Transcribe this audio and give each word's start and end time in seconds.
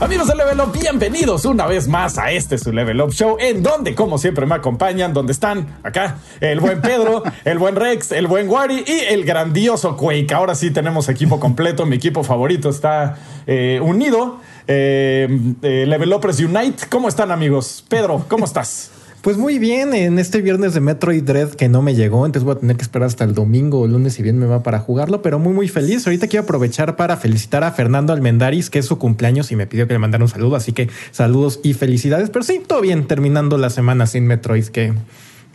Amigos 0.00 0.28
de 0.28 0.34
Level 0.34 0.60
Up, 0.60 0.78
bienvenidos 0.78 1.46
una 1.46 1.66
vez 1.66 1.88
más 1.88 2.18
a 2.18 2.32
este 2.32 2.58
su 2.58 2.70
Level 2.70 3.00
Up 3.00 3.12
Show, 3.12 3.38
en 3.40 3.62
donde, 3.62 3.94
como 3.94 4.18
siempre, 4.18 4.44
me 4.44 4.56
acompañan, 4.56 5.14
donde 5.14 5.32
están 5.32 5.78
acá 5.82 6.18
el 6.40 6.60
buen 6.60 6.82
Pedro, 6.82 7.22
el 7.46 7.58
buen 7.58 7.76
Rex, 7.76 8.12
el 8.12 8.26
buen 8.26 8.50
Wari 8.50 8.84
y 8.86 9.12
el 9.14 9.24
grandioso 9.24 9.96
Quake. 9.96 10.34
Ahora 10.34 10.54
sí 10.54 10.70
tenemos 10.70 11.08
equipo 11.08 11.40
completo, 11.40 11.86
mi 11.86 11.96
equipo 11.96 12.22
favorito 12.22 12.68
está 12.68 13.16
eh, 13.46 13.80
unido. 13.82 14.40
Eh, 14.66 15.28
eh, 15.62 15.84
Level 15.86 16.12
Upers 16.12 16.40
Unite, 16.40 16.84
¿cómo 16.88 17.08
están, 17.08 17.30
amigos? 17.30 17.84
Pedro, 17.88 18.24
¿cómo 18.28 18.44
estás? 18.44 18.90
Pues 19.24 19.38
muy 19.38 19.58
bien, 19.58 19.94
en 19.94 20.18
este 20.18 20.42
viernes 20.42 20.74
de 20.74 20.80
Metroid 20.80 21.22
Dread 21.22 21.52
que 21.52 21.70
no 21.70 21.80
me 21.80 21.94
llegó, 21.94 22.26
entonces 22.26 22.44
voy 22.44 22.56
a 22.56 22.58
tener 22.58 22.76
que 22.76 22.82
esperar 22.82 23.06
hasta 23.06 23.24
el 23.24 23.32
domingo 23.32 23.80
o 23.80 23.86
lunes 23.86 24.12
si 24.12 24.22
bien 24.22 24.38
me 24.38 24.44
va 24.44 24.62
para 24.62 24.80
jugarlo, 24.80 25.22
pero 25.22 25.38
muy 25.38 25.54
muy 25.54 25.66
feliz. 25.66 26.06
Ahorita 26.06 26.26
quiero 26.26 26.42
aprovechar 26.42 26.94
para 26.96 27.16
felicitar 27.16 27.64
a 27.64 27.72
Fernando 27.72 28.12
Almendaris, 28.12 28.68
que 28.68 28.80
es 28.80 28.84
su 28.84 28.98
cumpleaños 28.98 29.50
y 29.50 29.56
me 29.56 29.66
pidió 29.66 29.86
que 29.86 29.94
le 29.94 29.98
mandara 29.98 30.22
un 30.22 30.28
saludo, 30.28 30.56
así 30.56 30.72
que 30.72 30.90
saludos 31.10 31.58
y 31.62 31.72
felicidades. 31.72 32.28
Pero 32.28 32.42
sí, 32.42 32.60
todo 32.66 32.82
bien, 32.82 33.06
terminando 33.06 33.56
la 33.56 33.70
semana 33.70 34.06
sin 34.06 34.26
Metroid, 34.26 34.66
que 34.66 34.92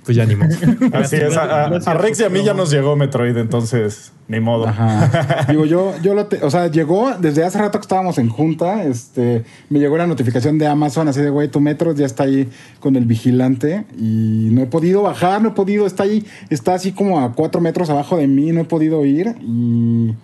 pues 0.09 0.17
ya 0.17 0.25
ni 0.25 0.35
modo. 0.35 0.49
Así 0.93 1.17
es, 1.17 1.37
a, 1.37 1.65
a 1.65 1.93
Rex 1.93 2.19
y 2.19 2.23
a 2.23 2.29
mí 2.29 2.43
ya 2.43 2.55
nos 2.55 2.71
llegó 2.71 2.95
Metroid, 2.95 3.37
entonces 3.37 4.11
ni 4.27 4.39
modo. 4.39 4.67
Ajá. 4.67 5.45
Digo, 5.49 5.65
yo, 5.65 5.93
yo 6.01 6.15
lo, 6.15 6.25
te- 6.25 6.43
o 6.43 6.49
sea, 6.49 6.65
llegó 6.65 7.11
desde 7.19 7.43
hace 7.45 7.59
rato 7.59 7.77
que 7.77 7.83
estábamos 7.83 8.17
en 8.17 8.27
junta, 8.29 8.85
este, 8.85 9.43
me 9.69 9.77
llegó 9.77 9.97
la 9.97 10.07
notificación 10.07 10.57
de 10.57 10.65
Amazon, 10.65 11.07
así 11.07 11.21
de, 11.21 11.29
güey, 11.29 11.47
tu 11.47 11.59
metro 11.59 11.93
ya 11.93 12.07
está 12.07 12.23
ahí 12.23 12.49
con 12.79 12.95
el 12.95 13.05
vigilante 13.05 13.85
y 13.99 14.49
no 14.51 14.63
he 14.63 14.65
podido 14.65 15.03
bajar, 15.03 15.43
no 15.43 15.49
he 15.49 15.51
podido, 15.51 15.85
está 15.85 16.03
ahí, 16.05 16.25
está 16.49 16.73
así 16.73 16.91
como 16.91 17.19
a 17.19 17.33
cuatro 17.33 17.61
metros 17.61 17.91
abajo 17.91 18.17
de 18.17 18.25
mí, 18.25 18.51
no 18.51 18.61
he 18.61 18.65
podido 18.65 19.05
ir 19.05 19.35
y... 19.41 20.15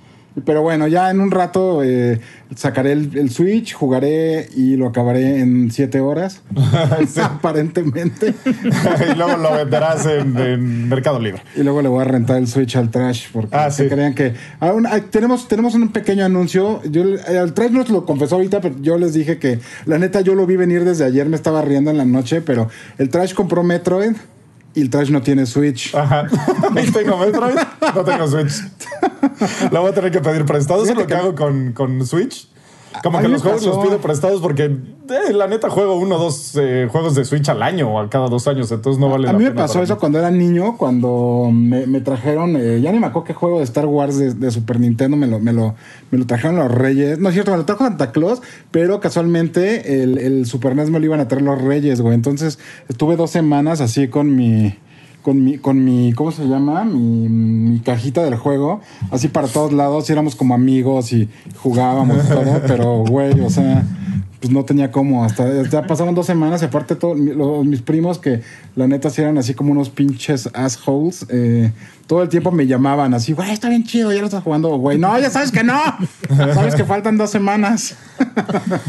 Pero 0.43 0.61
bueno, 0.61 0.87
ya 0.87 1.09
en 1.11 1.21
un 1.21 1.31
rato 1.31 1.81
eh, 1.81 2.19
sacaré 2.55 2.91
el, 2.91 3.17
el 3.17 3.29
Switch, 3.29 3.73
jugaré 3.73 4.49
y 4.55 4.75
lo 4.75 4.87
acabaré 4.87 5.39
en 5.39 5.71
siete 5.71 6.01
horas, 6.01 6.41
aparentemente. 7.21 8.33
y 8.45 9.15
luego 9.15 9.37
lo 9.37 9.53
venderás 9.53 10.05
en, 10.05 10.37
en 10.37 10.89
Mercado 10.89 11.19
Libre. 11.19 11.41
Y 11.55 11.63
luego 11.63 11.81
le 11.81 11.87
voy 11.89 12.01
a 12.01 12.05
rentar 12.05 12.37
el 12.37 12.47
Switch 12.47 12.75
al 12.75 12.91
Trash 12.91 13.27
porque 13.31 13.55
Ah, 13.55 13.71
se 13.71 13.83
sí. 13.83 13.89
crean 13.89 14.13
que 14.13 14.33
aún 14.59 14.85
tenemos 15.09 15.47
tenemos 15.47 15.73
un 15.75 15.89
pequeño 15.89 16.25
anuncio. 16.25 16.81
Yo 16.89 17.03
el 17.03 17.53
Trash 17.53 17.71
nos 17.71 17.89
lo 17.89 18.05
confesó 18.05 18.35
ahorita, 18.35 18.61
pero 18.61 18.75
yo 18.81 18.97
les 18.97 19.13
dije 19.13 19.37
que 19.37 19.59
la 19.85 19.97
neta 19.97 20.21
yo 20.21 20.35
lo 20.35 20.45
vi 20.45 20.55
venir 20.57 20.83
desde 20.83 21.05
ayer, 21.05 21.27
me 21.29 21.35
estaba 21.35 21.61
riendo 21.61 21.91
en 21.91 21.97
la 21.97 22.05
noche, 22.05 22.41
pero 22.41 22.69
el 22.97 23.09
Trash 23.09 23.33
compró 23.33 23.63
Metroid 23.63 24.13
y 24.75 24.81
el 24.81 24.89
Trash 24.89 25.09
no 25.09 25.21
tiene 25.21 25.45
Switch. 25.45 25.95
Ajá. 25.95 26.27
¿Y 26.75 26.91
tengo 26.91 27.17
Metroid? 27.17 27.55
No 27.95 28.03
tengo 28.03 28.27
Switch. 28.27 28.53
Lo 29.71 29.81
voy 29.81 29.91
a 29.91 29.93
tener 29.93 30.11
que 30.11 30.19
pedir 30.19 30.45
prestado. 30.45 30.83
Eso 30.83 30.91
es 30.91 30.97
lo 30.97 31.07
que 31.07 31.13
hago 31.15 31.33
con, 31.33 31.71
con 31.71 32.05
Switch. 32.05 32.47
Como 33.03 33.17
A 33.17 33.21
que 33.21 33.27
los 33.27 33.41
juegos 33.41 33.65
los 33.65 33.77
pido 33.77 33.99
prestados 33.99 34.41
porque 34.41 34.65
eh, 34.65 35.33
la 35.33 35.47
neta 35.47 35.69
juego 35.69 35.95
uno 35.97 36.15
o 36.15 36.19
dos 36.19 36.55
eh, 36.55 36.87
juegos 36.91 37.15
de 37.15 37.25
Switch 37.25 37.47
al 37.49 37.61
año 37.61 37.89
o 37.89 37.99
a 37.99 38.09
cada 38.09 38.27
dos 38.27 38.47
años, 38.47 38.71
entonces 38.71 38.99
no 38.99 39.09
vale 39.09 39.27
A 39.29 39.33
la 39.33 39.37
mí 39.37 39.43
me 39.45 39.51
pena 39.51 39.63
pasó 39.63 39.81
eso 39.81 39.95
mí. 39.95 39.99
cuando 39.99 40.19
era 40.19 40.31
niño, 40.31 40.77
cuando 40.77 41.49
me, 41.53 41.85
me 41.85 42.01
trajeron, 42.01 42.55
eh, 42.55 42.81
ya 42.81 42.91
ni 42.91 42.99
me 42.99 43.07
acuerdo 43.07 43.25
qué 43.27 43.33
juego 43.33 43.59
de 43.59 43.63
Star 43.65 43.85
Wars 43.85 44.17
de, 44.17 44.33
de 44.33 44.51
Super 44.51 44.79
Nintendo 44.79 45.17
me 45.17 45.27
lo, 45.27 45.39
me, 45.39 45.53
lo, 45.53 45.75
me 46.11 46.17
lo 46.17 46.25
trajeron 46.25 46.55
los 46.57 46.71
Reyes. 46.71 47.19
No 47.19 47.29
es 47.29 47.33
cierto, 47.33 47.51
me 47.51 47.57
lo 47.57 47.65
trajo 47.65 47.83
Santa 47.83 48.11
Claus, 48.11 48.41
pero 48.71 48.99
casualmente 48.99 50.01
el, 50.01 50.17
el 50.17 50.45
Super 50.45 50.75
NES 50.75 50.89
me 50.89 50.99
lo 50.99 51.05
iban 51.05 51.19
a 51.19 51.27
traer 51.27 51.43
los 51.43 51.61
Reyes, 51.61 52.01
güey. 52.01 52.15
Entonces 52.15 52.59
estuve 52.87 53.15
dos 53.15 53.31
semanas 53.31 53.81
así 53.81 54.07
con 54.07 54.35
mi. 54.35 54.75
Con 55.25 55.43
mi, 55.43 55.57
con 55.57 55.83
mi, 55.83 56.13
¿cómo 56.13 56.31
se 56.31 56.45
llama? 56.47 56.85
Mi, 56.85 57.27
mi 57.27 57.79
cajita 57.79 58.23
del 58.23 58.35
juego, 58.35 58.81
así 59.09 59.27
para 59.27 59.47
todos 59.47 59.73
lados, 59.73 60.07
y 60.07 60.13
éramos 60.13 60.35
como 60.35 60.53
amigos 60.53 61.11
y 61.13 61.27
jugábamos 61.63 62.23
y 62.23 62.27
todo, 62.27 62.61
pero 62.67 62.97
güey, 62.99 63.39
o 63.39 63.49
sea, 63.49 63.83
pues 64.45 64.53
no 64.53 64.63
tenía 64.63 64.91
cómo. 64.91 65.25
Hasta 65.25 65.63
ya 65.63 65.87
pasaron 65.87 66.13
dos 66.13 66.27
semanas 66.27 66.61
y 66.61 66.65
aparte 66.65 66.95
todos 66.95 67.17
mis 67.17 67.81
primos 67.81 68.19
que 68.19 68.41
la 68.75 68.87
neta 68.87 69.09
sí 69.09 69.21
eran 69.21 69.39
así 69.39 69.55
como 69.55 69.71
unos 69.71 69.89
pinches 69.89 70.49
assholes. 70.53 71.25
eh, 71.29 71.71
todo 72.05 72.21
el 72.21 72.29
tiempo 72.29 72.51
me 72.51 72.67
llamaban 72.67 73.15
así, 73.15 73.33
güey, 73.33 73.49
está 73.49 73.67
bien 73.67 73.83
chido, 73.83 74.13
ya 74.13 74.19
lo 74.19 74.25
estás 74.25 74.43
jugando, 74.43 74.69
güey. 74.77 74.99
No, 74.99 75.17
ya 75.17 75.31
sabes 75.31 75.51
que 75.51 75.63
no. 75.63 75.81
sabes 76.53 76.75
que 76.75 76.85
faltan 76.85 77.17
dos 77.17 77.31
semanas. 77.31 77.95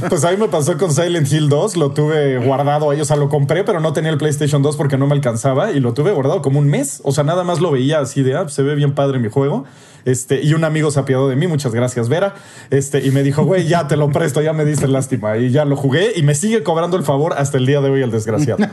Pues 0.09 0.25
a 0.25 0.31
mí 0.31 0.37
me 0.37 0.49
pasó 0.49 0.77
con 0.77 0.93
Silent 0.93 1.31
Hill 1.33 1.49
2, 1.49 1.77
lo 1.77 1.93
tuve 1.93 2.39
guardado 2.39 2.91
ahí, 2.91 3.01
o 3.01 3.05
sea, 3.05 3.17
lo 3.17 3.29
compré, 3.29 3.65
pero 3.65 3.81
no 3.81 3.93
tenía 3.93 4.11
el 4.11 4.19
PlayStation 4.19 4.63
2 4.63 4.77
porque 4.77 4.99
no 4.99 5.07
me 5.07 5.15
alcanzaba 5.15 5.73
y 5.73 5.81
lo 5.81 5.95
tuve 5.95 6.13
guardado 6.13 6.43
como 6.43 6.59
un 6.59 6.69
mes, 6.69 7.01
o 7.03 7.13
sea, 7.13 7.25
nada 7.25 7.43
más 7.43 7.61
lo 7.61 7.71
veía 7.71 8.01
así 8.01 8.23
de, 8.23 8.37
ah, 8.37 8.49
se 8.49 8.63
ve 8.63 8.75
bien 8.75 8.95
padre 8.95 9.19
mi 9.19 9.29
juego. 9.29 9.65
Este, 10.07 10.41
y 10.41 10.55
un 10.55 10.63
amigo 10.65 10.91
se 10.93 11.01
apiadó 11.01 11.29
de 11.29 11.35
mí, 11.37 11.49
muchas 11.49 11.75
gracias, 11.75 12.09
Vera. 12.09 12.35
Este, 12.71 13.05
y 13.05 13.11
me 13.11 13.23
dijo, 13.25 13.45
güey, 13.45 13.67
ya 13.67 13.89
te 13.89 13.97
lo 13.97 14.09
presto, 14.11 14.41
ya 14.41 14.53
me 14.53 14.65
diste 14.65 14.87
lástima. 14.89 15.37
Y 15.37 15.51
ya 15.51 15.65
lo 15.65 15.77
jugué 15.77 16.13
y 16.17 16.23
me 16.23 16.35
sigue 16.37 16.63
cobrando 16.63 16.97
el 16.97 17.03
favor 17.03 17.35
hasta 17.37 17.59
el 17.59 17.67
día 17.67 17.81
de 17.81 17.91
hoy, 17.91 18.03
el 18.03 18.13
desgraciado. 18.13 18.65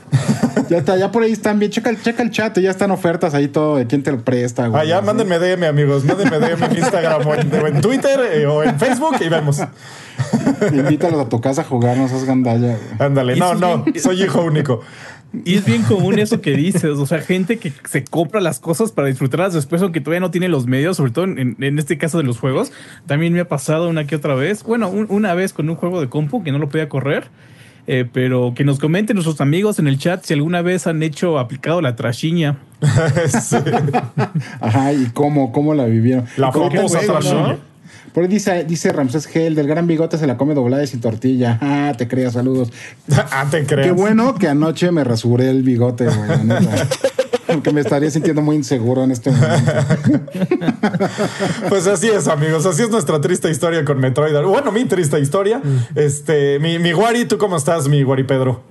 ya 0.70 0.78
está, 0.78 0.96
ya 0.96 1.10
por 1.10 1.24
ahí 1.24 1.32
están 1.32 1.58
bien. 1.58 1.72
Checa, 1.72 1.90
el- 1.90 2.00
checa 2.00 2.22
el 2.22 2.30
chat, 2.30 2.56
ya 2.60 2.70
están 2.70 2.92
ofertas 2.92 3.34
ahí 3.34 3.48
todo 3.48 3.76
de 3.76 3.86
quién 3.88 4.04
te 4.04 4.12
lo 4.12 4.20
presta, 4.24 4.68
güey. 4.68 4.80
Ah, 4.80 4.84
ya, 4.84 5.00
mándenme 5.02 5.38
DM, 5.40 5.64
amigos. 5.64 6.04
Mándenme 6.04 6.38
DM 6.38 6.62
en 6.64 6.76
Instagram 6.78 7.26
o 7.26 7.34
en, 7.34 7.52
o 7.52 7.66
en 7.66 7.80
Twitter 7.80 8.20
eh, 8.32 8.46
o 8.46 8.62
en 8.62 8.78
Facebook 8.78 9.16
y 9.20 9.28
vemos. 9.28 9.60
Invítalos 10.72 11.20
a 11.20 11.28
tu 11.28 11.40
casa 11.40 11.62
a 11.62 11.64
jugar, 11.64 11.96
no 11.96 12.08
seas 12.08 12.24
gandalla, 12.24 12.76
güey. 12.76 12.78
Ándale, 12.98 13.36
no, 13.36 13.54
no, 13.54 13.84
soy 14.00 14.22
hijo 14.22 14.42
único. 14.42 14.80
Y 15.44 15.54
es 15.54 15.64
bien 15.64 15.82
común 15.82 16.18
eso 16.18 16.40
que 16.40 16.52
dices, 16.52 16.84
o 16.84 17.06
sea, 17.06 17.20
gente 17.20 17.58
que 17.58 17.72
se 17.88 18.04
compra 18.04 18.40
las 18.40 18.58
cosas 18.60 18.92
para 18.92 19.08
disfrutarlas 19.08 19.52
después, 19.54 19.82
aunque 19.82 20.00
todavía 20.00 20.20
no 20.20 20.30
tiene 20.30 20.48
los 20.48 20.66
medios, 20.66 20.96
sobre 20.96 21.10
todo 21.12 21.24
en, 21.26 21.56
en 21.60 21.78
este 21.78 21.98
caso 21.98 22.18
de 22.18 22.24
los 22.24 22.38
juegos. 22.38 22.72
También 23.06 23.32
me 23.32 23.40
ha 23.40 23.48
pasado 23.48 23.88
una 23.88 24.06
que 24.06 24.16
otra 24.16 24.34
vez, 24.34 24.62
bueno, 24.62 24.88
un- 24.88 25.06
una 25.10 25.34
vez 25.34 25.52
con 25.52 25.68
un 25.68 25.76
juego 25.76 26.00
de 26.00 26.08
compu 26.08 26.42
que 26.42 26.52
no 26.52 26.58
lo 26.58 26.68
podía 26.68 26.88
correr, 26.88 27.24
eh, 27.88 28.04
pero 28.12 28.52
que 28.56 28.64
nos 28.64 28.78
comenten 28.80 29.14
nuestros 29.14 29.40
amigos 29.40 29.78
en 29.78 29.86
el 29.86 29.98
chat 29.98 30.24
si 30.24 30.34
alguna 30.34 30.60
vez 30.62 30.86
han 30.88 31.02
hecho, 31.02 31.38
aplicado 31.38 31.80
la 31.80 31.94
trashiña. 31.96 32.56
Sí. 33.40 33.56
Ajá, 34.60 34.92
y 34.92 35.06
cómo, 35.12 35.52
cómo 35.52 35.74
la 35.74 35.84
vivieron. 35.86 36.24
La 36.36 36.50
famosa 36.78 36.98
trashiña. 37.20 37.58
Por 38.16 38.22
ahí 38.22 38.30
dice, 38.30 38.64
dice 38.64 38.92
Ramsés 38.92 39.26
Gel, 39.26 39.54
del 39.54 39.66
gran 39.66 39.86
bigote 39.86 40.16
se 40.16 40.26
la 40.26 40.38
come 40.38 40.54
doblada 40.54 40.82
y 40.82 40.86
sin 40.86 41.02
tortilla. 41.02 41.58
Ah, 41.60 41.92
te 41.98 42.08
creas, 42.08 42.32
saludos. 42.32 42.72
ah, 43.14 43.46
te 43.50 43.66
creas. 43.66 43.88
Qué 43.88 43.92
bueno 43.92 44.34
que 44.36 44.48
anoche 44.48 44.90
me 44.90 45.04
rasuré 45.04 45.50
el 45.50 45.62
bigote, 45.62 46.06
güey. 46.06 46.38
Porque 47.46 47.74
me 47.74 47.82
estaría 47.82 48.10
sintiendo 48.10 48.40
muy 48.40 48.56
inseguro 48.56 49.04
en 49.04 49.10
este 49.10 49.30
momento. 49.30 49.72
Pues 51.68 51.86
así 51.88 52.08
es, 52.08 52.26
amigos. 52.26 52.64
Así 52.64 52.84
es 52.84 52.90
nuestra 52.90 53.20
triste 53.20 53.50
historia 53.50 53.84
con 53.84 53.98
Metroid. 53.98 54.32
Bueno, 54.46 54.72
mi 54.72 54.86
triste 54.86 55.20
historia. 55.20 55.60
Este, 55.94 56.58
mi, 56.58 56.78
mi 56.78 56.94
Wari, 56.94 57.26
¿tú 57.26 57.36
cómo 57.36 57.58
estás, 57.58 57.86
mi 57.86 58.02
Wari 58.02 58.24
Pedro? 58.24 58.62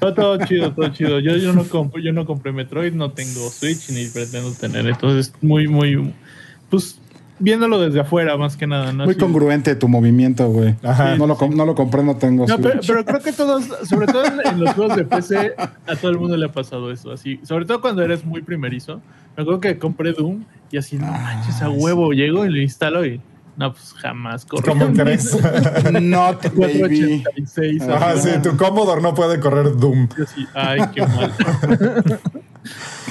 No, 0.00 0.14
todo 0.14 0.38
chido, 0.46 0.72
todo 0.72 0.88
chido. 0.90 1.18
Yo, 1.18 1.34
yo, 1.34 1.52
no 1.52 1.64
compré, 1.64 2.00
yo 2.04 2.12
no 2.12 2.24
compré 2.26 2.52
Metroid, 2.52 2.92
no 2.92 3.10
tengo 3.10 3.50
Switch 3.50 3.90
ni 3.90 4.06
pretendo 4.06 4.52
tener. 4.52 4.86
Entonces, 4.86 5.32
muy, 5.40 5.66
muy. 5.66 6.14
Pues 6.70 7.00
viéndolo 7.40 7.80
desde 7.80 8.00
afuera, 8.00 8.36
más 8.36 8.56
que 8.56 8.66
nada. 8.66 8.92
¿no? 8.92 9.04
Muy 9.04 9.12
Así- 9.12 9.20
congruente 9.20 9.74
tu 9.74 9.88
movimiento, 9.88 10.48
güey. 10.48 10.76
Ajá. 10.84 11.16
No 11.16 11.26
lo, 11.26 11.36
com- 11.36 11.54
no 11.56 11.66
lo 11.66 11.74
compré, 11.74 12.04
no 12.04 12.16
tengo 12.16 12.46
No, 12.46 12.58
pero, 12.58 12.80
creo 13.04 13.20
que 13.20 13.32
todos, 13.32 13.64
sobre 13.88 14.06
todo 14.06 14.22
en, 14.44 14.60
los 14.60 14.74
juegos 14.74 14.96
de 14.96 15.04
PC, 15.06 15.54
a 15.58 15.96
todo 15.96 16.10
el 16.12 16.18
mundo 16.18 16.36
le 16.36 16.46
ha 16.46 16.52
pasado 16.52 16.92
eso. 16.92 17.10
Así, 17.10 17.40
sobre 17.42 17.64
todo 17.64 17.80
cuando 17.80 18.02
eres 18.02 18.24
muy 18.24 18.42
primerizo. 18.42 19.00
Me 19.36 19.42
acuerdo 19.42 19.60
que 19.60 19.78
compré 19.78 20.12
Doom 20.12 20.44
y 20.70 20.76
así, 20.76 20.96
no 20.96 21.06
manches, 21.06 21.60
a 21.62 21.70
huevo. 21.70 22.12
Llego 22.12 22.44
y 22.46 22.50
lo 22.50 22.60
instalo 22.60 23.04
y. 23.04 23.20
No, 23.56 23.72
pues 23.72 23.92
jamás 23.94 24.46
corre. 24.46 24.62
¿Cómo 24.68 24.90
crees? 24.92 25.34
Not, 26.00 26.42
baby. 26.54 27.22
486. 27.24 27.82
Ajá, 27.88 28.16
sí, 28.16 28.30
tu 28.42 28.56
Commodore 28.56 29.02
no 29.02 29.14
puede 29.14 29.38
correr 29.38 29.76
Doom. 29.76 30.08
ay, 30.54 30.80
qué 30.94 31.06
mal. 31.06 31.32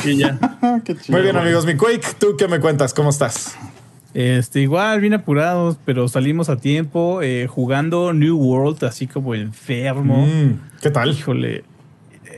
y 0.06 0.16
ya. 0.18 0.38
Ah, 0.62 0.80
qué 0.84 0.96
chido. 0.96 1.18
Muy 1.18 1.22
bien, 1.24 1.38
amigos. 1.38 1.66
Mi 1.66 1.76
Quake, 1.76 2.16
¿tú 2.18 2.36
qué 2.38 2.48
me 2.48 2.60
cuentas? 2.60 2.94
¿Cómo 2.96 3.10
estás? 3.12 3.56
Este, 4.20 4.60
igual, 4.60 5.00
bien 5.00 5.14
apurados, 5.14 5.78
pero 5.86 6.10
salimos 6.10 6.50
a 6.50 6.58
tiempo, 6.58 7.22
eh, 7.22 7.48
jugando 7.48 8.12
New 8.12 8.36
World, 8.38 8.84
así 8.84 9.08
como 9.08 9.34
enfermo. 9.34 10.28
Mm, 10.28 10.60
¿Qué 10.82 10.90
tal? 10.90 11.12
Híjole, 11.12 11.64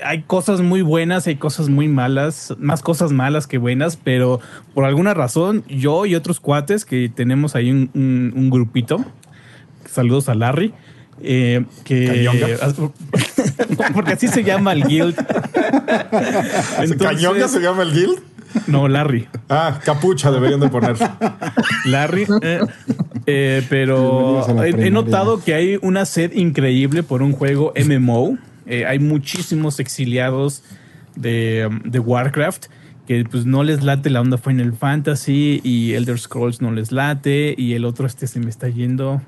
hay 0.06 0.22
cosas 0.22 0.62
muy 0.62 0.84
buenas, 0.84 1.26
hay 1.26 1.38
cosas 1.38 1.70
muy 1.70 1.88
malas, 1.88 2.54
más 2.60 2.84
cosas 2.84 3.12
malas 3.12 3.48
que 3.48 3.58
buenas, 3.58 3.98
pero 3.98 4.40
por 4.76 4.86
alguna 4.86 5.16
razón, 5.16 5.64
yo 5.68 6.06
y 6.06 6.14
otros 6.14 6.40
cuates 6.40 6.86
que 6.86 7.10
tenemos 7.10 7.56
ahí 7.56 7.72
un, 7.72 7.90
un- 7.96 8.32
un 8.36 8.50
grupito, 8.52 9.04
saludos 9.90 10.30
a 10.30 10.36
Larry, 10.36 10.76
eh, 11.24 11.66
que 11.84 12.28
Cañonga. 12.28 12.92
porque 13.96 14.14
así 14.14 14.28
se 14.28 14.44
llama 14.44 14.74
el 14.74 14.84
guild. 14.84 15.16
Entonces- 16.80 16.98
¿Cañonga 17.00 17.48
se 17.48 17.60
llama 17.60 17.82
el 17.82 17.92
guild? 17.92 18.20
No, 18.68 18.88
Larry. 18.88 19.28
Ah, 19.50 19.80
capucha 19.84 20.32
deberían 20.32 20.60
de 20.60 20.70
poner. 20.70 20.96
Larry. 21.86 22.26
eh, 22.42 22.62
eh, 23.26 23.66
pero 23.70 24.46
he, 24.64 24.92
notado 24.92 25.44
que 25.44 25.54
hay 25.54 25.80
una 25.82 26.06
sed 26.06 26.34
increíble 26.34 27.04
por 27.04 27.22
un 27.22 27.34
juego 27.34 27.74
MMO. 27.76 28.38
Eh, 28.66 28.86
hay 28.86 29.00
muchísimos 29.00 29.80
exiliados 29.80 30.64
de, 31.16 31.70
de 31.84 32.00
Warcraft 32.00 32.68
que 33.08 33.26
pues 33.26 33.46
no 33.46 33.64
les 33.64 33.84
late 33.84 34.10
la 34.10 34.22
onda 34.22 34.38
Final 34.38 34.74
Fantasy 34.74 35.60
y 35.64 35.94
Elder 35.94 36.20
Scrolls 36.20 36.62
no 36.62 36.72
les 36.72 36.92
late 36.92 37.56
y 37.58 37.74
el 37.74 37.84
otro 37.86 38.06
este 38.06 38.28
se 38.28 38.40
me 38.40 38.50
está 38.50 38.70
yendo, 38.70 39.22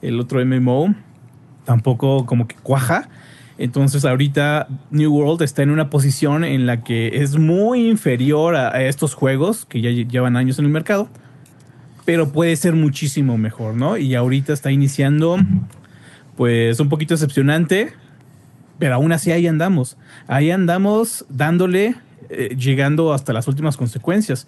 el 0.00 0.20
otro 0.20 0.44
MMO 0.44 0.94
tampoco 1.64 2.24
como 2.24 2.48
que 2.48 2.56
cuaja. 2.56 3.10
Entonces 3.58 4.04
ahorita 4.04 4.68
New 4.90 5.12
World 5.12 5.42
está 5.42 5.62
en 5.62 5.70
una 5.70 5.90
posición 5.90 6.44
en 6.44 6.64
la 6.66 6.82
que 6.84 7.22
es 7.22 7.36
muy 7.36 7.88
inferior 7.88 8.54
a, 8.54 8.82
estos 8.84 9.14
juegos 9.14 9.64
que 9.66 9.80
ya 9.80 9.90
lle- 9.90 10.08
llevan 10.08 10.36
años 10.36 10.58
en 10.60 10.64
el 10.66 10.70
mercado, 10.70 11.08
pero 12.04 12.30
puede 12.32 12.54
ser 12.56 12.74
muchísimo 12.74 13.36
mejor, 13.36 13.74
¿no? 13.74 13.96
Y 13.96 14.14
ahorita 14.14 14.52
está 14.52 14.70
iniciando 14.70 15.38
pues 16.36 16.78
un 16.78 16.88
poquito 16.88 17.14
decepcionante, 17.14 17.92
pero 18.78 18.94
aún 18.94 19.10
así 19.12 19.32
ahí 19.32 19.46
andamos. 19.48 19.96
Ahí 20.28 20.52
andamos 20.52 21.26
dándole, 21.28 21.96
eh, 22.30 22.54
llegando 22.56 23.12
hasta 23.12 23.32
las 23.32 23.48
últimas 23.48 23.76
consecuencias. 23.76 24.46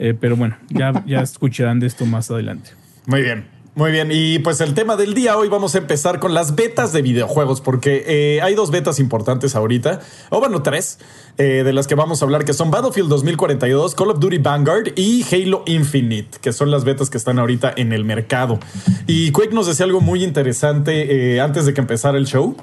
Eh, 0.00 0.14
pero 0.18 0.36
bueno, 0.36 0.56
ya, 0.68 1.04
ya 1.06 1.20
escucharán 1.20 1.80
de 1.80 1.86
esto 1.86 2.06
más 2.06 2.30
adelante. 2.30 2.70
Muy 3.06 3.22
bien. 3.22 3.44
Muy 3.78 3.92
bien, 3.92 4.08
y 4.10 4.40
pues 4.40 4.60
el 4.60 4.74
tema 4.74 4.96
del 4.96 5.14
día 5.14 5.36
hoy 5.36 5.46
vamos 5.48 5.76
a 5.76 5.78
empezar 5.78 6.18
con 6.18 6.34
las 6.34 6.56
betas 6.56 6.92
de 6.92 7.00
videojuegos, 7.00 7.60
porque 7.60 8.02
eh, 8.08 8.42
hay 8.42 8.56
dos 8.56 8.72
betas 8.72 8.98
importantes 8.98 9.54
ahorita, 9.54 10.00
o 10.30 10.40
bueno, 10.40 10.64
tres, 10.64 10.98
eh, 11.36 11.62
de 11.64 11.72
las 11.72 11.86
que 11.86 11.94
vamos 11.94 12.20
a 12.20 12.24
hablar, 12.24 12.44
que 12.44 12.54
son 12.54 12.72
Battlefield 12.72 13.08
2042, 13.08 13.94
Call 13.94 14.10
of 14.10 14.18
Duty 14.18 14.38
Vanguard 14.38 14.88
y 14.96 15.24
Halo 15.30 15.62
Infinite, 15.66 16.38
que 16.40 16.52
son 16.52 16.72
las 16.72 16.82
betas 16.82 17.08
que 17.08 17.18
están 17.18 17.38
ahorita 17.38 17.72
en 17.76 17.92
el 17.92 18.04
mercado. 18.04 18.58
Y 19.06 19.30
Quake 19.30 19.54
nos 19.54 19.68
decía 19.68 19.86
algo 19.86 20.00
muy 20.00 20.24
interesante 20.24 21.36
eh, 21.36 21.40
antes 21.40 21.64
de 21.64 21.72
que 21.72 21.80
empezara 21.80 22.18
el 22.18 22.26
show. 22.26 22.56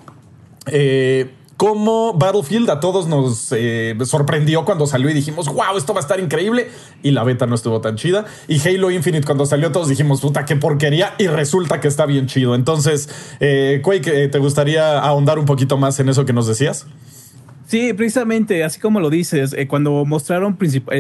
Eh, 0.68 1.30
como 1.58 2.14
Battlefield 2.14 2.70
a 2.70 2.80
todos 2.80 3.08
nos 3.08 3.54
eh, 3.56 3.96
sorprendió 4.04 4.66
cuando 4.66 4.88
salió 4.88 5.10
y 5.10 5.14
dijimos, 5.14 5.48
wow, 5.48 5.78
esto 5.78 5.94
va 5.94 6.00
a 6.00 6.02
estar 6.02 6.20
increíble. 6.20 6.70
Y 7.02 7.12
la 7.12 7.24
beta 7.24 7.46
no 7.46 7.56
estuvo 7.56 7.80
tan 7.80 7.96
chida. 7.96 8.26
Y 8.48 8.60
Halo 8.60 8.92
Infinite 8.92 9.26
cuando 9.26 9.46
salió 9.46 9.72
todos 9.72 9.88
dijimos, 9.88 10.22
puta, 10.22 10.44
qué 10.46 10.58
porquería. 10.58 11.16
Y 11.18 11.28
resulta 11.28 11.80
que 11.80 11.88
está 11.88 12.06
bien 12.06 12.28
chido. 12.28 12.56
Entonces, 12.56 13.10
eh, 13.40 13.80
Quake, 13.84 14.24
eh, 14.24 14.28
¿te 14.28 14.40
gustaría 14.40 15.00
ahondar 15.00 15.40
un 15.40 15.46
poquito 15.46 15.78
más 15.78 16.00
en 16.00 16.10
eso 16.10 16.26
que 16.26 16.34
nos 16.34 16.46
decías? 16.48 16.88
Sí, 17.68 17.94
precisamente, 17.94 18.64
así 18.64 18.80
como 18.80 19.00
lo 19.00 19.10
dices, 19.10 19.54
eh, 19.54 19.68
cuando 19.68 20.06
mostraron 20.06 20.58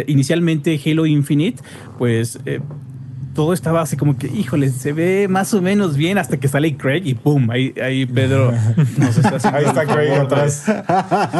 inicialmente 0.07 0.79
Halo 0.83 1.05
Infinite, 1.05 1.61
pues 1.99 2.39
todo 3.35 3.53
estaba 3.53 3.81
así 3.81 3.97
como 3.97 4.17
que, 4.17 4.27
híjole, 4.27 4.69
se 4.69 4.93
ve 4.93 5.27
más 5.29 5.53
o 5.53 5.61
menos 5.61 5.97
bien 5.97 6.17
hasta 6.17 6.37
que 6.37 6.47
sale 6.47 6.75
Craig 6.77 7.01
y 7.05 7.13
¡pum! 7.13 7.49
Ahí, 7.51 7.73
ahí 7.83 8.05
Pedro 8.05 8.51
nos 8.97 9.17
está 9.17 9.35
haciendo 9.35 9.59
Ahí 9.59 9.65
está 9.65 9.85
Craig 9.85 10.11
atrás, 10.13 10.63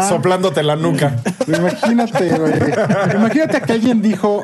soplándote 0.09 0.62
la 0.62 0.75
nuca. 0.75 1.15
Imagínate, 1.47 2.38
güey. 2.38 2.53
Imagínate 3.15 3.62
que 3.62 3.74
alguien 3.74 4.01
dijo, 4.01 4.44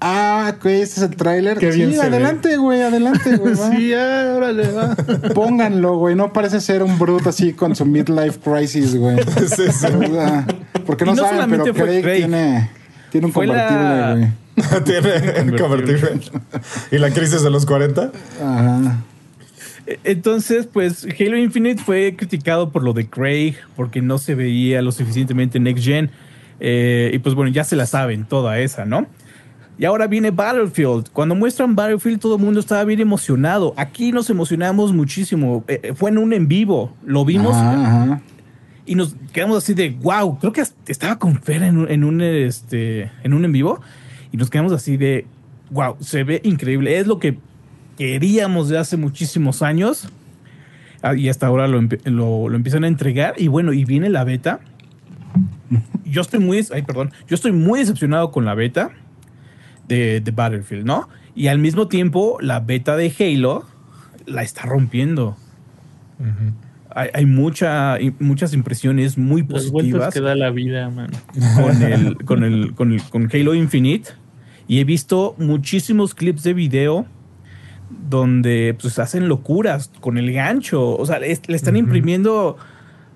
ah, 0.00 0.52
güey, 0.62 0.82
este 0.82 1.00
es 1.00 1.10
el 1.10 1.16
tráiler. 1.16 1.58
Sí, 1.72 1.98
adelante, 1.98 2.56
güey, 2.58 2.82
adelante, 2.82 3.36
güey. 3.36 3.54
Sí, 3.56 3.94
ah, 3.94 4.34
órale, 4.36 4.70
va. 4.72 4.94
Pónganlo, 5.34 5.96
güey. 5.96 6.14
No 6.14 6.32
parece 6.32 6.60
ser 6.60 6.82
un 6.82 6.98
brute 6.98 7.30
así 7.30 7.54
con 7.54 7.74
su 7.74 7.86
midlife 7.86 8.38
crisis, 8.38 8.94
güey. 8.96 9.16
Sí, 9.36 9.62
sí. 9.66 9.72
Sea, 9.72 10.46
Porque 10.84 11.04
no, 11.06 11.14
no 11.14 11.22
saben, 11.22 11.50
pero 11.50 11.64
Craig, 11.74 12.02
Craig. 12.02 12.18
tiene, 12.18 12.70
tiene 13.10 13.26
un 13.28 13.32
Fue 13.32 13.46
convertible, 13.46 13.82
la- 13.82 14.12
güey. 14.14 14.45
Tiene 14.84 15.56
convertible. 15.58 16.20
¿Y 16.90 16.98
la 16.98 17.10
crisis 17.10 17.42
de 17.42 17.50
los 17.50 17.66
40? 17.66 18.10
Ajá. 18.42 19.02
Eh, 19.86 19.98
Entonces, 20.04 20.66
pues 20.66 21.06
Halo 21.18 21.36
Infinite 21.36 21.82
fue 21.82 22.14
criticado 22.16 22.70
por 22.70 22.82
lo 22.82 22.92
de 22.92 23.06
Craig, 23.08 23.54
porque 23.76 24.00
no 24.02 24.18
se 24.18 24.34
veía 24.34 24.82
lo 24.82 24.92
suficientemente 24.92 25.60
next 25.60 25.84
gen. 25.84 26.10
Eh, 26.60 27.10
y 27.12 27.18
pues 27.18 27.34
bueno, 27.34 27.50
ya 27.50 27.64
se 27.64 27.76
la 27.76 27.86
saben 27.86 28.24
toda 28.24 28.58
esa, 28.58 28.84
¿no? 28.86 29.06
Y 29.78 29.84
ahora 29.84 30.06
viene 30.06 30.30
Battlefield. 30.30 31.10
Cuando 31.12 31.34
muestran 31.34 31.76
Battlefield, 31.76 32.18
todo 32.18 32.36
el 32.36 32.42
mundo 32.42 32.60
estaba 32.60 32.82
bien 32.84 33.00
emocionado. 33.00 33.74
Aquí 33.76 34.10
nos 34.10 34.30
emocionamos 34.30 34.94
muchísimo. 34.94 35.64
Eh, 35.68 35.80
eh, 35.82 35.92
fue 35.94 36.10
en 36.10 36.16
un 36.18 36.32
en 36.32 36.48
vivo. 36.48 36.94
Lo 37.04 37.26
vimos 37.26 37.54
Ajá, 37.54 38.04
ajá. 38.04 38.20
y 38.86 38.94
nos 38.94 39.16
quedamos 39.34 39.58
así 39.58 39.74
de 39.74 39.90
wow. 39.90 40.38
Creo 40.38 40.52
que 40.54 40.62
hasta 40.62 40.76
estaba 40.90 41.18
con 41.18 41.42
Fer 41.42 41.62
en 41.62 41.76
un, 41.76 41.90
en 41.90 42.04
un, 42.04 42.22
este, 42.22 43.10
en 43.22 43.34
un 43.34 43.44
en 43.44 43.52
vivo 43.52 43.82
y 44.36 44.38
nos 44.38 44.50
quedamos 44.50 44.72
así 44.72 44.96
de 44.96 45.26
wow. 45.70 45.96
Se 46.00 46.22
ve 46.22 46.40
increíble. 46.44 46.98
Es 46.98 47.06
lo 47.06 47.18
que 47.18 47.38
queríamos 47.96 48.68
de 48.68 48.78
hace 48.78 48.96
muchísimos 48.96 49.62
años 49.62 50.10
Ah, 51.02 51.14
y 51.14 51.28
hasta 51.28 51.46
ahora 51.46 51.68
lo, 51.68 51.80
lo, 52.04 52.48
lo 52.48 52.56
empiezan 52.56 52.84
a 52.84 52.88
entregar. 52.88 53.34
Y 53.36 53.48
bueno, 53.48 53.72
y 53.72 53.84
viene 53.84 54.08
la 54.08 54.24
beta. 54.24 54.60
Yo 56.04 56.20
estoy 56.20 56.40
muy, 56.40 56.64
ay, 56.72 56.82
perdón, 56.82 57.12
yo 57.28 57.34
estoy 57.34 57.52
muy 57.52 57.80
decepcionado 57.80 58.30
con 58.30 58.44
la 58.44 58.54
beta 58.54 58.90
de, 59.88 60.20
de 60.20 60.30
Battlefield, 60.30 60.84
¿no? 60.84 61.08
Y 61.34 61.48
al 61.48 61.58
mismo 61.58 61.88
tiempo, 61.88 62.38
la 62.40 62.60
beta 62.60 62.96
de 62.96 63.12
Halo 63.18 63.66
la 64.26 64.42
está 64.42 64.62
rompiendo. 64.62 65.36
hay, 66.90 67.10
hay 67.12 67.26
mucha, 67.26 67.98
muchas 68.18 68.54
impresiones 68.54 69.18
muy 69.18 69.42
Las 69.42 69.70
vueltas 69.70 69.70
positivas 69.70 70.14
que 70.14 70.20
da 70.20 70.34
la 70.34 70.50
vida, 70.50 70.88
man. 70.88 71.10
con 71.54 71.82
el, 71.82 72.16
con 72.24 72.44
el, 72.44 72.74
con 72.74 72.92
el, 72.92 73.02
con 73.02 73.28
Halo 73.32 73.54
Infinite. 73.54 74.10
Y 74.68 74.80
he 74.80 74.84
visto 74.84 75.34
muchísimos 75.38 76.14
clips 76.14 76.42
de 76.42 76.54
video 76.54 77.06
donde 78.08 78.76
pues 78.80 78.98
hacen 78.98 79.28
locuras 79.28 79.90
con 80.00 80.18
el 80.18 80.32
gancho. 80.32 80.96
O 80.96 81.06
sea, 81.06 81.18
le, 81.18 81.38
le 81.46 81.56
están 81.56 81.76
imprimiendo 81.76 82.56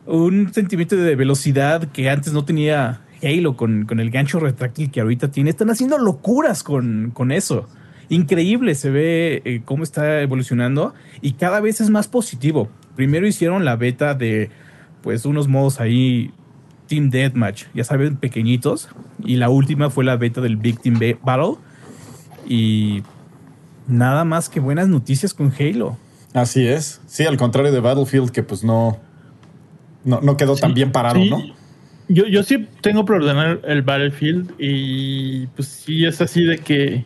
un 0.06 0.52
sentimiento 0.52 0.96
de 0.96 1.16
velocidad 1.16 1.90
que 1.92 2.10
antes 2.10 2.32
no 2.32 2.44
tenía 2.44 3.00
Halo 3.22 3.56
con, 3.56 3.84
con 3.84 4.00
el 4.00 4.10
gancho 4.10 4.40
retráctil 4.40 4.90
que 4.90 5.00
ahorita 5.00 5.30
tiene. 5.30 5.50
Están 5.50 5.70
haciendo 5.70 5.98
locuras 5.98 6.62
con, 6.62 7.10
con 7.12 7.32
eso. 7.32 7.68
Increíble 8.08 8.74
se 8.74 8.90
ve 8.90 9.42
eh, 9.44 9.62
cómo 9.64 9.84
está 9.84 10.20
evolucionando 10.22 10.94
y 11.20 11.32
cada 11.32 11.60
vez 11.60 11.80
es 11.80 11.90
más 11.90 12.08
positivo. 12.08 12.68
Primero 12.96 13.26
hicieron 13.26 13.64
la 13.64 13.76
beta 13.76 14.14
de 14.14 14.50
pues 15.02 15.24
unos 15.24 15.48
modos 15.48 15.80
ahí 15.80 16.32
Team 16.90 17.08
Deathmatch, 17.10 17.64
ya 17.72 17.84
saben, 17.84 18.16
pequeñitos. 18.16 18.88
Y 19.24 19.36
la 19.36 19.48
última 19.48 19.88
fue 19.90 20.04
la 20.04 20.16
beta 20.16 20.40
del 20.40 20.56
Big 20.56 20.80
Team 20.80 20.98
Ba- 20.98 21.18
Battle. 21.24 21.54
Y 22.46 23.02
nada 23.86 24.24
más 24.24 24.48
que 24.48 24.60
buenas 24.60 24.88
noticias 24.88 25.32
con 25.32 25.52
Halo. 25.58 25.96
Así 26.34 26.66
es. 26.66 27.00
Sí, 27.06 27.24
al 27.24 27.36
contrario 27.36 27.72
de 27.72 27.80
Battlefield, 27.80 28.30
que 28.30 28.42
pues 28.42 28.64
no, 28.64 28.98
no, 30.04 30.20
no 30.20 30.36
quedó 30.36 30.56
tan 30.56 30.74
bien 30.74 30.92
parado, 30.92 31.20
sí. 31.22 31.30
¿no? 31.30 31.40
Yo, 32.08 32.26
yo 32.26 32.42
sí 32.42 32.66
tengo 32.80 33.04
por 33.04 33.16
ordenar 33.16 33.60
el 33.64 33.82
Battlefield 33.82 34.52
y 34.58 35.46
pues 35.48 35.68
sí 35.68 36.04
es 36.04 36.20
así 36.20 36.42
de 36.42 36.58
que 36.58 37.04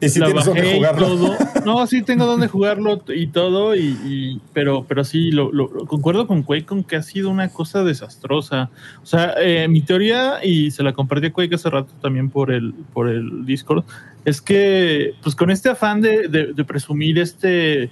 Y 0.00 0.08
si 0.08 0.20
tienes 0.20 0.44
jugarlo. 0.76 1.06
todo. 1.08 1.36
No, 1.66 1.86
sí 1.86 2.02
tengo 2.02 2.24
donde 2.24 2.46
jugarlo 2.48 3.02
y 3.14 3.26
todo, 3.26 3.74
y, 3.74 3.96
y- 4.06 4.40
pero, 4.54 4.84
pero 4.88 5.02
sí, 5.04 5.32
lo, 5.32 5.50
lo- 5.52 5.68
lo- 5.72 5.86
concuerdo 5.86 6.26
con 6.26 6.42
Quake 6.44 6.64
con 6.66 6.84
que 6.84 6.96
ha 6.96 7.02
sido 7.02 7.28
una 7.30 7.48
cosa 7.48 7.82
desastrosa. 7.84 8.70
O 9.02 9.06
sea, 9.06 9.34
eh, 9.42 9.66
mi 9.68 9.80
teoría, 9.82 10.44
y 10.44 10.70
se 10.70 10.82
la 10.82 10.92
compartí 10.92 11.26
a 11.26 11.32
Quake 11.32 11.54
hace 11.56 11.68
rato 11.68 11.92
también 12.00 12.30
por 12.30 12.50
el, 12.52 12.72
por 12.94 13.08
el 13.08 13.44
Discord, 13.44 13.84
es 14.24 14.40
que 14.40 15.14
pues 15.22 15.34
con 15.34 15.50
este 15.50 15.68
afán 15.70 16.00
de, 16.00 16.28
de- 16.28 16.52
de 16.52 16.64
presumir 16.64 17.18
este 17.18 17.90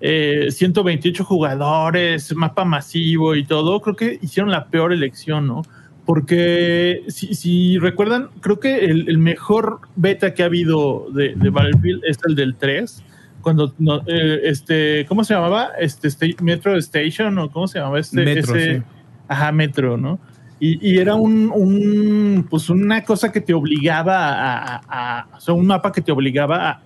eh, 0.00 0.46
128 0.50 1.24
jugadores, 1.24 2.32
mapa 2.36 2.64
masivo 2.64 3.34
y 3.34 3.44
todo, 3.44 3.80
creo 3.80 3.96
que 3.96 4.18
hicieron 4.22 4.50
la 4.52 4.68
peor 4.68 4.92
elección, 4.92 5.46
¿no? 5.48 5.62
Porque 6.08 7.02
si, 7.08 7.34
si 7.34 7.78
recuerdan, 7.78 8.30
creo 8.40 8.58
que 8.58 8.86
el, 8.86 9.10
el 9.10 9.18
mejor 9.18 9.80
beta 9.94 10.32
que 10.32 10.42
ha 10.42 10.46
habido 10.46 11.06
de, 11.12 11.34
de 11.36 11.50
Battlefield 11.50 12.02
es 12.06 12.18
el 12.26 12.34
del 12.34 12.54
3. 12.56 13.04
Cuando 13.42 13.74
no, 13.78 14.00
eh, 14.06 14.40
este, 14.44 15.04
¿cómo 15.06 15.22
se 15.22 15.34
llamaba? 15.34 15.72
Este, 15.78 16.08
sta- 16.08 16.26
Metro 16.42 16.74
Station 16.78 17.38
o 17.38 17.50
cómo 17.50 17.68
se 17.68 17.78
llamaba 17.78 18.00
este 18.00 18.24
Metro, 18.24 18.56
ese- 18.56 18.76
sí. 18.78 18.82
Ajá, 19.28 19.52
Metro, 19.52 19.98
¿no? 19.98 20.18
Y, 20.60 20.78
y 20.94 20.98
era 20.98 21.14
un, 21.14 21.52
un, 21.54 22.46
pues 22.50 22.68
una 22.68 23.04
cosa 23.04 23.30
que 23.30 23.40
te 23.40 23.54
obligaba 23.54 24.28
a, 24.28 24.76
a- 24.76 24.82
a- 25.20 25.36
o 25.36 25.40
sea, 25.40 25.54
un 25.54 25.66
mapa 25.66 25.92
que 25.92 26.00
te 26.02 26.10
obligaba 26.10 26.80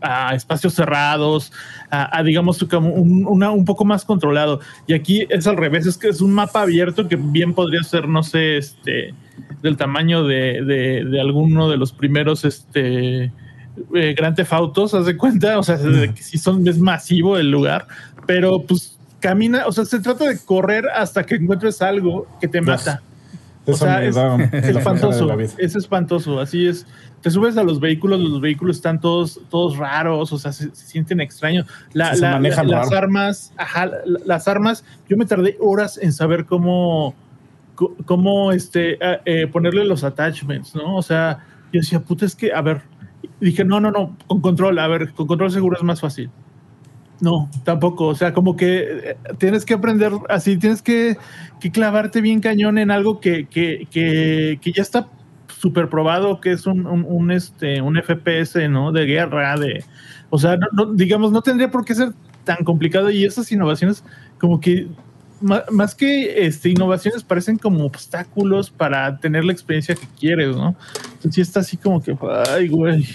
a, 0.00 0.34
espacios 0.34 0.74
cerrados, 0.74 1.52
a, 1.90 2.22
digamos 2.22 2.60
un, 2.62 3.24
una- 3.26 3.50
un 3.50 3.64
poco 3.64 3.84
más 3.84 4.04
controlado. 4.04 4.60
Y 4.86 4.94
aquí 4.94 5.26
es 5.28 5.46
al 5.46 5.56
revés, 5.56 5.86
es 5.86 5.96
que 5.96 6.08
es 6.08 6.20
un 6.20 6.32
mapa 6.32 6.62
abierto 6.62 7.06
que 7.08 7.16
bien 7.16 7.54
podría 7.54 7.82
ser, 7.82 8.08
no 8.08 8.22
sé, 8.22 8.56
este, 8.56 9.14
del 9.62 9.76
tamaño 9.76 10.24
de, 10.24 10.62
de, 10.62 11.04
de 11.04 11.20
alguno 11.20 11.68
de 11.68 11.76
los 11.76 11.92
primeros, 11.92 12.44
este, 12.44 13.24
eh, 13.94 14.14
Grand 14.16 14.36
Theft 14.36 14.52
Autos, 14.52 14.94
haz 14.94 15.06
de 15.06 15.16
cuenta, 15.16 15.58
o 15.58 15.62
sea, 15.62 15.76
de 15.76 16.12
que 16.14 16.22
sí 16.22 16.38
son, 16.38 16.66
es 16.68 16.78
masivo 16.78 17.38
el 17.38 17.50
lugar, 17.50 17.86
pero 18.26 18.62
pues 18.62 18.93
camina, 19.28 19.66
o 19.66 19.72
sea, 19.72 19.86
se 19.86 20.00
trata 20.00 20.26
de 20.26 20.38
correr 20.44 20.84
hasta 20.94 21.24
que 21.24 21.36
encuentres 21.36 21.80
algo 21.80 22.26
que 22.40 22.46
te 22.46 22.60
mata. 22.60 23.00
O 23.66 23.70
Eso 23.72 23.86
sea, 23.86 23.98
me 24.00 24.08
es, 24.08 24.14
da 24.14 24.36
es 24.52 24.64
espantoso. 24.76 25.40
Es 25.58 25.74
espantoso. 25.76 26.38
Así 26.40 26.66
es. 26.66 26.86
Te 27.22 27.30
subes 27.30 27.56
a 27.56 27.62
los 27.64 27.80
vehículos, 27.80 28.20
los 28.20 28.38
vehículos 28.42 28.76
están 28.76 29.00
todos, 29.00 29.40
todos 29.48 29.78
raros, 29.78 30.30
o 30.30 30.38
sea, 30.38 30.52
se, 30.52 30.64
se 30.74 30.86
sienten 30.86 31.22
extraños. 31.22 31.64
La- 31.94 32.14
se 32.14 32.20
la- 32.20 32.38
las 32.38 32.92
armas, 32.92 33.52
ajá, 33.56 33.86
la- 33.86 34.02
las 34.26 34.46
armas, 34.48 34.84
yo 35.08 35.16
me 35.16 35.24
tardé 35.24 35.56
horas 35.58 35.96
en 36.02 36.12
saber 36.12 36.44
cómo, 36.44 37.14
cómo 38.04 38.52
este, 38.52 38.98
eh, 39.00 39.20
eh, 39.24 39.46
ponerle 39.46 39.86
los 39.86 40.04
attachments, 40.04 40.74
¿no? 40.74 40.96
O 40.96 41.02
sea, 41.02 41.38
yo 41.72 41.80
decía, 41.80 42.00
puta, 42.00 42.26
es 42.26 42.36
que, 42.36 42.52
a 42.52 42.60
ver, 42.60 42.82
dije, 43.40 43.64
no, 43.64 43.80
no, 43.80 43.90
no, 43.90 44.14
con 44.26 44.42
control, 44.42 44.78
a 44.78 44.86
ver, 44.88 45.12
con 45.14 45.26
control 45.26 45.50
seguro 45.50 45.78
es 45.78 45.82
más 45.82 46.02
fácil. 46.02 46.28
No, 47.20 47.48
tampoco. 47.64 48.06
O 48.06 48.14
sea, 48.14 48.32
como 48.32 48.56
que 48.56 49.10
eh, 49.10 49.16
tienes 49.38 49.64
que 49.64 49.74
aprender 49.74 50.12
así, 50.28 50.56
tienes 50.56 50.82
que, 50.82 51.16
clavarte 51.72 52.20
bien 52.20 52.40
cañón 52.40 52.76
en 52.76 52.90
algo 52.90 53.20
que, 53.20 53.46
que, 53.46 53.88
que, 53.90 54.72
ya 54.72 54.82
está 54.82 55.08
súper 55.48 55.88
probado, 55.88 56.40
que 56.40 56.52
es 56.52 56.66
un, 56.66 56.86
un, 56.86 57.30
este, 57.30 57.80
un 57.80 57.96
FPS, 57.96 58.68
¿no? 58.68 58.92
De 58.92 59.06
guerra, 59.06 59.56
de... 59.56 59.82
O 60.28 60.38
sea, 60.38 60.58
no, 60.72 60.92
digamos, 60.92 61.32
no 61.32 61.40
tendría 61.40 61.70
por 61.70 61.84
qué 61.84 61.94
ser 61.94 62.12
tan 62.44 62.64
complicado 62.64 63.10
y 63.10 63.24
esas 63.24 63.50
innovaciones 63.50 64.04
como 64.38 64.60
que 64.60 64.88
más 65.70 65.94
que 65.94 66.46
este, 66.46 66.70
innovaciones 66.70 67.22
parecen 67.22 67.58
como 67.58 67.84
obstáculos 67.84 68.70
para 68.70 69.18
tener 69.18 69.44
la 69.44 69.52
experiencia 69.52 69.94
que 69.94 70.06
quieres, 70.18 70.56
¿no? 70.56 70.74
Entonces 71.04 71.34
sí 71.34 71.40
está 71.40 71.60
así 71.60 71.76
como 71.76 72.02
que, 72.02 72.16
ay, 72.50 72.68
güey. 72.68 73.06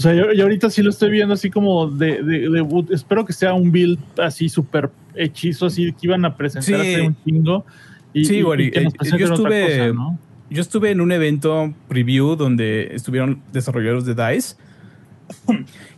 O 0.00 0.02
sea, 0.02 0.14
yo, 0.14 0.32
yo 0.32 0.44
ahorita 0.44 0.70
sí 0.70 0.82
lo 0.82 0.88
estoy 0.88 1.10
viendo 1.10 1.34
así 1.34 1.50
como 1.50 1.86
de, 1.90 2.22
de, 2.22 2.48
de 2.48 2.60
boot. 2.62 2.90
Espero 2.90 3.26
que 3.26 3.34
sea 3.34 3.52
un 3.52 3.70
build 3.70 3.98
así 4.18 4.48
súper 4.48 4.88
hechizo, 5.14 5.66
así 5.66 5.92
que 5.92 6.06
iban 6.06 6.24
a 6.24 6.34
presentar 6.38 6.82
Sí. 6.82 6.94
un 7.02 7.16
chingo. 7.22 7.66
Y, 8.14 8.24
Sí, 8.24 8.36
y- 8.36 8.38
eh, 8.40 8.88
yo 9.18 9.26
estuve- 9.34 9.62
cosa, 9.66 9.92
¿no? 9.92 10.18
Yo 10.48 10.62
estuve 10.62 10.90
en 10.90 11.02
un 11.02 11.12
evento 11.12 11.74
preview 11.86 12.34
donde 12.34 12.94
estuvieron 12.94 13.42
desarrolladores 13.52 14.06
de 14.06 14.14
DICE 14.14 14.56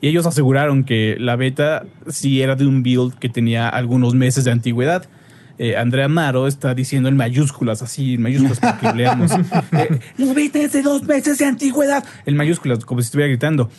y 0.01 0.09
ellos 0.09 0.27
aseguraron 0.27 0.83
que 0.83 1.17
la 1.21 1.37
beta 1.37 1.85
sí 2.09 2.43
era 2.43 2.57
de 2.57 2.67
un 2.67 2.83
build 2.83 3.15
que 3.15 3.29
tenía 3.29 3.69
algunos 3.69 4.15
meses 4.17 4.43
de 4.43 4.51
antigüedad. 4.51 5.05
Eh, 5.59 5.77
Andrea 5.77 6.07
Amaro 6.07 6.47
está 6.47 6.75
diciendo 6.75 7.09
en 7.09 7.17
mayúsculas, 7.17 7.83
así 7.83 8.15
en 8.15 8.23
mayúsculas 8.23 8.59
para 8.61 8.79
que 8.79 8.93
leamos. 8.95 9.31
Eh, 9.73 9.99
la 10.19 10.33
beta 10.35 10.59
es 10.59 10.73
de 10.73 10.83
dos 10.83 11.03
meses 11.05 11.39
de 11.39 11.45
antigüedad. 11.47 12.05
En 12.27 12.37
mayúsculas, 12.37 12.85
como 12.85 13.01
si 13.01 13.07
estuviera 13.07 13.29
gritando. 13.29 13.71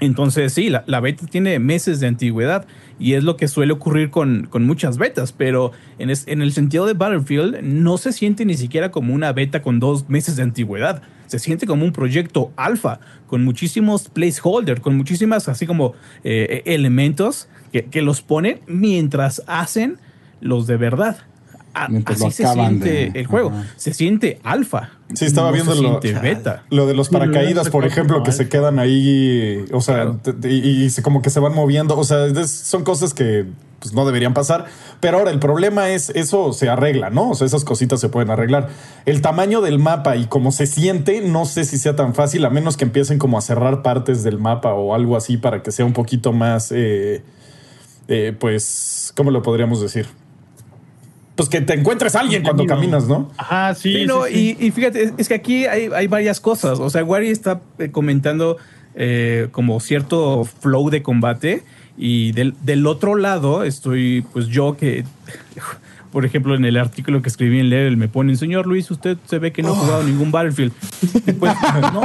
Entonces, 0.00 0.52
sí, 0.52 0.68
la, 0.68 0.82
la 0.88 0.98
beta 0.98 1.26
tiene 1.26 1.60
meses 1.60 2.00
de 2.00 2.08
antigüedad 2.08 2.66
y 2.98 3.12
es 3.14 3.22
lo 3.22 3.36
que 3.36 3.46
suele 3.46 3.72
ocurrir 3.72 4.10
con, 4.10 4.48
con 4.50 4.64
muchas 4.66 4.98
betas, 4.98 5.32
pero 5.32 5.70
en, 5.98 6.10
es- 6.10 6.26
en 6.26 6.42
el 6.42 6.52
sentido 6.52 6.86
de 6.86 6.94
Battlefield 6.94 7.60
no 7.62 7.98
se 7.98 8.12
siente 8.12 8.44
ni 8.44 8.54
siquiera 8.56 8.90
como 8.90 9.14
una 9.14 9.32
beta 9.32 9.62
con 9.62 9.78
dos 9.78 10.08
meses 10.08 10.34
de 10.36 10.42
antigüedad, 10.42 11.02
se 11.28 11.38
siente 11.38 11.66
como 11.66 11.84
un 11.84 11.92
proyecto 11.92 12.50
alfa, 12.56 12.98
con 13.28 13.44
muchísimos 13.44 14.08
placeholders, 14.08 14.80
con 14.80 14.96
muchísimas 14.96 15.48
así 15.48 15.66
como 15.66 15.94
eh, 16.24 16.62
elementos 16.66 17.48
que, 17.70 17.84
que 17.84 18.02
los 18.02 18.22
ponen 18.22 18.60
mientras 18.66 19.42
hacen 19.46 19.98
los 20.42 20.66
de 20.66 20.76
verdad. 20.76 21.16
A- 21.74 21.88
Mientras 21.88 22.16
así 22.18 22.24
lo 22.26 22.30
se 22.32 22.44
acaban 22.44 22.68
siente 22.68 22.90
de- 22.90 23.20
el 23.20 23.26
juego, 23.26 23.48
Ajá. 23.48 23.64
se 23.76 23.94
siente 23.94 24.40
alfa. 24.44 24.90
Sí, 25.14 25.24
estaba 25.24 25.48
no 25.48 25.54
viendo 25.54 25.74
se 25.74 25.80
lo, 25.80 26.00
beta. 26.20 26.64
lo 26.68 26.86
de 26.86 26.92
los 26.92 27.08
paracaídas, 27.08 27.70
por 27.70 27.86
ejemplo, 27.86 28.22
que 28.22 28.30
se 28.32 28.46
quedan 28.50 28.78
ahí, 28.78 29.64
o 29.72 29.80
sea, 29.80 29.94
Claro. 29.94 30.20
y, 30.44 30.90
como 31.00 31.22
que 31.22 31.30
se 31.30 31.40
van 31.40 31.54
moviendo, 31.54 31.96
o 31.98 32.04
sea, 32.04 32.26
es- 32.26 32.50
son 32.50 32.84
cosas 32.84 33.14
que 33.14 33.46
pues, 33.80 33.94
no 33.94 34.04
deberían 34.06 34.32
pasar. 34.34 34.66
Pero 35.00 35.18
ahora 35.18 35.30
el 35.32 35.40
problema 35.40 35.88
es, 35.88 36.10
eso 36.10 36.52
se 36.52 36.68
arregla, 36.68 37.10
¿no? 37.10 37.30
O 37.30 37.34
sea, 37.34 37.46
esas 37.48 37.64
cositas 37.64 38.00
se 38.00 38.08
pueden 38.10 38.30
arreglar. 38.30 38.68
El 39.06 39.22
tamaño 39.22 39.60
del 39.60 39.78
mapa 39.80 40.14
y 40.16 40.26
cómo 40.26 40.52
se 40.52 40.66
siente, 40.66 41.20
no 41.22 41.46
sé 41.46 41.64
si 41.64 41.78
sea 41.78 41.96
tan 41.96 42.14
fácil, 42.14 42.44
a 42.44 42.50
menos 42.50 42.76
que 42.76 42.84
empiecen 42.84 43.18
como 43.18 43.38
a 43.38 43.40
cerrar 43.40 43.82
partes 43.82 44.22
del 44.22 44.38
mapa 44.38 44.72
o 44.74 44.94
algo 44.94 45.16
así 45.16 45.36
para 45.36 45.62
que 45.64 45.72
sea 45.72 45.84
un 45.84 45.94
poquito 45.94 46.32
más, 46.32 46.70
eh, 46.70 47.22
eh, 48.08 48.36
pues, 48.38 49.12
¿cómo 49.16 49.30
lo 49.32 49.42
podríamos 49.42 49.80
decir? 49.80 50.06
Pues 51.34 51.48
que 51.48 51.60
te 51.62 51.72
encuentres 51.74 52.14
a 52.14 52.20
alguien 52.20 52.42
cuando 52.42 52.66
caminas, 52.66 53.08
¿no? 53.08 53.30
Ajá, 53.38 53.74
sí. 53.74 53.94
Sí, 53.94 54.04
no, 54.04 54.24
sí, 54.24 54.34
sí. 54.34 54.56
Y, 54.60 54.66
y 54.66 54.70
fíjate, 54.70 55.02
es, 55.02 55.12
es 55.16 55.28
que 55.28 55.34
aquí 55.34 55.66
hay, 55.66 55.88
hay 55.94 56.06
varias 56.06 56.40
cosas. 56.40 56.78
O 56.78 56.90
sea, 56.90 57.02
Wari 57.04 57.28
está 57.28 57.60
eh, 57.78 57.90
comentando 57.90 58.58
eh, 58.94 59.48
como 59.52 59.80
cierto 59.80 60.44
flow 60.44 60.90
de 60.90 61.02
combate. 61.02 61.62
Y 61.96 62.32
del, 62.32 62.54
del 62.62 62.86
otro 62.86 63.16
lado 63.16 63.64
estoy, 63.64 64.24
pues 64.32 64.48
yo 64.48 64.76
que, 64.76 65.04
por 66.12 66.24
ejemplo, 66.24 66.54
en 66.54 66.64
el 66.64 66.76
artículo 66.76 67.22
que 67.22 67.28
escribí 67.28 67.60
en 67.60 67.70
Level 67.70 67.96
me 67.96 68.08
ponen, 68.08 68.36
señor 68.36 68.66
Luis, 68.66 68.90
usted 68.90 69.16
se 69.26 69.38
ve 69.38 69.52
que 69.52 69.62
no 69.62 69.72
ha 69.72 69.76
jugado 69.76 70.02
ningún 70.02 70.30
Battlefield. 70.30 70.72
Y 71.26 71.32
pues, 71.32 71.54
no. 71.92 72.02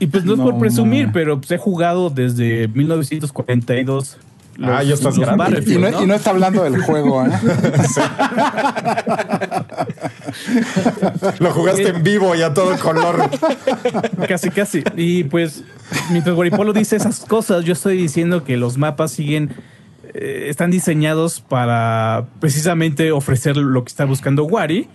Y 0.00 0.06
pues 0.06 0.24
no 0.24 0.34
es 0.34 0.40
por 0.40 0.58
presumir, 0.58 1.08
no. 1.08 1.12
pero 1.12 1.38
pues, 1.38 1.50
he 1.50 1.58
jugado 1.58 2.10
desde 2.10 2.68
1942. 2.68 4.16
Ah, 4.62 4.82
ya 4.82 4.94
estás 4.94 5.16
los 5.16 5.26
grande. 5.26 5.44
Y 5.44 5.46
Battlefield, 5.46 5.90
no, 5.90 6.02
y 6.02 6.06
no 6.06 6.14
está 6.14 6.30
hablando 6.30 6.64
del 6.64 6.82
juego, 6.82 7.24
¿eh? 7.24 7.30
Lo 11.38 11.52
jugaste 11.52 11.88
en 11.88 12.02
vivo 12.02 12.34
y 12.34 12.42
a 12.42 12.52
todo 12.52 12.76
color. 12.78 13.30
Casi, 14.28 14.50
casi. 14.50 14.82
Y 14.96 15.24
pues, 15.24 15.64
mientras 16.10 16.34
Guaripolo 16.34 16.72
dice 16.72 16.96
esas 16.96 17.20
cosas, 17.20 17.64
yo 17.64 17.72
estoy 17.72 17.96
diciendo 17.96 18.44
que 18.44 18.56
los 18.56 18.76
mapas 18.76 19.12
siguen, 19.12 19.50
eh, 20.12 20.46
están 20.48 20.70
diseñados 20.70 21.40
para 21.40 22.26
precisamente 22.40 23.12
ofrecer 23.12 23.56
lo 23.56 23.84
que 23.84 23.88
está 23.88 24.04
buscando 24.04 24.44
Wari 24.44 24.88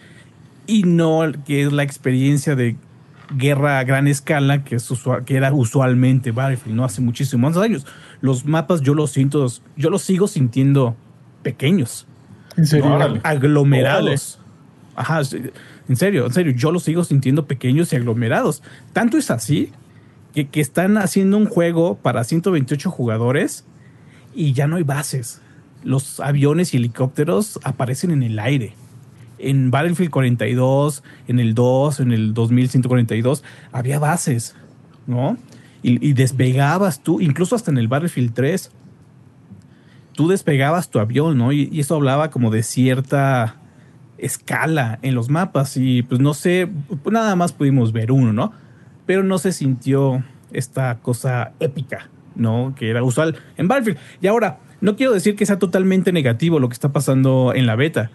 y 0.67 0.84
no 0.84 1.22
que 1.45 1.63
es 1.63 1.72
la 1.72 1.84
experiencia 1.84 2.55
de 2.55 2.75
guerra 3.36 3.79
a 3.79 3.84
gran 3.84 4.08
escala 4.08 4.63
que, 4.63 4.75
es 4.75 4.89
usua- 4.91 5.24
que 5.25 5.36
era 5.36 5.53
usualmente 5.53 6.32
Battlefield, 6.32 6.75
¿no? 6.75 6.86
Hace 6.86 7.01
muchísimos 7.01 7.58
años. 7.58 7.86
Los 8.22 8.46
mapas 8.46 8.82
yo 8.82 8.94
los 8.94 9.12
siento, 9.12 9.48
yo 9.75 9.89
los 9.89 10.01
sigo 10.01 10.27
sintiendo 10.27 10.96
pequeños 11.44 12.05
En 12.58 12.65
serio. 12.65 12.98
Aglomerados. 13.24 14.39
Ajá, 14.96 15.22
en 15.89 15.96
serio, 15.98 16.25
en 16.25 16.34
serio, 16.34 16.53
yo 16.55 16.72
los 16.72 16.84
sigo 16.84 17.03
sintiendo 17.03 17.46
pequeños 17.46 17.91
y 17.91 17.96
aglomerados. 17.98 18.63
Tanto 18.94 19.17
es 19.17 19.29
así 19.29 19.72
que, 20.34 20.48
que 20.48 20.62
están 20.62 20.98
haciendo 20.98 21.38
un 21.38 21.46
juego 21.48 21.96
para 22.01 22.24
128 22.24 22.89
jugadores 22.89 23.65
y 24.34 24.53
ya 24.53 24.67
no 24.67 24.77
hay 24.77 24.84
bases. 24.84 25.41
Los 25.84 26.20
aviones 26.20 26.74
y 26.74 26.77
helicópteros 26.77 27.60
aparecen 27.63 28.12
en 28.12 28.24
el 28.24 28.39
aire. 28.39 28.74
En 29.50 29.72
Battlefield 29.72 30.12
42, 30.12 31.04
en 31.28 31.40
el 31.40 31.54
2, 31.54 32.00
en 32.00 32.12
el 32.12 32.34
2142, 32.34 33.44
había 33.72 34.00
bases, 34.00 34.56
¿no? 35.08 35.38
Y, 35.88 36.14
despegabas 36.14 37.02
tú, 37.02 37.22
incluso 37.22 37.56
hasta 37.56 37.70
en 37.70 37.78
el 37.78 37.88
Battlefield 37.88 38.34
3, 38.34 38.72
tú 40.14 40.28
despegabas 40.28 40.90
tu 40.90 40.98
avión, 40.98 41.38
¿no? 41.38 41.52
Y, 41.52 41.70
y 41.72 41.80
eso 41.80 41.94
hablaba 41.94 42.32
como 42.32 42.50
de 42.50 42.64
cierta 42.64 43.58
escala 44.18 45.00
en 45.02 45.14
los 45.16 45.30
mapas 45.30 45.78
y 45.78 46.04
pues 46.04 46.20
no 46.22 46.34
sé, 46.34 46.68
pues, 46.88 47.14
nada 47.14 47.36
más 47.36 47.54
pudimos 47.54 47.92
ver 47.92 48.12
uno, 48.12 48.34
¿no? 48.34 48.52
Pero 49.06 49.24
no 49.24 49.38
se 49.38 49.52
sintió 49.52 50.24
esta 50.52 51.00
cosa 51.00 51.52
épica, 51.60 52.10
¿no? 52.36 52.74
Que 52.75 52.90
era 52.90 53.04
usual 53.04 53.36
en 53.58 53.68
Battlefield. 53.68 54.00
Y 54.22 54.28
ahora, 54.28 54.60
no 54.82 54.96
quiero 54.96 55.14
decir 55.14 55.36
que 55.36 55.46
sea 55.46 55.60
totalmente 55.60 56.12
negativo 56.12 56.60
lo 56.60 56.70
que 56.70 56.74
está 56.74 56.92
pasando 56.92 57.54
en 57.54 57.66
la 57.66 57.75
beta. 57.75 58.12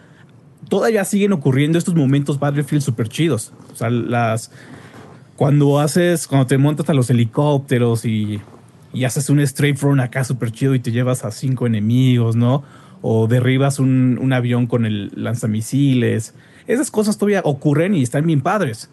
Todavía 0.68 1.04
siguen 1.04 1.32
ocurriendo 1.32 1.78
estos 1.78 1.94
momentos 1.94 2.38
Battlefield 2.38 2.82
super 2.82 3.08
chidos. 3.08 3.52
O 3.72 3.76
sea, 3.76 3.90
las... 3.90 4.50
Cuando 5.36 5.80
haces, 5.80 6.26
cuando 6.26 6.46
te 6.46 6.58
montas 6.58 6.90
a 6.90 6.94
los 6.94 7.08
helicópteros 7.08 8.04
y, 8.04 8.40
y 8.92 9.04
haces 9.04 9.30
un 9.30 9.40
strafe 9.46 9.78
run 9.80 9.98
acá 10.00 10.22
súper 10.22 10.52
chido 10.52 10.74
y 10.74 10.80
te 10.80 10.92
llevas 10.92 11.24
a 11.24 11.30
cinco 11.30 11.66
enemigos, 11.66 12.36
¿no? 12.36 12.62
O 13.00 13.26
derribas 13.26 13.78
un, 13.78 14.18
un 14.20 14.34
avión 14.34 14.66
con 14.66 14.84
el 14.84 15.10
lanzamisiles. 15.14 16.34
Esas 16.66 16.90
cosas 16.90 17.16
todavía 17.16 17.40
ocurren 17.42 17.94
y 17.94 18.02
están 18.02 18.26
bien 18.26 18.42
padres. 18.42 18.90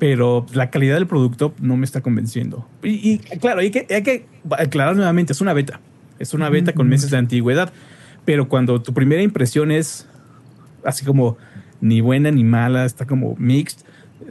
Pero 0.00 0.44
la 0.54 0.70
calidad 0.70 0.94
del 0.94 1.06
producto 1.06 1.54
no 1.60 1.76
me 1.76 1.84
está 1.84 2.00
convenciendo. 2.00 2.66
Y, 2.82 3.12
y, 3.12 3.18
claro, 3.38 3.60
hay 3.60 3.70
que, 3.70 3.86
hay 3.90 4.02
que 4.02 4.26
aclarar 4.50 4.96
nuevamente, 4.96 5.34
es 5.34 5.40
una 5.40 5.52
beta. 5.52 5.78
Es 6.18 6.34
una 6.34 6.50
beta 6.50 6.72
con 6.72 6.88
meses 6.88 7.10
de 7.10 7.16
antigüedad. 7.16 7.72
Pero 8.24 8.48
cuando 8.48 8.82
tu 8.82 8.92
primera 8.92 9.22
impresión 9.22 9.70
es 9.70 10.08
así 10.84 11.04
como 11.04 11.36
ni 11.80 12.00
buena 12.00 12.30
ni 12.30 12.44
mala, 12.44 12.84
está 12.84 13.06
como 13.06 13.34
mixed, 13.38 13.78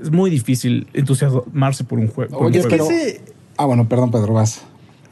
es 0.02 0.12
muy 0.12 0.30
difícil 0.30 0.88
entusiasmarse 0.94 1.84
por 1.84 2.00
un 2.00 2.08
juego. 2.08 2.32
por 2.38 2.42
un 2.48 2.54
Oye, 2.54 2.62
juego. 2.62 2.88
pero- 2.88 3.20
Ah, 3.58 3.66
bueno, 3.66 3.90
perdón, 3.90 4.12
Pedro, 4.12 4.34
vas. 4.34 4.66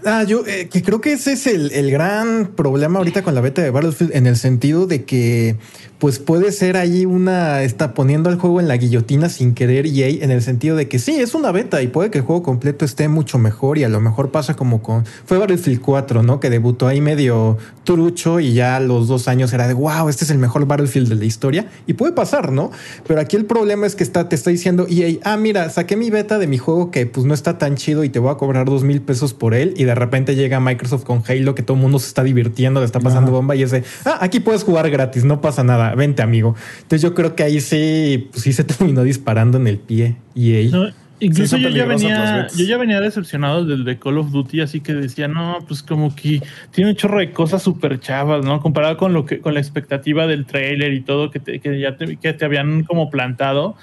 Ah, 0.05 0.23
yo 0.23 0.45
eh, 0.45 0.69
que 0.71 0.83
creo 0.83 1.01
que 1.01 1.13
ese 1.13 1.33
es 1.33 1.47
el, 1.47 1.71
el, 1.71 1.89
gran 1.89 2.51
problema 2.55 2.99
ahorita 2.99 3.23
con 3.23 3.33
la 3.33 3.41
beta 3.41 3.63
de 3.63 3.71
Battlefield 3.71 4.15
en 4.15 4.27
el 4.27 4.37
sentido 4.37 4.85
de 4.85 5.05
que 5.05 5.55
pues 5.99 6.19
puede 6.19 6.51
ser 6.51 6.77
ahí 6.77 7.05
una 7.05 7.63
está 7.63 7.95
poniendo 7.95 8.29
al 8.29 8.37
juego 8.37 8.59
en 8.59 8.67
la 8.67 8.77
guillotina 8.77 9.29
sin 9.29 9.55
querer 9.55 9.87
EA 9.87 10.23
en 10.23 10.29
el 10.29 10.43
sentido 10.43 10.75
de 10.75 10.87
que 10.87 10.99
sí, 10.99 11.15
es 11.19 11.33
una 11.33 11.51
beta 11.51 11.81
y 11.81 11.87
puede 11.87 12.11
que 12.11 12.19
el 12.19 12.23
juego 12.23 12.43
completo 12.43 12.85
esté 12.85 13.07
mucho 13.07 13.39
mejor 13.39 13.79
y 13.79 13.83
a 13.83 13.89
lo 13.89 13.99
mejor 13.99 14.29
pasa 14.29 14.55
como 14.55 14.83
con 14.83 15.05
fue 15.25 15.39
Battlefield 15.39 15.81
4, 15.81 16.21
¿no? 16.21 16.39
Que 16.39 16.51
debutó 16.51 16.87
ahí 16.87 17.01
medio 17.01 17.57
trucho 17.83 18.39
y 18.39 18.53
ya 18.53 18.75
a 18.75 18.79
los 18.79 19.07
dos 19.07 19.27
años 19.27 19.51
era 19.53 19.67
de 19.67 19.73
wow, 19.73 20.07
este 20.09 20.25
es 20.25 20.29
el 20.29 20.37
mejor 20.37 20.67
Battlefield 20.67 21.09
de 21.09 21.15
la 21.15 21.25
historia 21.25 21.67
y 21.87 21.93
puede 21.93 22.11
pasar, 22.11 22.51
¿no? 22.51 22.69
Pero 23.07 23.19
aquí 23.19 23.35
el 23.35 23.45
problema 23.45 23.87
es 23.87 23.95
que 23.95 24.03
está, 24.03 24.29
te 24.29 24.35
está 24.35 24.51
diciendo 24.51 24.85
EA, 24.87 25.17
ah, 25.23 25.37
mira, 25.37 25.69
saqué 25.71 25.95
mi 25.95 26.11
beta 26.11 26.37
de 26.37 26.45
mi 26.45 26.59
juego 26.59 26.91
que 26.91 27.07
pues 27.07 27.25
no 27.25 27.33
está 27.33 27.57
tan 27.57 27.75
chido 27.75 28.03
y 28.03 28.09
te 28.09 28.19
voy 28.19 28.31
a 28.31 28.35
cobrar 28.35 28.67
dos 28.67 28.83
mil 28.83 29.01
pesos 29.01 29.33
por 29.33 29.55
él 29.55 29.73
y 29.75 29.85
de 29.87 29.95
repente 29.95 30.35
llega 30.35 30.59
Microsoft 30.59 31.03
con 31.03 31.23
Halo 31.27 31.55
que 31.55 31.63
todo 31.63 31.75
el 31.75 31.81
mundo 31.81 31.99
se 31.99 32.07
está 32.07 32.23
divirtiendo, 32.23 32.79
le 32.79 32.85
está 32.85 32.99
pasando 32.99 33.31
bomba 33.31 33.55
y 33.55 33.63
ese, 33.63 33.83
ah, 34.05 34.19
aquí 34.21 34.39
puedes 34.39 34.63
jugar 34.63 34.89
gratis, 34.89 35.23
no 35.23 35.41
pasa 35.41 35.63
nada, 35.63 35.95
vente 35.95 36.21
amigo. 36.21 36.55
Entonces 36.77 37.01
yo 37.01 37.13
creo 37.13 37.35
que 37.35 37.43
ahí 37.43 37.59
sí, 37.59 38.29
pues 38.31 38.43
sí 38.43 38.53
se 38.53 38.63
terminó 38.65 39.03
disparando 39.03 39.57
en 39.57 39.67
el 39.67 39.79
pie 39.79 40.15
y 40.35 40.69
no, 40.71 40.87
Incluso 41.19 41.57
yo, 41.57 41.69
ya 41.69 41.85
venía, 41.85 42.47
yo 42.55 42.65
ya 42.65 42.77
venía 42.77 43.01
decepcionado 43.01 43.65
del 43.65 43.83
de 43.85 43.97
Call 43.97 44.19
of 44.19 44.31
Duty, 44.31 44.61
así 44.61 44.81
que 44.81 44.93
decía, 44.93 45.27
no, 45.27 45.65
pues 45.67 45.81
como 45.81 46.15
que 46.15 46.43
tiene 46.69 46.91
un 46.91 46.95
chorro 46.95 47.17
de 47.19 47.31
cosas 47.31 47.63
súper 47.63 47.99
chavas, 47.99 48.45
¿no? 48.45 48.59
Comparado 48.59 48.97
con 48.97 49.13
lo 49.13 49.25
que, 49.25 49.39
con 49.39 49.55
la 49.55 49.59
expectativa 49.59 50.27
del 50.27 50.45
trailer 50.45 50.93
y 50.93 51.01
todo 51.01 51.31
que, 51.31 51.39
que 51.39 51.79
ya 51.79 51.97
te, 51.97 52.17
que 52.17 52.33
te 52.33 52.45
habían 52.45 52.83
como 52.83 53.09
plantado 53.09 53.75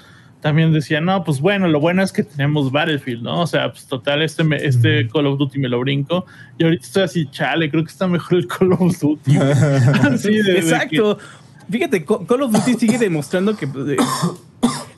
también 0.45 0.71
decía, 0.71 1.01
no, 1.01 1.23
pues 1.23 1.41
bueno, 1.41 1.67
lo 1.67 1.79
bueno 1.79 2.03
es 2.03 2.11
que 2.11 2.21
tenemos 2.21 2.71
Battlefield, 2.71 3.23
¿no? 3.23 3.41
O 3.41 3.47
sea, 3.47 3.71
pues 3.71 3.87
total, 3.87 4.21
este, 4.21 4.43
este 4.63 5.07
Call 5.07 5.25
of 5.25 5.39
Duty 5.39 5.57
me 5.57 5.67
lo 5.67 5.79
brinco. 5.79 6.27
Y 6.59 6.65
ahorita 6.65 6.85
estoy 6.85 7.01
así, 7.01 7.27
chale, 7.31 7.71
creo 7.71 7.83
que 7.83 7.89
está 7.89 8.07
mejor 8.07 8.37
el 8.37 8.45
Call 8.45 8.73
of 8.73 8.99
Duty. 8.99 9.37
Exacto. 10.55 11.17
Fíjate, 11.67 12.05
Call 12.05 12.43
of 12.43 12.51
Duty 12.51 12.75
sigue 12.75 12.99
demostrando 12.99 13.57
que, 13.57 13.65
eh, 13.65 13.97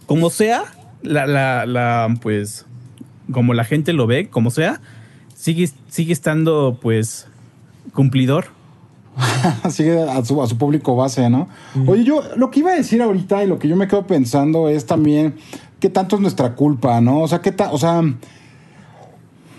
como 0.05 0.29
sea, 0.29 0.65
la, 1.01 1.25
la, 1.25 1.65
la, 1.65 2.13
pues, 2.21 2.65
como 3.31 3.53
la 3.53 3.63
gente 3.63 3.93
lo 3.93 4.05
ve, 4.05 4.27
como 4.27 4.51
sea, 4.51 4.81
sigue, 5.33 5.69
sigue 5.87 6.11
estando, 6.11 6.77
pues, 6.81 7.25
cumplidor. 7.93 8.47
Sigue 9.69 10.01
a 10.01 10.23
su, 10.23 10.41
a 10.41 10.47
su 10.47 10.57
público 10.57 10.95
base, 10.95 11.29
¿no? 11.29 11.47
Oye, 11.87 12.03
yo 12.03 12.21
lo 12.35 12.51
que 12.51 12.59
iba 12.59 12.71
a 12.71 12.75
decir 12.75 13.01
ahorita 13.01 13.43
y 13.43 13.47
lo 13.47 13.59
que 13.59 13.67
yo 13.67 13.75
me 13.75 13.87
quedo 13.87 14.05
pensando 14.05 14.69
es 14.69 14.85
también 14.85 15.35
qué 15.79 15.89
tanto 15.89 16.15
es 16.15 16.21
nuestra 16.21 16.55
culpa, 16.55 17.01
¿no? 17.01 17.21
O 17.21 17.27
sea, 17.27 17.41
qué 17.41 17.51
tal, 17.51 17.69
o 17.71 17.77
sea, 17.77 18.03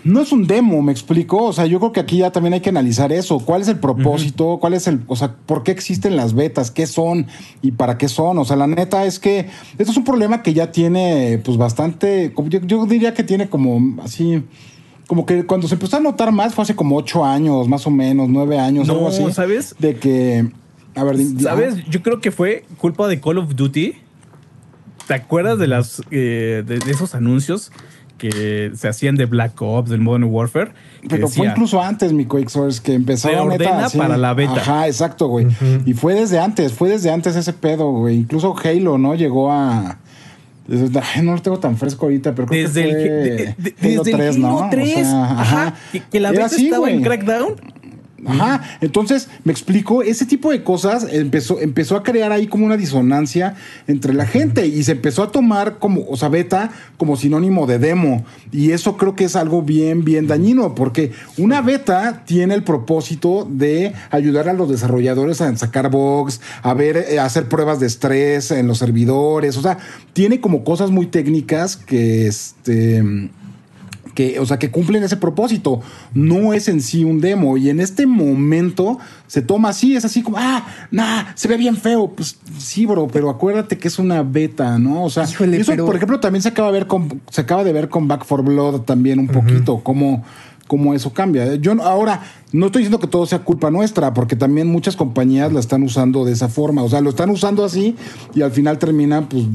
no 0.03 0.21
es 0.21 0.31
un 0.31 0.47
demo, 0.47 0.81
me 0.81 0.91
explico. 0.91 1.43
O 1.43 1.53
sea, 1.53 1.65
yo 1.65 1.79
creo 1.79 1.91
que 1.91 1.99
aquí 1.99 2.17
ya 2.17 2.31
también 2.31 2.53
hay 2.53 2.61
que 2.61 2.69
analizar 2.69 3.11
eso. 3.11 3.39
¿Cuál 3.39 3.61
es 3.61 3.67
el 3.67 3.79
propósito? 3.79 4.57
¿Cuál 4.59 4.73
es 4.73 4.87
el, 4.87 5.01
o 5.07 5.15
sea, 5.15 5.35
por 5.45 5.63
qué 5.63 5.71
existen 5.71 6.15
las 6.15 6.33
betas? 6.33 6.71
¿Qué 6.71 6.87
son 6.87 7.27
y 7.61 7.71
para 7.71 7.97
qué 7.97 8.07
son? 8.07 8.37
O 8.37 8.45
sea, 8.45 8.55
la 8.55 8.67
neta 8.67 9.05
es 9.05 9.19
que 9.19 9.47
esto 9.77 9.91
es 9.91 9.97
un 9.97 10.03
problema 10.03 10.41
que 10.41 10.53
ya 10.53 10.71
tiene, 10.71 11.41
pues, 11.43 11.57
bastante, 11.57 12.33
yo, 12.47 12.59
yo 12.61 12.85
diría 12.85 13.13
que 13.13 13.23
tiene 13.23 13.49
como 13.49 14.01
así 14.01 14.43
como 15.09 15.25
que 15.25 15.43
cuando 15.43 15.67
se 15.67 15.73
empezó 15.73 15.97
a 15.97 16.01
notar 16.01 16.31
más 16.31 16.53
fue 16.53 16.61
hace 16.61 16.75
como 16.75 16.95
ocho 16.95 17.25
años, 17.25 17.67
más 17.67 17.87
o 17.87 17.89
menos, 17.89 18.29
nueve 18.29 18.59
años, 18.59 18.87
algo 18.89 19.07
así. 19.07 19.23
¿sabes? 19.31 19.75
De 19.79 19.95
que. 19.95 20.47
A 20.93 21.03
ver, 21.03 21.17
¿sabes? 21.41 21.83
Yo 21.89 22.03
creo 22.03 22.21
que 22.21 22.29
fue 22.29 22.63
culpa 22.77 23.07
de 23.07 23.19
Call 23.19 23.39
of 23.39 23.55
Duty. 23.55 23.95
¿Te 25.07 25.13
acuerdas 25.15 25.57
de 25.57 25.65
las 25.65 26.03
eh, 26.11 26.63
de, 26.63 26.77
esos 26.91 27.15
anuncios 27.15 27.71
que 28.19 28.71
se 28.75 28.87
hacían 28.87 29.15
de 29.15 29.25
Black 29.25 29.59
Ops, 29.59 29.89
del 29.89 29.99
Modern 29.99 30.25
Warfare? 30.25 30.73
Pero 31.09 31.27
fue 31.27 31.47
incluso 31.47 31.81
antes, 31.81 32.13
mi 32.13 32.27
Source, 32.45 32.79
que 32.79 32.93
empezó 32.93 33.29
a 33.29 33.41
ordena 33.41 33.89
para 33.89 34.15
la 34.15 34.35
beta. 34.35 34.57
Ajá, 34.57 34.85
exacto, 34.85 35.27
güey. 35.27 35.47
Y 35.87 35.93
fue 35.93 36.13
desde 36.13 36.37
antes, 36.37 36.71
fue 36.71 36.87
desde 36.87 37.09
antes 37.09 37.35
ese 37.35 37.53
pedo, 37.53 37.91
güey. 37.93 38.17
Incluso 38.17 38.55
Halo, 38.63 38.99
¿no? 38.99 39.15
Llegó 39.15 39.51
a 39.51 39.97
no 41.23 41.35
lo 41.35 41.41
tengo 41.41 41.59
tan 41.59 41.77
fresco 41.77 42.05
ahorita, 42.05 42.35
pero 42.35 42.47
creo 42.47 42.67
desde 42.67 42.83
que 42.83 43.55
fue 43.77 43.89
el, 43.89 43.97
desde 43.97 44.11
3, 44.11 44.35
el 44.35 44.41
¿no? 44.41 44.67
3, 44.69 45.07
ajá, 45.07 45.75
que, 46.11 46.19
la 46.19 46.31
vez 46.31 46.53
estaba 46.53 46.89
en 46.89 47.01
Crackdown 47.01 47.55
Ajá, 48.25 48.61
entonces 48.81 49.29
me 49.43 49.51
explico, 49.51 50.03
ese 50.03 50.25
tipo 50.25 50.51
de 50.51 50.63
cosas 50.63 51.07
empezó, 51.11 51.59
empezó 51.59 51.95
a 51.95 52.03
crear 52.03 52.31
ahí 52.31 52.47
como 52.47 52.65
una 52.65 52.77
disonancia 52.77 53.55
entre 53.87 54.13
la 54.13 54.25
gente 54.25 54.67
y 54.67 54.83
se 54.83 54.93
empezó 54.93 55.23
a 55.23 55.31
tomar 55.31 55.79
como, 55.79 56.05
o 56.07 56.17
sea, 56.17 56.29
beta 56.29 56.71
como 56.97 57.15
sinónimo 57.15 57.67
de 57.67 57.79
demo. 57.79 58.25
Y 58.51 58.71
eso 58.71 58.97
creo 58.97 59.15
que 59.15 59.25
es 59.25 59.35
algo 59.35 59.61
bien, 59.61 60.03
bien 60.03 60.27
dañino, 60.27 60.75
porque 60.75 61.11
una 61.37 61.61
beta 61.61 62.23
tiene 62.25 62.55
el 62.55 62.63
propósito 62.63 63.47
de 63.49 63.93
ayudar 64.11 64.49
a 64.49 64.53
los 64.53 64.69
desarrolladores 64.69 65.41
a 65.41 65.55
sacar 65.57 65.89
bugs, 65.89 66.41
a 66.61 66.73
ver, 66.73 66.97
eh, 66.97 67.19
a 67.19 67.25
hacer 67.25 67.47
pruebas 67.47 67.79
de 67.79 67.87
estrés 67.87 68.51
en 68.51 68.67
los 68.67 68.77
servidores, 68.77 69.57
o 69.57 69.61
sea, 69.61 69.77
tiene 70.13 70.39
como 70.41 70.63
cosas 70.63 70.91
muy 70.91 71.07
técnicas 71.07 71.77
que 71.77 72.27
este 72.27 73.03
que, 74.19 74.37
o 74.37 74.45
sea, 74.45 74.59
que 74.59 74.69
cumplen 74.69 75.01
ese 75.01 75.15
propósito. 75.15 75.79
No 76.13 76.51
es 76.51 76.67
en 76.67 76.81
sí 76.81 77.05
un 77.05 77.21
demo. 77.21 77.55
Y 77.55 77.69
en 77.69 77.79
este 77.79 78.05
momento 78.05 78.99
se 79.27 79.41
toma 79.41 79.69
así, 79.69 79.95
es 79.95 80.03
así 80.03 80.23
como, 80.23 80.35
ah, 80.37 80.67
nah, 80.91 81.27
se 81.35 81.47
ve 81.47 81.55
bien 81.55 81.77
feo. 81.77 82.09
Pues 82.09 82.37
sí, 82.57 82.85
bro, 82.85 83.07
pero 83.07 83.29
acuérdate 83.29 83.77
que 83.77 83.87
es 83.87 83.97
una 83.97 84.21
beta, 84.21 84.77
¿no? 84.77 85.05
O 85.05 85.09
sea, 85.09 85.23
eso, 85.23 85.85
por 85.85 85.95
ejemplo, 85.95 86.19
también 86.19 86.41
se 86.41 86.49
acaba 86.49 86.67
de 86.67 86.73
ver 86.73 86.87
con, 86.87 87.21
se 87.29 87.39
acaba 87.39 87.63
de 87.63 87.71
ver 87.71 87.87
con 87.87 88.09
Back 88.09 88.25
for 88.25 88.43
Blood 88.43 88.81
también 88.81 89.19
un 89.19 89.29
poquito, 89.29 89.79
cómo, 89.85 90.25
cómo 90.67 90.93
eso 90.93 91.13
cambia. 91.13 91.55
Yo 91.55 91.81
ahora 91.81 92.21
no 92.51 92.65
estoy 92.65 92.81
diciendo 92.81 92.99
que 92.99 93.07
todo 93.07 93.25
sea 93.25 93.39
culpa 93.39 93.71
nuestra, 93.71 94.13
porque 94.13 94.35
también 94.35 94.67
muchas 94.67 94.97
compañías 94.97 95.53
la 95.53 95.61
están 95.61 95.81
usando 95.81 96.25
de 96.25 96.33
esa 96.33 96.49
forma. 96.49 96.83
O 96.83 96.89
sea, 96.89 96.99
lo 96.99 97.11
están 97.11 97.29
usando 97.29 97.63
así 97.63 97.95
y 98.35 98.41
al 98.41 98.51
final 98.51 98.79
termina, 98.79 99.29
pues, 99.29 99.45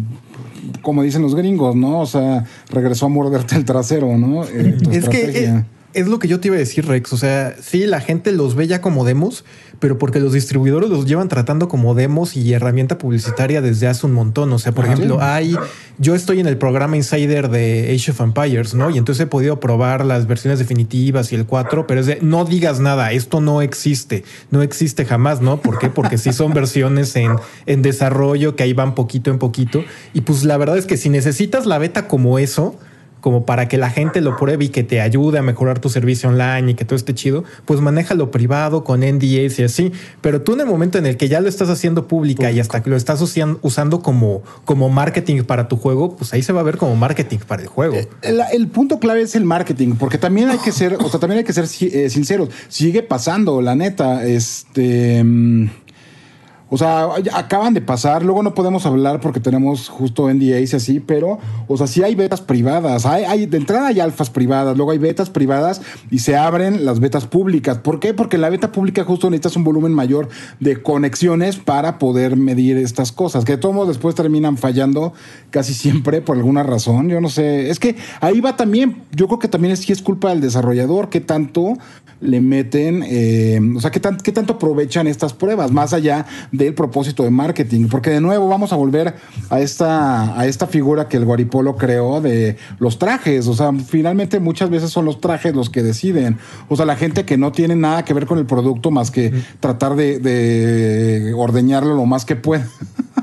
como 0.83 1.03
dicen 1.03 1.23
los 1.23 1.35
gringos, 1.35 1.77
¿no? 1.77 2.01
O 2.01 2.07
sea, 2.07 2.45
regresó 2.71 3.07
a 3.07 3.09
morderte 3.09 3.57
el 3.57 3.65
trasero, 3.65 4.17
¿no? 4.19 4.45
Eh, 4.45 4.77
es 4.91 5.09
que 5.09 5.45
eh, 5.45 5.65
es 5.95 6.09
lo 6.09 6.19
que 6.19 6.29
yo 6.29 6.41
te 6.41 6.49
iba 6.49 6.57
a 6.57 6.59
decir, 6.59 6.87
Rex. 6.87 7.13
O 7.13 7.17
sea, 7.17 7.57
sí, 7.61 7.87
la 7.87 8.01
gente 8.01 8.33
los 8.33 8.55
ve 8.55 8.67
ya 8.67 8.81
como 8.81 9.05
demos, 9.05 9.45
pero 9.79 9.99
porque 9.99 10.21
los 10.21 10.33
distribuidores 10.33 10.91
los 10.91 11.07
llevan 11.07 11.29
tratando 11.29 11.69
como 11.69 11.95
demos 11.95 12.37
y 12.37 12.53
herramienta 12.53 12.99
publicitaria 12.99 13.63
desde 13.63 13.87
hace 13.87 14.07
un 14.07 14.13
montón. 14.13 14.53
O 14.53 14.59
sea, 14.59 14.73
por 14.73 14.85
ejemplo, 14.85 15.19
hay. 15.21 15.57
Yo 15.99 16.15
estoy 16.15 16.41
en 16.41 16.47
el 16.47 16.59
programa 16.59 16.97
Insider 16.97 17.49
de 17.49 17.95
Age 17.95 18.11
of 18.11 18.21
Empires, 18.21 18.75
¿no? 18.75 18.91
Y 18.91 18.99
entonces 18.99 19.25
he 19.25 19.27
podido 19.27 19.61
probar 19.61 20.05
las 20.05 20.27
versiones 20.27 20.59
definitivas 20.59 21.33
y 21.33 21.37
el 21.37 21.47
4, 21.47 21.87
pero 21.87 22.01
es 22.01 22.07
de 22.07 22.19
no 22.21 22.45
digas 22.45 22.81
nada, 22.81 23.13
esto 23.13 23.41
no 23.41 23.63
existe, 23.63 24.25
no 24.51 24.63
existe 24.63 25.05
jamás, 25.05 25.41
¿no? 25.41 25.63
¿Por 25.63 25.79
qué? 25.79 25.91
Porque 25.91 26.19
sí 26.19 26.33
son 26.33 26.53
versiones 26.53 27.15
en, 27.15 27.37
en 27.67 27.83
desarrollo 27.83 28.57
que 28.57 28.65
ahí 28.65 28.73
van 28.73 28.97
poquito 28.97 29.31
en 29.31 29.39
poquito. 29.39 29.85
Y 30.13 30.23
pues 30.23 30.45
la 30.45 30.57
verdad 30.57 30.77
es 30.77 30.87
que 30.87 30.97
si 30.97 31.09
necesitas 31.09 31.67
la 31.67 31.79
beta 31.79 32.09
como 32.09 32.41
eso, 32.41 32.77
como 33.25 33.47
para 33.47 33.69
que 33.69 33.79
la 33.79 33.89
gente 33.89 34.21
lo 34.21 34.37
pruebe 34.37 34.67
y 34.67 34.69
que 34.69 34.83
te 34.83 35.01
ayude 35.01 35.39
a 35.39 35.43
mejorar 35.43 35.79
tu 35.79 35.89
servicio 35.89 36.29
online 36.29 36.73
y 36.73 36.75
que 36.75 36.85
todo 36.85 36.95
esté 36.95 37.15
chido, 37.15 37.43
pues 37.65 37.81
manéjalo 37.81 38.31
privado 38.31 38.85
con 38.85 39.01
NDAs 39.01 39.59
y 39.59 39.63
así. 39.63 39.93
Pero 40.21 40.43
tú 40.43 40.53
en 40.53 40.61
el 40.61 40.67
momento 40.67 40.99
en 40.99 41.07
el 41.07 41.17
que 41.17 41.27
ya 41.27 41.41
lo 41.41 41.49
estás 41.49 41.71
haciendo 41.71 42.07
pública 42.07 42.51
y 42.51 42.61
hasta 42.61 42.83
que 42.83 42.91
lo 42.91 42.97
estás 42.97 43.23
usando 43.23 44.03
como, 44.03 44.43
como 44.67 44.91
marketing 44.91 45.45
para 45.45 45.69
tu 45.69 45.79
juego, 45.79 46.17
pues 46.17 46.35
ahí 46.35 46.43
se 46.43 46.53
va 46.53 46.61
a 46.61 46.65
ver 46.65 46.77
como 46.77 46.97
marketing 46.97 47.39
para 47.39 47.63
el 47.63 47.69
juego. 47.69 47.95
Eh, 47.95 48.09
el, 48.53 48.69
punto 48.69 48.99
clave 48.99 49.23
es 49.23 49.35
el 49.35 49.47
marketing, 49.47 49.95
porque 49.99 50.19
también 50.19 50.51
hay 50.51 50.59
que 50.59 50.71
ser, 50.71 50.99
o 51.03 51.09
sea, 51.09 51.19
también 51.19 51.39
hay 51.39 51.45
que 51.45 51.55
ser 51.55 51.65
eh, 51.65 52.11
sinceros. 52.11 52.51
Sigue 52.69 53.03
pasando, 53.03 53.63
la 53.63 53.75
neta, 53.75 54.23
este... 54.27 55.25
O 56.75 56.77
sea, 56.77 57.07
acaban 57.35 57.73
de 57.73 57.81
pasar, 57.81 58.25
luego 58.25 58.43
no 58.43 58.53
podemos 58.53 58.85
hablar 58.85 59.21
porque 59.21 59.39
tenemos 59.39 59.89
justo 59.89 60.29
NDAs 60.29 60.73
y 60.73 60.77
así, 60.77 60.99
pero, 60.99 61.39
o 61.69 61.77
sea, 61.77 61.87
sí 61.87 62.03
hay 62.03 62.17
betas 62.17 62.41
privadas, 62.41 63.07
hay, 63.07 63.23
hay, 63.23 63.47
de 63.47 63.59
entrada 63.59 63.87
hay 63.87 64.01
alfas 64.01 64.29
privadas, 64.29 64.77
luego 64.77 64.91
hay 64.91 64.99
betas 64.99 65.31
privadas 65.31 65.83
y 66.11 66.19
se 66.19 66.35
abren 66.35 66.85
las 66.85 66.99
betas 66.99 67.27
públicas. 67.27 67.79
¿Por 67.79 68.01
qué? 68.01 68.13
Porque 68.13 68.39
la 68.39 68.51
beta 68.51 68.73
pública 68.73 69.05
justo 69.05 69.31
necesitas 69.31 69.55
un 69.55 69.63
volumen 69.63 69.93
mayor 69.93 70.29
de 70.59 70.83
conexiones 70.83 71.59
para 71.59 72.01
poder 72.01 72.37
medir 72.37 72.77
estas 72.77 73.13
cosas, 73.13 73.45
que 73.45 73.57
todos 73.57 73.87
después 73.87 74.17
terminan 74.17 74.59
fallando 74.59 75.13
casi 75.51 75.75
siempre 75.75 76.23
por 76.23 76.37
alguna 76.37 76.65
razón, 76.65 77.09
yo 77.09 77.21
no 77.21 77.29
sé, 77.29 77.71
es 77.71 77.79
que 77.79 77.95
ahí 78.21 78.41
va 78.41 78.57
también, 78.57 79.05
yo 79.13 79.29
creo 79.29 79.39
que 79.39 79.47
también 79.47 79.75
es, 79.75 79.79
sí 79.79 79.93
es 79.93 80.03
culpa 80.03 80.31
del 80.31 80.41
desarrollador, 80.41 81.09
que 81.09 81.21
tanto 81.21 81.75
le 82.21 82.41
meten, 82.41 83.05
eh, 83.07 83.61
o 83.77 83.81
sea, 83.81 83.91
¿qué, 83.91 84.01
¿qué 84.23 84.33
tanto 84.33 84.55
aprovechan 84.55 85.07
estas 85.07 85.35
pruebas, 85.35 85.71
más 85.71 85.93
allá 85.93 86.27
del 86.65 86.75
propósito 86.75 87.23
de 87.23 87.31
marketing? 87.31 87.89
Porque 87.89 88.11
de 88.11 88.21
nuevo 88.21 88.49
vamos 88.49 88.73
a 88.73 88.77
volver 88.77 89.15
a 89.51 89.61
esta, 89.61 90.39
a 90.39 90.47
esta 90.47 90.67
figura 90.67 91.09
que 91.09 91.17
el 91.17 91.25
Guaripolo 91.25 91.77
creó 91.77 92.21
de 92.21 92.57
los 92.79 92.99
trajes, 92.99 93.47
o 93.47 93.55
sea, 93.55 93.73
finalmente 93.73 94.41
muchas 94.41 94.71
veces 94.71 94.91
son 94.91 95.05
los 95.05 95.21
trajes 95.21 95.55
los 95.55 95.71
que 95.71 95.83
deciden, 95.83 96.39
o 96.69 96.77
sea, 96.77 96.87
la 96.87 96.97
gente 96.97 97.25
que 97.25 97.37
no 97.37 97.53
tiene 97.53 97.77
nada 97.77 98.05
que 98.05 98.15
ver 98.15 98.27
con 98.27 98.39
el 98.39 98.47
producto 98.47 98.91
más 98.91 99.11
que 99.11 99.33
tratar 99.61 99.97
de, 99.97 100.19
de 100.19 101.33
ordeñarlo 101.35 101.95
lo 101.95 102.07
más 102.07 102.25
que 102.25 102.37
pueda. 102.37 102.67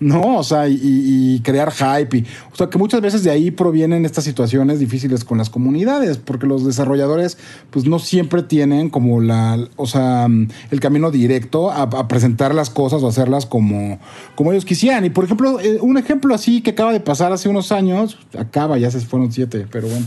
¿no? 0.00 0.38
O 0.38 0.42
sea, 0.42 0.68
y, 0.68 1.40
crear 1.44 1.70
hype. 1.72 2.18
Y, 2.18 2.26
o 2.52 2.56
sea, 2.56 2.68
que 2.68 2.78
muchas 2.78 3.00
veces 3.00 3.22
de 3.24 3.30
ahí 3.30 3.50
provienen 3.50 4.04
estas 4.04 4.24
situaciones 4.24 4.80
difíciles 4.80 5.24
con 5.24 5.38
las 5.38 5.50
comunidades, 5.50 6.18
porque 6.18 6.46
los 6.46 6.64
desarrolladores, 6.64 7.38
pues 7.70 7.86
no 7.86 7.98
siempre 7.98 8.42
tienen 8.42 8.90
como 8.90 9.20
la, 9.20 9.58
o 9.76 9.86
sea, 9.86 10.26
el 10.70 10.80
camino 10.80 11.10
directo 11.10 11.70
a, 11.70 11.82
a 11.82 12.08
presentar 12.08 12.54
las 12.54 12.70
cosas 12.70 13.02
o 13.02 13.08
hacerlas 13.08 13.46
como, 13.46 13.98
como 14.34 14.52
ellos 14.52 14.64
quisieran. 14.64 15.04
Y 15.04 15.10
por 15.10 15.24
ejemplo, 15.24 15.60
eh, 15.60 15.78
un 15.80 15.98
ejemplo 15.98 16.34
así 16.34 16.62
que 16.62 16.70
acaba 16.70 16.92
de 16.92 17.00
pasar 17.00 17.32
hace 17.32 17.48
unos 17.48 17.72
años, 17.72 18.18
acaba, 18.38 18.78
ya 18.78 18.90
se 18.90 19.00
fueron 19.00 19.32
siete, 19.32 19.66
pero 19.70 19.88
bueno. 19.88 20.06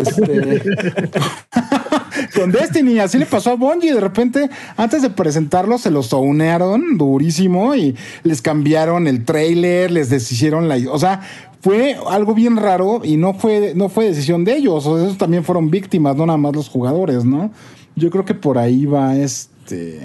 este, 0.00 0.62
con 2.34 2.52
Destiny, 2.52 2.98
así 2.98 3.18
le 3.18 3.26
pasó 3.26 3.50
a 3.50 3.54
Bungie. 3.54 3.94
De 3.94 4.00
repente, 4.00 4.50
antes 4.76 5.02
de 5.02 5.10
presentarlo, 5.10 5.78
se 5.78 5.90
lo 5.90 6.02
zounearon 6.02 6.98
durísimo 6.98 7.74
y 7.74 7.94
les 8.22 8.42
cambiaron 8.42 9.06
el 9.06 9.24
trailer, 9.24 9.90
les 9.90 10.10
deshicieron 10.10 10.68
la. 10.68 10.76
O 10.90 10.98
sea, 10.98 11.20
fue 11.60 11.96
algo 12.08 12.34
bien 12.34 12.56
raro 12.56 13.02
y 13.04 13.16
no 13.16 13.34
fue, 13.34 13.72
no 13.74 13.88
fue 13.88 14.06
decisión 14.06 14.44
de 14.44 14.56
ellos. 14.56 14.86
O 14.86 14.96
sea, 14.96 15.06
esos 15.06 15.18
también 15.18 15.44
fueron 15.44 15.70
víctimas, 15.70 16.16
no 16.16 16.26
nada 16.26 16.36
más 16.36 16.54
los 16.54 16.68
jugadores, 16.68 17.24
¿no? 17.24 17.52
Yo 17.94 18.10
creo 18.10 18.24
que 18.24 18.34
por 18.34 18.58
ahí 18.58 18.84
va 18.84 19.16
este. 19.16 20.00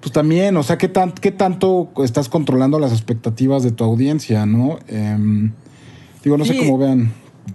Pues 0.00 0.12
también, 0.12 0.56
o 0.56 0.62
sea, 0.62 0.78
¿qué, 0.78 0.88
tan, 0.88 1.12
qué 1.12 1.32
tanto 1.32 1.90
estás 2.04 2.28
controlando 2.28 2.78
las 2.78 2.92
expectativas 2.92 3.62
de 3.62 3.72
tu 3.72 3.82
audiencia, 3.82 4.46
no? 4.46 4.78
Em, 4.86 5.52
digo, 6.22 6.38
no 6.38 6.44
sé 6.44 6.56
cómo 6.56 6.78
vean. 6.78 7.12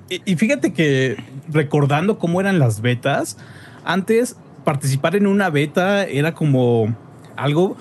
Y, 0.09 0.21
y 0.25 0.35
fíjate 0.35 0.73
que 0.73 1.17
recordando 1.49 2.19
cómo 2.19 2.41
eran 2.41 2.59
las 2.59 2.81
betas, 2.81 3.37
antes 3.83 4.35
participar 4.63 5.15
en 5.15 5.27
una 5.27 5.49
beta 5.49 6.05
era 6.05 6.33
como 6.33 6.95
algo. 7.35 7.75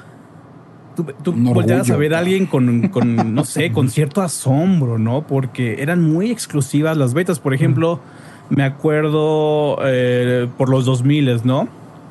Tú, 0.96 1.06
tú 1.22 1.32
volteabas 1.32 1.90
a 1.90 1.96
ver 1.96 2.14
a 2.14 2.18
alguien 2.18 2.46
con, 2.46 2.88
con, 2.88 3.34
no 3.34 3.44
sé, 3.44 3.72
con 3.72 3.88
cierto 3.88 4.22
asombro, 4.22 4.98
¿no? 4.98 5.26
Porque 5.26 5.82
eran 5.82 6.02
muy 6.02 6.30
exclusivas 6.30 6.96
las 6.96 7.14
betas. 7.14 7.38
Por 7.38 7.54
ejemplo, 7.54 8.00
me 8.48 8.64
acuerdo 8.64 9.78
eh, 9.84 10.48
por 10.58 10.68
los 10.68 10.84
2000, 10.84 11.40
¿no? 11.44 11.68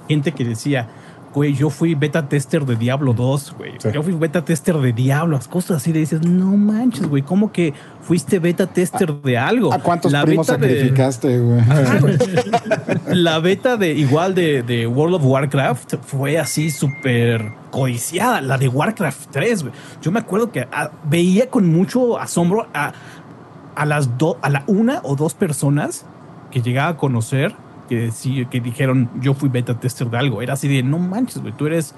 Gente 0.08 0.32
que 0.32 0.46
decía, 0.46 0.88
güey, 1.34 1.54
yo 1.54 1.70
fui 1.70 1.96
beta 1.96 2.28
tester 2.28 2.66
de 2.66 2.76
Diablo 2.76 3.14
2, 3.14 3.54
güey. 3.58 3.74
Sí. 3.78 3.90
Yo 3.94 4.02
fui 4.04 4.14
beta 4.14 4.44
tester 4.44 4.76
de 4.78 4.94
Diablo, 4.94 5.40
cosas 5.50 5.78
así. 5.78 5.94
Le 5.94 6.00
dices, 6.00 6.26
no 6.26 6.58
manches, 6.58 7.08
güey, 7.08 7.22
¿cómo 7.24 7.52
que 7.52 7.74
fuiste 8.02 8.40
beta 8.40 8.68
tester 8.68 9.14
de 9.14 9.38
algo? 9.38 9.74
¿A 9.74 9.80
cuántos 9.80 10.12
La 10.12 10.24
primos 10.26 10.48
beta 10.48 10.58
de- 10.58 10.70
sacrificaste, 10.76 11.40
güey? 11.40 11.62
la 13.08 13.40
beta 13.40 13.78
de 13.78 13.94
igual 13.94 14.36
de, 14.36 14.64
de 14.64 14.88
World 14.88 15.16
of 15.16 15.26
Warcraft 15.26 15.96
fue 16.06 16.38
así 16.40 16.72
súper 16.72 17.54
codiciada. 17.72 18.42
La 18.42 18.58
de 18.58 18.68
Warcraft 18.68 19.30
3, 19.32 19.62
güey. 19.64 19.74
Yo 20.02 20.12
me 20.12 20.20
acuerdo 20.20 20.52
que 20.52 20.68
ah, 20.72 20.92
veía 21.10 21.50
con 21.50 21.68
mucho 21.68 22.20
asombro 22.20 22.68
a, 22.74 22.94
a 23.76 23.86
las 23.86 24.18
dos, 24.18 24.38
a 24.42 24.50
la 24.50 24.64
una 24.68 25.00
o 25.04 25.16
dos 25.16 25.34
personas 25.34 26.06
que 26.52 26.62
llegaba 26.62 26.90
a 26.90 26.98
conocer 26.98 27.54
que 27.90 28.12
sí, 28.12 28.46
que 28.50 28.62
dijeron 28.62 29.10
yo 29.20 29.34
fui 29.34 29.50
beta 29.50 29.80
tester 29.80 30.10
de 30.10 30.18
algo. 30.18 30.42
Era 30.42 30.54
así 30.54 30.68
de 30.68 30.84
no 30.84 31.00
manches, 31.00 31.42
güey, 31.42 31.54
tú 31.54 31.68
eres 31.68 31.96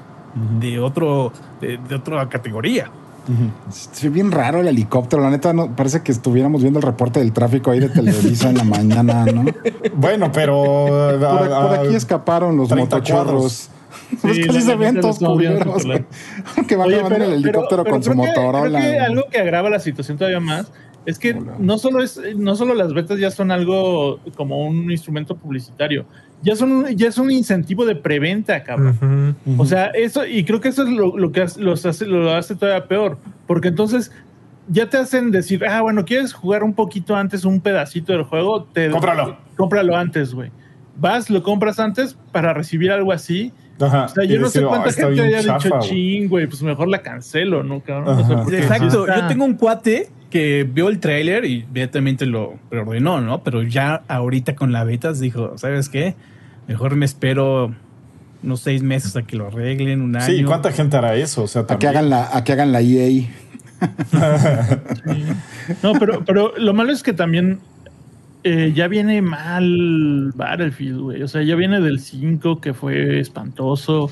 de 0.60 0.80
otro, 0.80 1.32
de, 1.60 1.78
de 1.78 1.96
otra 1.96 2.28
categoría. 2.30 2.90
Sí, 3.70 4.10
bien 4.10 4.32
raro 4.32 4.62
el 4.62 4.68
helicóptero. 4.68 5.22
La 5.22 5.30
neta, 5.30 5.54
no, 5.54 5.76
parece 5.76 6.02
que 6.02 6.12
estuviéramos 6.12 6.62
viendo 6.62 6.80
el 6.80 6.84
reporte 6.86 7.20
del 7.20 7.32
tráfico 7.32 7.70
ahí 7.70 7.80
de 7.80 7.90
Televisa 7.90 8.50
en 8.50 8.58
la 8.58 8.64
mañana, 8.64 9.26
¿no? 9.26 9.46
Bueno, 9.94 10.32
pero. 10.32 10.64
por 11.20 11.24
ah, 11.24 11.82
aquí 11.84 11.96
escaparon 11.96 12.58
los 12.58 12.70
30 12.70 12.96
motochorros. 12.98 13.70
Pues 14.22 14.36
Sí, 14.36 14.44
casi 14.44 14.76
viendo 14.76 15.14
culeros. 15.14 15.84
Que 16.68 16.76
van 16.76 16.90
grabando 16.90 17.16
en 17.16 17.22
el 17.22 17.34
helicóptero 17.34 17.86
con 17.86 18.04
su 18.04 18.12
que- 18.12 18.16
Motorola. 18.16 18.80
Creo 18.80 18.92
que 18.92 18.98
güey. 18.98 19.06
algo 19.06 19.24
que 19.32 19.38
agrava 19.40 19.70
la 19.70 19.80
situación 19.80 20.18
todavía 20.18 20.40
más 20.40 20.72
es 21.06 21.18
que 21.18 21.34
no 21.34 21.78
solo 21.78 22.04
es 22.04 22.20
no 22.36 22.56
solo 22.56 22.74
las 22.76 22.94
betas 22.94 23.20
ya 23.20 23.32
son 23.32 23.52
algo 23.52 24.20
como 24.36 24.66
un 24.68 24.92
instrumento 24.92 25.36
publicitario, 25.36 26.06
ya 26.44 26.56
son 26.56 26.86
ya 26.96 27.08
es 27.08 27.18
un 27.18 27.32
incentivo 27.32 27.86
de 27.86 27.96
preventa, 27.96 28.64
cabrón. 28.64 29.36
Ujú. 29.46 29.62
O 29.62 29.66
sea, 29.66 29.88
eso, 29.88 30.26
y 30.26 30.44
creo 30.44 30.62
que 30.62 30.70
eso 30.70 30.84
es 30.84 30.90
lo, 30.90 31.18
lo 31.18 31.32
que 31.32 31.46
los 31.58 31.86
hace, 31.86 32.06
lo 32.06 32.32
hace 32.34 32.56
todavía 32.56 32.88
peor, 32.88 33.18
porque 33.48 33.70
entonces 33.70 34.12
ya 34.68 34.90
te 34.90 34.98
hacen 34.98 35.32
decir, 35.32 35.66
ah, 35.66 35.82
bueno, 35.82 36.06
¿quieres 36.06 36.34
jugar 36.34 36.64
un 36.64 36.74
poquito 36.74 37.16
antes 37.16 37.46
un 37.46 37.60
pedacito 37.62 38.14
del 38.14 38.24
juego? 38.24 38.64
Te, 38.64 38.90
Cómpralo. 38.92 39.38
Cómpralo 39.58 39.98
antes, 39.98 40.34
güey. 40.34 40.52
Vas, 40.98 41.30
lo 41.30 41.42
compras 41.42 41.80
antes 41.80 42.16
para 42.32 42.54
recibir 42.54 42.92
algo 42.92 43.12
así. 43.12 43.52
Ajá. 43.80 44.06
O 44.06 44.10
sea, 44.10 44.24
Y 44.24 44.28
yo 44.28 44.40
no 44.40 44.48
sé 44.50 44.60
decir, 44.60 44.68
cuánta 44.70 44.86
"Ah, 44.86 44.90
está 44.90 45.02
gente 45.08 45.14
bien 45.24 45.26
haya 45.36 45.42
chafa, 45.42 45.58
dicho, 45.58 45.70
güey". 45.78 45.90
ching, 45.90 46.30
güey, 46.30 46.48
pues 46.48 46.62
mejor 46.62 46.88
la 46.90 47.02
cancelo, 47.02 47.64
¿no, 47.64 47.80
cabrón? 47.82 48.20
O 48.20 48.28
sea, 48.48 48.60
Exacto. 48.60 49.06
sí 49.06 49.12
Yo 49.20 49.28
tengo 49.28 49.44
un 49.46 49.56
cuate 49.56 50.10
que 50.32 50.64
vio 50.64 50.90
el 50.90 51.00
tráiler 51.00 51.46
y 51.46 51.60
inmediatamente 51.60 52.26
lo 52.26 52.56
preordenó, 52.70 53.22
¿no? 53.22 53.44
Pero 53.44 53.62
ya 53.62 54.02
ahorita 54.08 54.56
con 54.56 54.72
la 54.72 54.84
beta 54.84 55.14
dijo, 55.14 55.58
¿sabes 55.58 55.90
qué? 55.90 56.16
Mejor 56.68 56.96
me 56.96 57.06
espero 57.06 57.76
unos 58.42 58.62
seis 58.62 58.82
meses 58.82 59.16
a 59.16 59.22
que 59.22 59.36
lo 59.36 59.48
arreglen, 59.48 60.02
un 60.02 60.16
año. 60.16 60.26
Sí, 60.26 60.44
¿cuánta 60.44 60.72
gente 60.72 60.98
hará 60.98 61.16
eso? 61.16 61.44
O 61.44 61.48
sea, 61.48 61.66
A 61.68 61.78
que 61.78 61.88
hagan 61.88 62.10
la, 62.10 62.36
a 62.36 62.44
que 62.44 62.54
hagan 62.54 62.72
la 62.72 62.82
EA. 62.82 63.30
No, 65.84 65.94
pero, 65.94 66.24
pero 66.26 66.54
lo 66.58 66.74
malo 66.74 66.92
es 66.92 67.02
que 67.04 67.14
también 67.14 67.60
eh, 68.44 68.72
ya 68.76 68.88
viene 68.88 69.22
mal 69.22 70.32
Battlefield, 70.36 71.00
güey. 71.00 71.24
O 71.24 71.28
sea, 71.28 71.44
ya 71.44 71.56
viene 71.56 71.80
del 71.80 72.00
5 72.00 72.60
que 72.62 72.74
fue 72.74 73.20
espantoso. 73.20 74.10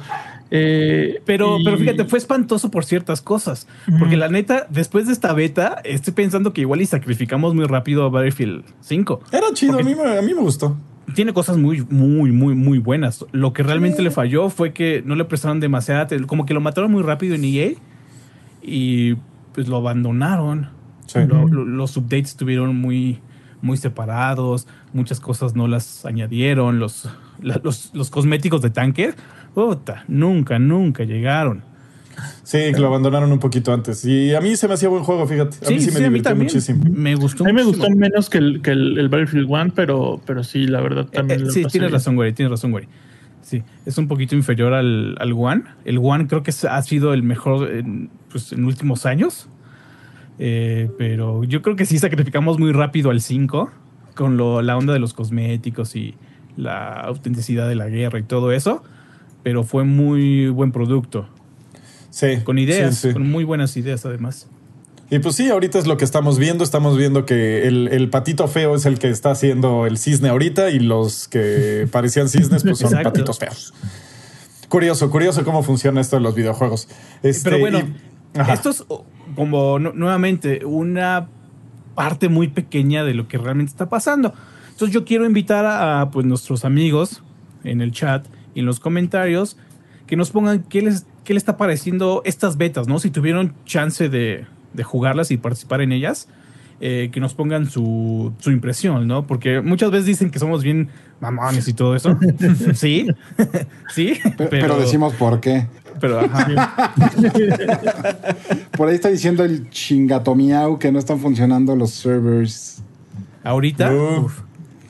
Eh, 0.52 1.22
Pero, 1.26 1.60
y- 1.60 1.64
pero 1.64 1.78
fíjate, 1.78 2.06
fue 2.06 2.18
espantoso 2.18 2.72
por 2.72 2.84
ciertas 2.86 3.22
cosas. 3.22 3.68
Porque 4.00 4.18
la 4.18 4.30
neta, 4.30 4.66
después 4.70 5.06
de 5.08 5.14
esta 5.14 5.32
beta, 5.34 5.80
estoy 5.84 6.14
pensando 6.14 6.54
que 6.54 6.62
igual 6.62 6.82
y 6.82 6.86
sacrificamos 6.88 7.54
muy 7.54 7.66
rápido 7.66 8.04
a 8.06 8.10
Battlefield 8.10 8.64
5. 8.82 9.22
Era 9.32 9.48
chido, 9.54 9.78
a 9.80 9.84
mí, 9.84 9.94
me- 9.96 10.18
a 10.18 10.22
mí 10.22 10.34
me 10.34 10.42
gustó. 10.42 10.76
Tiene 11.16 11.34
cosas 11.34 11.58
muy, 11.58 11.86
muy, 11.90 12.32
muy, 12.32 12.56
muy 12.56 12.78
buenas. 12.80 13.26
Lo 13.32 13.52
que 13.54 13.64
realmente 13.64 14.02
le 14.04 14.12
falló 14.12 14.50
fue 14.50 14.74
que 14.74 15.02
no 15.06 15.16
le 15.16 15.26
prestaron 15.26 15.60
demasiada 15.60 16.02
atención. 16.02 16.28
Como 16.28 16.46
que 16.46 16.54
lo 16.54 16.62
mataron 16.62 16.92
muy 16.92 17.02
rápido 17.04 17.36
en 17.36 17.44
EA 17.46 17.72
y 18.62 19.16
pues 19.54 19.68
lo 19.68 19.78
abandonaron. 19.78 20.70
Sí. 21.08 21.20
Lo- 21.28 21.48
lo- 21.48 21.66
los 21.66 21.98
updates 21.98 22.30
estuvieron 22.30 22.76
muy, 22.76 23.20
muy 23.62 23.78
separados. 23.78 24.68
Muchas 24.94 25.20
cosas 25.20 25.56
no 25.56 25.68
las 25.68 26.06
añadieron. 26.06 26.78
Los, 26.80 27.10
la- 27.42 27.60
los, 27.64 27.90
los 27.94 28.10
cosméticos 28.12 28.62
de 28.62 28.70
tanque, 28.70 29.14
puta, 29.68 30.04
nunca, 30.08 30.58
nunca 30.60 31.04
llegaron. 31.04 31.64
Sí, 32.44 32.58
que 32.74 32.80
lo 32.80 32.88
abandonaron 32.88 33.32
un 33.32 33.40
poquito 33.40 33.72
antes. 33.74 34.04
Y 34.04 34.34
a 34.36 34.42
mí 34.42 34.56
se 34.58 34.68
me 34.68 34.74
hacía 34.74 34.90
buen 34.90 35.04
juego, 35.04 35.26
fíjate. 35.26 35.66
A 35.66 35.70
mí 35.70 35.80
sí, 35.80 35.92
me 35.92 36.00
divirtió 36.02 36.36
muchísimo. 36.36 36.84
Me 36.90 37.16
gustó 37.16 37.44
A 37.46 37.48
mí 37.48 37.54
me 37.54 37.64
muchísimo. 37.64 37.86
gustó 37.88 37.98
menos 38.00 38.30
que 38.30 38.38
el, 38.40 38.62
que 38.62 38.72
el, 38.72 38.98
el 38.98 39.08
Battlefield 39.10 39.46
1, 39.50 39.72
pero, 39.76 40.20
pero 40.26 40.44
sí, 40.44 40.68
la 40.68 40.82
verdad 40.82 41.06
Eh, 41.12 41.16
también. 41.16 41.40
eh, 41.42 41.44
lo 41.46 41.52
sí, 41.52 41.62
tienes 41.62 41.74
bien. 41.90 41.92
razón, 41.92 42.16
güey. 42.16 42.34
Tienes 42.34 42.52
razón, 42.52 42.72
güey. 42.72 42.88
Sí, 43.42 43.64
es 43.86 43.98
un 43.98 44.08
poquito 44.10 44.36
inferior 44.36 44.74
al, 44.74 45.16
al 45.20 45.32
One. 45.34 45.64
El 45.86 46.00
One 46.02 46.28
creo 46.28 46.44
que 46.44 46.52
ha 46.70 46.82
sido 46.82 47.14
el 47.14 47.24
mejor 47.24 47.70
en, 47.72 48.10
pues, 48.32 48.52
en 48.52 48.66
últimos 48.66 49.06
años. 49.06 49.48
Eh, 50.40 50.90
pero 50.98 51.44
yo 51.44 51.62
creo 51.62 51.76
que 51.76 51.86
sí 51.86 52.00
sacrificamos 52.00 52.60
muy 52.60 52.72
rápido 52.72 53.10
al 53.12 53.22
5 53.22 53.72
con 54.16 54.38
lo- 54.38 54.62
la 54.62 54.78
onda 54.78 54.94
de 54.94 55.00
los 55.00 55.14
cosméticos 55.14 55.96
y 55.96 56.16
la 56.58 56.94
autenticidad 57.02 57.68
de 57.70 57.76
la 57.76 57.88
guerra 57.88 58.20
y 58.20 58.24
todo 58.24 58.52
eso. 58.52 58.84
Pero 59.44 59.64
fue 59.64 59.84
muy 59.84 60.50
buen 60.50 60.72
producto. 60.72 61.28
Sí. 62.10 62.38
Con 62.44 62.58
ideas, 62.60 62.96
sí, 62.98 63.08
sí. 63.10 63.14
con 63.14 63.30
muy 63.30 63.44
buenas 63.44 63.76
ideas 63.78 64.06
además. 64.06 64.48
Y 65.12 65.20
pues 65.20 65.36
sí, 65.36 65.50
ahorita 65.50 65.80
es 65.80 65.88
lo 65.88 65.98
que 65.98 66.06
estamos 66.06 66.38
viendo. 66.38 66.64
Estamos 66.64 66.98
viendo 66.98 67.26
que 67.26 67.68
el, 67.68 67.88
el 67.88 68.10
patito 68.10 68.48
feo 68.48 68.76
es 68.76 68.86
el 68.86 69.00
que 69.00 69.10
está 69.10 69.32
haciendo 69.32 69.86
el 69.88 69.98
cisne 69.98 70.30
ahorita 70.30 70.70
y 70.70 70.80
los 70.80 71.28
que 71.28 71.88
parecían 71.92 72.30
cisnes 72.30 72.64
pues 72.64 72.78
son 72.80 72.90
Exacto. 72.90 73.12
patitos 73.12 73.40
feos. 73.40 73.74
Curioso, 74.68 75.10
curioso 75.10 75.44
cómo 75.44 75.64
funciona 75.64 76.00
esto 76.00 76.18
de 76.18 76.22
los 76.22 76.36
videojuegos. 76.36 76.88
Este, 77.24 77.50
Pero 77.50 77.60
bueno, 77.60 77.80
y- 77.80 78.42
es 78.70 78.84
oh, 78.88 79.04
como 79.36 79.80
nu- 79.80 79.94
nuevamente 79.94 80.64
una 80.64 81.28
parte 81.96 82.30
muy 82.30 82.50
pequeña 82.50 83.04
de 83.04 83.16
lo 83.16 83.28
que 83.28 83.40
realmente 83.40 83.72
está 83.72 83.90
pasando. 83.90 84.32
Entonces 84.70 84.94
yo 84.94 85.06
quiero 85.06 85.26
invitar 85.26 85.66
a, 85.66 86.12
pues 86.12 86.26
nuestros 86.28 86.66
amigos 86.66 87.24
en 87.64 87.82
el 87.82 87.92
chat 87.92 88.28
en 88.60 88.66
los 88.66 88.80
comentarios 88.80 89.58
que 90.08 90.16
nos 90.16 90.32
pongan 90.32 90.64
qué 90.64 90.82
les, 90.82 91.06
qué 91.24 91.34
les 91.34 91.42
está 91.42 91.58
pareciendo 91.58 92.22
estas 92.26 92.58
betas, 92.58 92.88
¿no? 92.88 93.00
Si 93.00 93.12
tuvieron 93.12 93.54
chance 93.66 94.10
de, 94.10 94.46
de 94.74 94.84
jugarlas 94.84 95.32
y 95.32 95.38
participar 95.38 95.82
en 95.82 95.92
ellas, 95.92 96.28
eh, 96.82 97.10
que 97.12 97.20
nos 97.20 97.34
pongan 97.34 97.70
su, 97.70 98.32
su 98.40 98.52
impresión, 98.52 99.06
¿no? 99.06 99.28
Porque 99.28 99.60
muchas 99.60 99.92
veces 99.92 100.06
dicen 100.06 100.32
que 100.32 100.40
somos 100.40 100.64
bien 100.64 100.88
mamones 101.20 101.68
y 101.68 101.74
todo 101.74 101.94
eso. 101.94 102.18
sí, 102.74 103.08
sí, 103.94 104.14
Pero, 104.38 104.50
pero 104.50 104.80
decimos 104.80 105.14
por 105.16 105.42
qué. 105.42 105.68
Pero, 106.00 106.22
ajá. 106.22 106.94
Por 108.78 108.88
ahí 108.88 108.96
está 108.96 109.10
diciendo 109.10 109.44
el 109.44 109.70
chingatomiau 109.70 110.80
que 110.80 110.94
no 110.94 111.00
están 111.00 111.20
funcionando 111.20 111.76
los 111.76 111.92
servers. 111.92 112.82
Ahorita, 113.44 113.94
uf. 113.94 114.40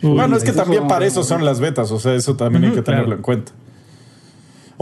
Bueno, 0.03 0.37
es 0.37 0.43
que 0.43 0.51
también 0.51 0.87
para 0.87 1.07
eso 1.07 1.23
son 1.23 1.43
las 1.43 1.59
betas, 1.59 1.91
o 1.91 1.99
sea, 1.99 2.13
eso 2.13 2.35
también 2.35 2.65
hay 2.65 2.71
que 2.71 2.83
tenerlo 2.83 3.05
claro. 3.05 3.17
en 3.17 3.23
cuenta. 3.23 3.51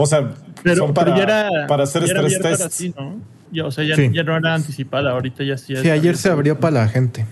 O 0.00 0.06
sea, 0.06 0.32
Pero, 0.62 0.76
son 0.86 0.94
para, 0.94 1.12
pero 1.12 1.26
ya 1.26 1.48
era, 1.48 1.66
para 1.66 1.82
hacer 1.84 2.04
ya 2.06 2.22
tests. 2.40 2.74
sí, 2.74 2.94
¿no? 2.96 3.16
Ya, 3.50 3.66
o 3.66 3.70
sea, 3.70 3.84
ya, 3.84 3.96
Sí. 3.96 4.10
ya 4.12 4.22
no 4.22 4.36
era 4.36 4.54
anticipada, 4.54 5.10
ahorita 5.10 5.42
ya 5.44 5.58
sí. 5.58 5.74
Sí, 5.76 5.90
ayer 5.90 6.16
se 6.16 6.30
abrió 6.30 6.58
para 6.60 6.80
la 6.84 6.88
gente. 6.88 7.26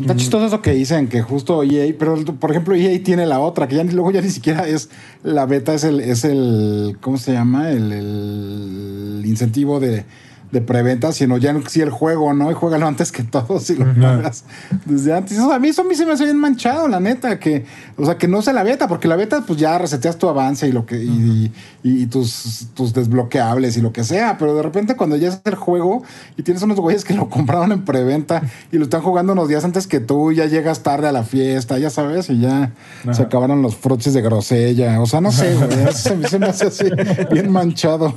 Está 0.00 0.16
chistoso 0.16 0.46
eso 0.46 0.60
que 0.62 0.72
dicen, 0.72 1.08
que 1.08 1.22
justo 1.22 1.62
EA, 1.62 1.94
pero 1.98 2.16
por 2.38 2.50
ejemplo 2.50 2.74
EA 2.74 3.00
tiene 3.02 3.26
la 3.26 3.38
otra, 3.40 3.68
que 3.68 3.76
ya 3.76 3.84
ni- 3.84 3.92
luego 3.92 4.10
ya 4.10 4.20
ni 4.20 4.30
siquiera 4.30 4.66
es 4.66 4.90
la 5.22 5.46
beta, 5.46 5.74
es 5.74 5.84
el, 5.84 6.00
es 6.00 6.24
el 6.24 6.96
¿cómo 7.00 7.16
se 7.18 7.32
llama? 7.32 7.70
El, 7.70 7.92
el 7.92 9.22
incentivo 9.24 9.78
de, 9.80 10.04
de 10.50 10.60
preventa, 10.60 11.12
sino 11.12 11.36
ya 11.36 11.54
si 11.68 11.80
el 11.82 11.90
juego, 11.90 12.32
¿no? 12.32 12.50
Y 12.50 12.54
juégalo 12.54 12.86
antes 12.86 13.12
que 13.12 13.22
todo, 13.22 13.60
si 13.60 13.74
lo 13.76 13.84
pagas 14.00 14.44
desde 14.86 15.12
antes. 15.14 15.32
Eso, 15.38 15.52
a 15.52 15.58
mí 15.58 15.68
eso 15.68 15.82
a 15.82 15.84
mí 15.84 15.94
se 15.94 16.06
me 16.06 16.12
hace 16.12 16.24
bien 16.24 16.38
manchado, 16.38 16.88
la 16.88 17.00
neta, 17.00 17.38
que, 17.38 17.66
o 17.96 18.04
sea, 18.06 18.16
que 18.16 18.28
no 18.28 18.40
sea 18.42 18.52
la 18.54 18.62
beta, 18.62 18.88
porque 18.88 19.08
la 19.08 19.16
beta 19.16 19.42
pues 19.46 19.58
ya 19.58 19.76
reseteas 19.78 20.16
tu 20.18 20.28
avance 20.28 20.66
y 20.66 20.72
lo 20.72 20.86
que, 20.86 21.02
y, 21.04 21.52
y- 21.82 22.02
y 22.02 22.06
tus, 22.06 22.68
tus 22.74 22.92
desbloqueables 22.94 23.76
y 23.76 23.80
lo 23.80 23.92
que 23.92 24.04
sea, 24.04 24.36
pero 24.38 24.54
de 24.54 24.62
repente 24.62 24.96
cuando 24.96 25.16
ya 25.16 25.28
es 25.28 25.40
el 25.44 25.54
juego 25.54 26.02
y 26.36 26.42
tienes 26.42 26.62
unos 26.62 26.78
güeyes 26.80 27.04
que 27.04 27.14
lo 27.14 27.28
compraron 27.30 27.72
en 27.72 27.84
preventa 27.84 28.42
y 28.72 28.78
lo 28.78 28.84
están 28.84 29.02
jugando 29.02 29.32
unos 29.34 29.48
días 29.48 29.64
antes 29.64 29.86
que 29.86 30.00
tú, 30.00 30.32
ya 30.32 30.46
llegas 30.46 30.82
tarde 30.82 31.08
a 31.08 31.12
la 31.12 31.24
fiesta, 31.24 31.78
ya 31.78 31.90
sabes, 31.90 32.30
y 32.30 32.40
ya 32.40 32.72
se 33.12 33.22
acabaron 33.22 33.62
los 33.62 33.76
fruches 33.76 34.14
de 34.14 34.22
grosella. 34.22 35.00
O 35.00 35.06
sea, 35.06 35.20
no 35.20 35.30
sé, 35.32 35.54
güey. 35.54 35.68
eso 35.88 35.92
Se, 35.92 36.16
me- 36.16 36.28
se 36.28 36.38
me 36.38 36.46
hace 36.46 36.66
así 36.66 36.84
bien 37.32 37.50
manchado. 37.52 38.14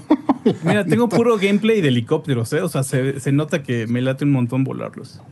Mira, 0.64 0.86
tengo 0.88 1.08
puro 1.10 1.38
gameplay 1.38 1.82
de 1.82 1.92
helicópteros, 2.22 2.54
¿eh? 2.54 2.62
O 2.62 2.70
sea, 2.70 2.84
se, 2.84 3.20
se 3.20 3.32
nota 3.32 3.64
que 3.64 3.88
me 3.88 4.02
late 4.02 4.26
un 4.26 4.32
montón 4.32 4.64
volarlos. 4.64 5.22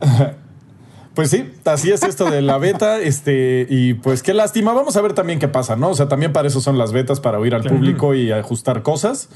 Pues 1.12 1.28
sí, 1.30 1.50
así 1.64 1.90
es 1.90 2.04
esto 2.04 2.30
de 2.30 2.40
la 2.40 2.56
beta, 2.56 3.00
este, 3.00 3.66
y 3.68 3.94
pues 3.94 4.22
qué 4.22 4.32
lástima. 4.32 4.72
Vamos 4.72 4.96
a 4.96 5.02
ver 5.02 5.12
también 5.12 5.40
qué 5.40 5.48
pasa, 5.48 5.74
¿no? 5.74 5.88
O 5.90 5.94
sea, 5.94 6.06
también 6.08 6.32
para 6.32 6.46
eso 6.46 6.60
son 6.60 6.78
las 6.78 6.92
betas, 6.92 7.18
para 7.18 7.40
oír 7.40 7.52
al 7.56 7.64
público 7.64 8.14
y 8.14 8.30
ajustar 8.30 8.82
cosas. 8.84 9.28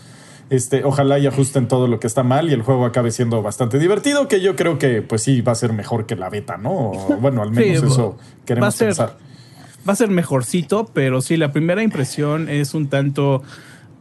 Este, 0.51 0.85
ojalá 0.85 1.19
y 1.19 1.27
ajusten 1.27 1.67
todo 1.67 1.89
lo 1.89 1.99
que 1.99 2.07
está 2.07 2.23
mal 2.23 2.49
y 2.49 2.53
el 2.53 2.63
juego 2.63 2.87
acabe 2.87 3.11
siendo 3.11 3.43
bastante 3.43 3.81
divertido, 3.81 4.29
que 4.29 4.41
yo 4.41 4.55
creo 4.55 4.79
que 4.79 5.03
pues 5.03 5.23
sí 5.23 5.41
va 5.41 5.51
a 5.51 5.57
ser 5.57 5.73
mejor 5.73 6.07
que 6.07 6.15
la 6.15 6.31
beta, 6.31 6.57
¿no? 6.59 6.71
O, 6.71 7.17
bueno, 7.21 7.43
al 7.43 7.51
menos 7.51 7.81
Sí, 7.81 7.87
eso 7.89 8.11
va 8.19 8.23
a 8.43 8.47
queremos 8.47 8.75
ser- 8.77 8.89
pensar. 8.89 9.17
Va 9.87 9.93
a 9.95 9.97
ser 9.97 10.11
mejorcito, 10.11 10.89
pero 10.95 11.21
sí, 11.23 11.37
la 11.37 11.51
primera 11.51 11.83
impresión 11.83 12.49
es 12.49 12.73
un 12.75 12.87
tanto, 12.89 13.43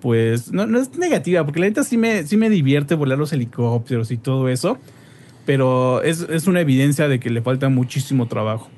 pues, 0.04 0.52
no, 0.52 0.68
no 0.68 0.80
es 0.80 0.98
negativa, 0.98 1.46
porque 1.46 1.62
la 1.62 1.68
neta 1.68 1.86
sí 1.86 1.98
me, 1.98 2.28
sí 2.28 2.36
me 2.36 2.50
divierte 2.50 2.94
volar 2.94 3.18
los 3.18 3.32
helicópteros 3.32 4.12
y 4.12 4.18
todo 4.18 4.50
eso, 4.50 4.78
pero 5.46 6.02
es, 6.02 6.28
es 6.30 6.46
una 6.46 6.60
evidencia 6.60 7.08
de 7.08 7.22
que 7.22 7.30
le 7.30 7.42
falta 7.42 7.70
muchísimo 7.70 8.28
trabajo. 8.28 8.70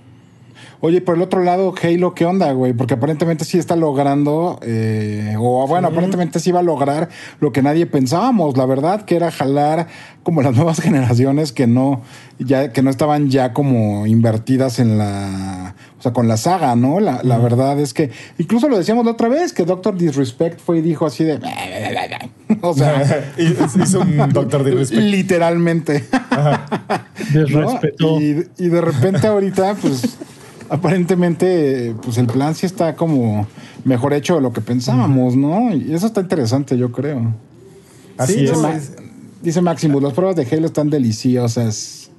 Oye, 0.86 1.02
por 1.02 1.16
el 1.16 1.24
otro 1.24 1.44
lado, 1.44 1.74
Halo, 1.82 2.14
¿qué 2.14 2.26
onda, 2.26 2.52
güey? 2.52 2.74
Porque 2.74 2.94
aparentemente 2.94 3.44
sí 3.44 3.58
está 3.58 3.76
logrando, 3.76 4.60
eh, 4.62 5.34
o 5.36 5.66
bueno, 5.66 5.88
aparentemente 5.88 6.40
sí 6.40 6.52
va 6.52 6.60
a 6.60 6.64
lograr 6.64 7.10
lo 7.40 7.52
que 7.52 7.64
nadie 7.64 7.88
pensábamos, 7.88 8.56
la 8.56 8.68
verdad, 8.68 9.02
que 9.02 9.16
era 9.16 9.32
jalar 9.32 9.88
como 10.22 10.44
las 10.44 10.54
nuevas 10.56 10.80
generaciones 10.80 11.52
que 11.52 11.66
no, 11.66 12.04
ya, 12.38 12.72
que 12.72 12.84
no 12.84 12.92
estaban 12.92 13.32
ya 13.32 13.52
como 13.52 14.06
invertidas 14.06 14.78
en 14.78 15.00
la, 15.00 15.74
o 15.98 16.04
sea, 16.04 16.14
con 16.14 16.28
la 16.28 16.38
saga, 16.38 16.76
¿no? 16.76 17.00
La, 17.00 17.22
la 17.24 17.40
verdad 17.40 17.80
es 17.80 17.96
que, 17.96 18.12
incluso 18.38 18.70
lo 18.70 18.78
decíamos 18.78 19.06
la 19.06 19.14
otra 19.14 19.28
vez, 19.28 19.54
que 19.54 19.66
Doctor 19.66 19.98
Disrespect 19.98 20.60
fue 20.60 20.78
y 20.78 20.82
dijo 20.82 21.08
así 21.08 21.24
de, 21.24 21.40
o 22.62 22.74
sea, 22.76 23.34
Hizo 23.40 24.02
un 24.02 24.30
doctor 24.32 24.64
de 24.64 24.70
respeto. 24.70 25.02
literalmente. 25.02 26.04
¿no? 26.30 26.60
Desrespeto. 27.34 28.22
Y, 28.22 28.46
y 28.60 28.68
de 28.68 28.82
repente 28.82 29.26
ahorita, 29.26 29.74
pues, 29.82 30.16
aparentemente, 30.70 31.96
pues 32.02 32.18
el 32.18 32.28
plan 32.28 32.56
sí 32.56 32.66
está 32.66 32.96
como 32.96 33.48
mejor 33.84 34.14
hecho 34.14 34.36
de 34.36 34.42
lo 34.42 34.54
que 34.54 34.62
pensábamos, 34.62 35.36
¿no? 35.36 35.74
Y 35.74 35.94
eso 35.94 36.08
está 36.08 36.22
interesante, 36.22 36.78
yo 36.78 36.92
creo. 36.92 37.34
Así 38.18 38.34
Sí, 38.34 38.46
es. 38.46 38.52
no, 38.54 38.62
Ma- 38.62 38.76
es- 38.76 38.92
Dice 39.42 39.62
Maximus, 39.62 40.02
las 40.02 40.14
pruebas 40.14 40.36
de 40.36 40.48
Halo 40.52 40.66
están 40.66 40.90
deliciosas. 40.90 42.10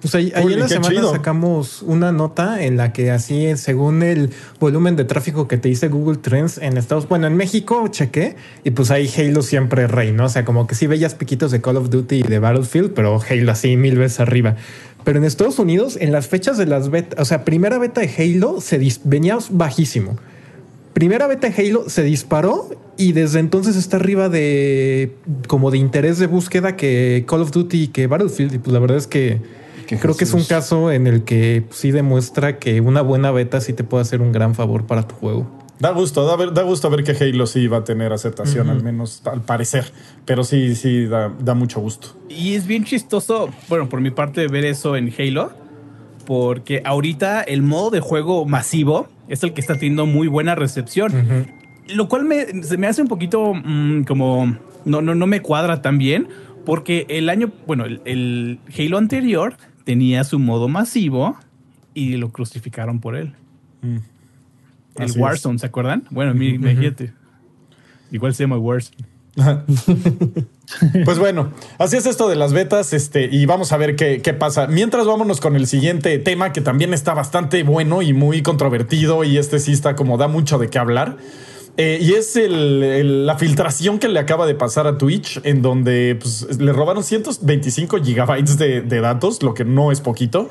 Pues 0.00 0.14
ahí- 0.14 0.30
ayer 0.36 0.52
en 0.52 0.60
la 0.60 0.68
semana 0.68 0.94
chido. 0.94 1.10
sacamos 1.10 1.82
una 1.82 2.12
nota 2.12 2.62
en 2.62 2.76
la 2.76 2.92
que 2.92 3.10
así, 3.10 3.56
según 3.56 4.04
el 4.04 4.30
volumen 4.60 4.94
de 4.94 5.04
tráfico 5.04 5.48
que 5.48 5.56
te 5.56 5.68
dice 5.68 5.88
Google 5.88 6.18
Trends 6.18 6.58
en 6.58 6.76
Estados 6.76 7.08
bueno, 7.08 7.26
en 7.26 7.34
México 7.34 7.88
chequé 7.88 8.36
y 8.62 8.70
pues 8.70 8.92
ahí 8.92 9.10
Halo 9.18 9.42
siempre 9.42 9.88
rey, 9.88 10.12
¿no? 10.12 10.26
O 10.26 10.28
sea, 10.28 10.44
como 10.44 10.68
que 10.68 10.76
sí 10.76 10.86
veías 10.86 11.16
piquitos 11.16 11.50
de 11.50 11.60
Call 11.60 11.78
of 11.78 11.90
Duty 11.90 12.16
y 12.16 12.22
de 12.22 12.38
Battlefield, 12.38 12.92
pero 12.92 13.18
Halo 13.28 13.50
así 13.50 13.76
mil 13.76 13.96
veces 13.98 14.20
arriba. 14.20 14.54
Pero 15.06 15.20
en 15.20 15.24
Estados 15.24 15.60
Unidos, 15.60 15.96
en 16.00 16.10
las 16.10 16.26
fechas 16.26 16.58
de 16.58 16.66
las 16.66 16.90
betas, 16.90 17.20
o 17.20 17.24
sea, 17.24 17.44
primera 17.44 17.78
beta 17.78 18.00
de 18.00 18.10
Halo 18.18 18.60
se 18.60 18.80
venía 19.04 19.38
bajísimo. 19.50 20.18
Primera 20.94 21.28
beta 21.28 21.48
de 21.48 21.54
Halo 21.62 21.88
se 21.88 22.02
disparó 22.02 22.70
y 22.96 23.12
desde 23.12 23.38
entonces 23.38 23.76
está 23.76 23.98
arriba 23.98 24.28
de 24.28 25.14
como 25.46 25.70
de 25.70 25.78
interés 25.78 26.18
de 26.18 26.26
búsqueda 26.26 26.74
que 26.74 27.24
Call 27.28 27.42
of 27.42 27.52
Duty 27.52 27.82
y 27.84 27.86
que 27.86 28.08
Battlefield. 28.08 28.54
Y 28.54 28.58
pues 28.58 28.72
la 28.72 28.80
verdad 28.80 28.96
es 28.96 29.06
que 29.06 29.40
creo 29.86 30.16
que 30.16 30.24
es 30.24 30.34
un 30.34 30.42
caso 30.42 30.90
en 30.90 31.06
el 31.06 31.22
que 31.22 31.62
sí 31.70 31.92
demuestra 31.92 32.58
que 32.58 32.80
una 32.80 33.00
buena 33.00 33.30
beta 33.30 33.60
sí 33.60 33.74
te 33.74 33.84
puede 33.84 34.02
hacer 34.02 34.20
un 34.20 34.32
gran 34.32 34.56
favor 34.56 34.88
para 34.88 35.06
tu 35.06 35.14
juego. 35.14 35.46
Da 35.78 35.90
gusto, 35.90 36.24
da, 36.26 36.36
ver- 36.36 36.52
da 36.54 36.62
gusto 36.62 36.88
ver 36.88 37.04
que 37.04 37.12
Halo 37.12 37.46
sí 37.46 37.66
va 37.66 37.78
a 37.78 37.84
tener 37.84 38.12
aceptación, 38.12 38.70
al 38.70 38.82
menos 38.82 39.20
al 39.26 39.42
parecer. 39.42 39.84
Pero 40.24 40.42
sí, 40.42 40.74
sí, 40.74 41.04
da, 41.06 41.30
da 41.38 41.54
mucho 41.54 41.80
gusto. 41.80 42.08
Y 42.30 42.54
es 42.54 42.66
bien 42.66 42.84
chistoso, 42.84 43.50
bueno, 43.68 43.88
por 43.88 44.00
mi 44.00 44.10
parte, 44.10 44.48
ver 44.48 44.64
eso 44.64 44.96
en 44.96 45.12
Halo, 45.18 45.52
porque 46.26 46.80
ahorita 46.84 47.42
el 47.42 47.62
modo 47.62 47.90
de 47.90 48.00
juego 48.00 48.46
masivo 48.46 49.08
es 49.28 49.42
el 49.42 49.52
que 49.52 49.60
está 49.60 49.74
teniendo 49.74 50.06
muy 50.06 50.28
buena 50.28 50.54
recepción. 50.54 51.12
Lo 51.94 52.08
cual 52.08 52.24
me, 52.24 52.62
se 52.64 52.78
me 52.78 52.86
hace 52.86 53.02
un 53.02 53.08
poquito 53.08 53.52
mm, 53.54 54.04
como. 54.04 54.56
No, 54.84 55.02
no, 55.02 55.14
no 55.14 55.26
me 55.26 55.40
cuadra 55.42 55.82
tan 55.82 55.98
bien. 55.98 56.28
Porque 56.64 57.06
el 57.10 57.28
año. 57.28 57.52
Bueno, 57.66 57.84
el, 57.84 58.00
el 58.06 58.58
Halo 58.76 58.98
anterior 58.98 59.56
tenía 59.84 60.24
su 60.24 60.38
modo 60.40 60.68
masivo 60.68 61.36
y 61.94 62.16
lo 62.16 62.30
crucificaron 62.30 62.98
por 63.00 63.14
él. 63.14 63.34
El 64.98 65.04
Así 65.04 65.12
es. 65.14 65.16
Warzone, 65.22 65.58
¿se 65.58 65.66
acuerdan? 65.66 66.04
Bueno, 66.10 66.34
mi, 66.34 66.48
imagínate. 66.50 67.12
Igual 68.10 68.34
se 68.34 68.44
llama 68.44 68.58
Warzone. 68.58 68.96
Pues 71.04 71.18
bueno, 71.20 71.52
así 71.78 71.96
es 71.96 72.06
esto 72.06 72.28
de 72.28 72.34
las 72.34 72.52
betas, 72.52 72.92
este, 72.92 73.26
y 73.30 73.46
vamos 73.46 73.70
a 73.72 73.76
ver 73.76 73.94
qué, 73.94 74.20
qué 74.20 74.34
pasa. 74.34 74.66
Mientras 74.66 75.06
vámonos 75.06 75.40
con 75.40 75.54
el 75.54 75.68
siguiente 75.68 76.18
tema, 76.18 76.52
que 76.52 76.60
también 76.60 76.92
está 76.92 77.14
bastante 77.14 77.62
bueno 77.62 78.02
y 78.02 78.12
muy 78.12 78.42
controvertido, 78.42 79.22
y 79.22 79.38
este 79.38 79.60
sí 79.60 79.70
está 79.70 79.94
como 79.94 80.18
da 80.18 80.26
mucho 80.26 80.58
de 80.58 80.68
qué 80.68 80.78
hablar. 80.80 81.18
Eh, 81.76 81.98
y 82.00 82.14
es 82.14 82.34
el- 82.34 82.82
el- 82.82 83.26
la 83.26 83.38
filtración 83.38 84.00
que 84.00 84.08
le 84.08 84.18
acaba 84.18 84.44
de 84.46 84.56
pasar 84.56 84.88
a 84.88 84.98
Twitch, 84.98 85.40
en 85.44 85.62
donde 85.62 86.16
pues, 86.20 86.58
le 86.58 86.72
robaron 86.72 87.04
125 87.04 88.02
gigabytes 88.02 88.58
de, 88.58 88.80
de 88.80 89.00
datos, 89.00 89.42
lo 89.44 89.54
que 89.54 89.64
no 89.64 89.92
es 89.92 90.00
poquito. 90.00 90.48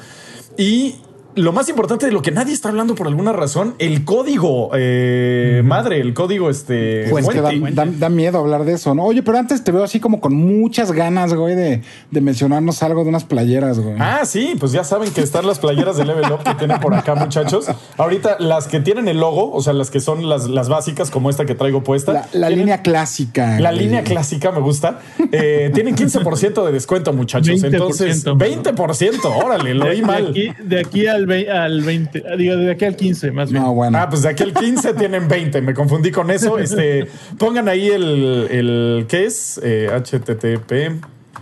Y 0.57 0.95
lo 1.35 1.51
más 1.53 1.67
importante 1.69 2.05
de 2.05 2.11
lo 2.11 2.21
que 2.21 2.31
nadie 2.31 2.53
está 2.53 2.69
hablando 2.69 2.95
por 2.95 3.07
alguna 3.07 3.33
razón, 3.33 3.75
el 3.79 4.03
código 4.05 4.71
eh, 4.73 5.61
madre, 5.65 5.99
el 6.01 6.13
código 6.13 6.49
este. 6.49 7.07
Pues 7.09 7.27
que 7.27 7.41
da, 7.41 7.51
da- 7.71 7.85
da 7.85 8.09
miedo 8.09 8.39
hablar 8.39 8.65
de 8.65 8.73
eso, 8.73 8.95
¿no? 8.95 9.03
Oye, 9.03 9.21
pero 9.23 9.37
antes 9.37 9.63
te 9.63 9.71
veo 9.71 9.83
así 9.83 9.99
como 9.99 10.19
con 10.21 10.33
muchas 10.35 10.91
ganas, 10.91 11.33
güey, 11.33 11.55
de, 11.55 11.81
de 12.11 12.21
mencionarnos 12.21 12.81
algo 12.83 13.03
de 13.03 13.09
unas 13.09 13.23
playeras, 13.25 13.79
güey. 13.79 13.95
Ah, 13.99 14.21
sí, 14.25 14.55
pues 14.59 14.71
ya 14.71 14.83
saben 14.83 15.11
que 15.11 15.21
están 15.21 15.45
las 15.45 15.59
playeras 15.59 15.97
de 15.97 16.05
Level 16.05 16.31
Up 16.31 16.43
que 16.43 16.55
tienen 16.55 16.79
por 16.79 16.93
acá, 16.93 17.15
muchachos. 17.15 17.65
Ahorita 17.97 18.37
las 18.39 18.67
que 18.67 18.79
tienen 18.79 19.07
el 19.07 19.19
logo, 19.19 19.51
o 19.53 19.61
sea, 19.61 19.73
las 19.73 19.91
que 19.91 19.99
son 19.99 20.29
las, 20.29 20.47
las 20.49 20.69
básicas, 20.69 21.11
como 21.11 21.29
esta 21.29 21.45
que 21.45 21.55
traigo 21.55 21.83
puesta. 21.83 22.13
la 22.13 22.19
la 22.33 22.47
tienen- 22.47 22.59
línea 22.59 22.81
clásica. 22.81 23.59
La 23.59 23.71
güey. 23.71 23.83
línea 23.85 24.03
clásica 24.03 24.51
me 24.51 24.59
gusta. 24.61 24.99
Eh, 25.31 25.71
tienen 25.73 25.95
15% 25.95 26.65
de 26.65 26.71
descuento, 26.71 27.13
muchachos. 27.13 27.61
20%, 27.61 27.65
Entonces, 27.73 28.25
mano. 28.25 28.37
20%. 28.39 29.43
Órale, 29.43 29.73
lo 29.73 29.85
de 29.85 30.01
mal. 30.01 30.27
aquí, 30.29 30.49
de 30.63 30.79
aquí 30.79 31.07
al, 31.07 31.24
vei- 31.25 31.49
al 31.49 31.81
20, 31.81 32.23
ah, 32.31 32.35
digo, 32.35 32.55
de 32.55 32.71
aquí 32.71 32.85
al 32.85 32.95
15, 32.95 33.31
más 33.31 33.51
bien. 33.51 33.63
No, 33.63 33.73
bueno. 33.73 33.97
Ah, 33.97 34.09
pues 34.09 34.21
de 34.23 34.29
aquí 34.29 34.43
al 34.43 34.53
15 34.53 34.93
tienen 34.95 35.27
20. 35.27 35.61
Me 35.61 35.73
confundí 35.73 36.11
con 36.11 36.29
eso. 36.31 36.57
Este, 36.59 37.07
pongan 37.37 37.67
ahí 37.69 37.87
el, 37.89 38.47
el 38.51 39.05
¿qué 39.07 39.25
es? 39.25 39.59
Eh, 39.63 39.89
HTTP. 39.91 41.01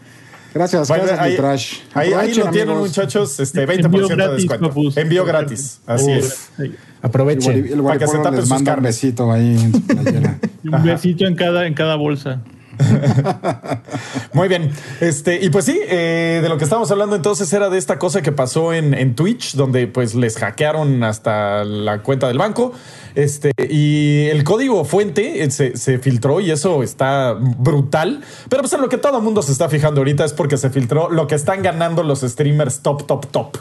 Gracias, 0.55 0.89
Bueno, 0.89 1.05
gracias, 1.05 1.27
mi 1.27 1.33
ahí, 1.33 1.37
trash. 1.37 1.75
ahí, 1.95 2.07
ahí 2.09 2.13
Aprovechen, 2.15 2.45
lo 2.47 2.51
tienen, 2.51 2.77
muchachos. 2.79 3.39
Este, 3.41 3.67
20% 3.67 3.85
Envío 3.85 4.09
de 4.09 4.29
descuento. 4.35 4.69
papus. 4.69 4.97
Envío 4.97 5.25
gratis. 5.25 5.81
Así 5.87 6.11
Oh, 6.11 6.15
es. 6.15 6.51
sí. 6.57 6.73
Aproveche. 7.03 7.53
El, 7.53 7.73
el 7.73 7.83
Para 7.83 7.99
que 7.99 8.07
se 8.07 8.17
guaripolo 8.17 8.23
tape 8.23 8.37
les 8.37 8.45
sus 8.45 8.51
manda 8.51 8.73
un 8.73 8.77
carnes. 8.77 9.03
besito 9.03 9.33
ahí 9.33 9.55
en 9.55 9.73
su 9.73 9.83
playera. 9.87 10.39
Un 10.65 10.83
besito 10.85 11.27
en 11.27 11.35
cada, 11.35 11.67
en 11.67 11.75
cada 11.75 11.95
bolsa. 11.97 12.41
Muy 14.33 14.49
bien. 14.49 14.71
Este, 15.01 15.45
y 15.45 15.51
pues 15.51 15.65
sí, 15.65 15.81
eh, 15.89 16.41
de 16.43 16.49
lo 16.49 16.59
que 16.59 16.65
estábamos 16.65 16.91
hablando 16.91 17.17
entonces 17.17 17.53
era 17.53 17.71
de 17.71 17.79
esta 17.79 17.99
cosa 17.99 18.23
que 18.23 18.33
pasó 18.33 18.73
en, 18.73 18.95
en 18.95 19.15
Twitch, 19.15 19.55
donde 19.55 19.87
pues 19.87 20.15
les 20.15 20.37
hackearon 20.37 21.03
hasta 21.03 21.65
la 21.65 22.03
cuenta 22.03 22.29
del 22.29 22.39
banco. 22.39 22.73
Este, 23.15 23.51
y 23.69 24.27
el 24.27 24.45
código 24.45 24.85
fuente 24.85 25.43
eh, 25.43 25.51
se, 25.51 25.77
se 25.77 25.99
filtró 25.99 26.41
y 26.41 26.51
eso 26.51 26.83
está 26.83 27.33
brutal. 27.35 28.21
Pero 28.49 28.63
pues 28.63 28.73
en 28.75 28.81
lo 28.81 28.89
que 28.89 28.99
todo 28.99 29.19
el 29.19 29.25
mundo 29.25 29.43
se 29.43 29.53
está 29.53 29.69
fijando 29.69 30.01
ahorita 30.01 30.25
es 30.25 30.33
porque 30.33 30.57
se 30.57 30.71
filtró 30.71 31.11
lo 31.11 31.27
que 31.27 31.35
están 31.35 31.63
ganando 31.63 32.03
los 32.03 32.21
streamers 32.21 32.81
top, 32.81 33.07
top, 33.07 33.27
top. 33.27 33.57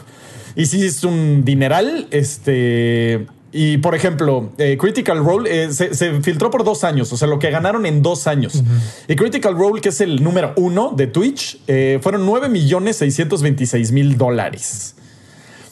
Y 0.58 0.66
sí 0.66 0.84
es 0.84 1.04
un 1.04 1.44
dineral. 1.44 2.08
Este. 2.10 3.26
Y 3.52 3.78
por 3.78 3.94
ejemplo, 3.94 4.50
eh, 4.58 4.76
Critical 4.78 5.24
Role 5.24 5.64
eh, 5.64 5.72
se, 5.72 5.94
se 5.94 6.20
filtró 6.20 6.50
por 6.50 6.64
dos 6.64 6.84
años, 6.84 7.10
o 7.12 7.16
sea, 7.16 7.28
lo 7.28 7.38
que 7.38 7.50
ganaron 7.50 7.86
en 7.86 8.02
dos 8.02 8.26
años. 8.26 8.62
Y 9.06 9.16
Critical 9.16 9.56
Role, 9.56 9.80
que 9.80 9.88
es 9.88 10.02
el 10.02 10.22
número 10.22 10.52
uno 10.56 10.92
de 10.94 11.06
Twitch, 11.06 11.60
eh, 11.66 11.98
fueron 12.02 12.26
9 12.26 12.50
millones 12.50 12.96
626 12.96 13.92
mil 13.92 14.18
dólares. 14.18 14.96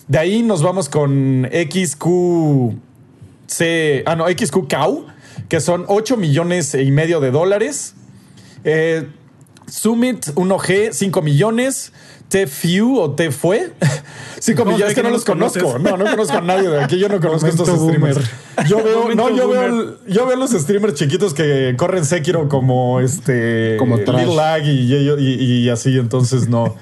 De 0.08 0.18
ahí 0.18 0.42
nos 0.42 0.62
vamos 0.62 0.88
con 0.88 1.46
XQC, 1.50 2.78
ah, 4.06 4.14
no, 4.16 4.26
XQ 4.28 4.68
Cow, 4.70 5.06
que 5.48 5.60
son 5.60 5.84
8 5.88 6.16
millones 6.16 6.74
y 6.74 6.92
medio 6.92 7.18
de 7.20 7.32
dólares. 7.32 7.94
Summit 9.68 10.26
1G, 10.34 10.92
5 10.92 11.22
millones. 11.22 11.92
TFU 12.28 12.98
o 12.98 13.12
TFue, 13.12 13.72
5 14.40 14.58
¿Cómo 14.62 14.72
millones. 14.72 14.86
sé 14.86 14.88
Es 14.88 14.94
que 14.96 15.02
no 15.02 15.10
los 15.10 15.24
conozco. 15.24 15.78
No, 15.78 15.96
no 15.96 16.04
conozco 16.04 16.36
a 16.36 16.40
nadie 16.40 16.68
de 16.68 16.82
aquí. 16.82 16.98
Yo 16.98 17.08
no 17.08 17.20
conozco 17.20 17.46
a 17.46 17.50
estos 17.50 17.68
Momento 17.68 18.20
streamers. 18.20 18.30
Yo 18.68 18.82
veo, 18.82 19.00
Momento 19.02 19.30
no, 19.30 19.36
yo 19.36 19.46
boomer. 19.48 19.70
veo, 19.70 19.98
yo 20.08 20.26
veo 20.26 20.36
los 20.36 20.50
streamers 20.50 20.94
chiquitos 20.94 21.34
que 21.34 21.74
corren 21.76 22.04
Sekiro 22.04 22.48
como 22.48 23.00
este. 23.00 23.76
Como 23.78 24.00
Trash. 24.00 24.26
Lil 24.26 24.36
Lag 24.36 24.64
y, 24.64 24.92
y- 24.92 25.62
y 25.64 25.68
así. 25.68 25.96
Entonces 25.98 26.48
no. 26.48 26.76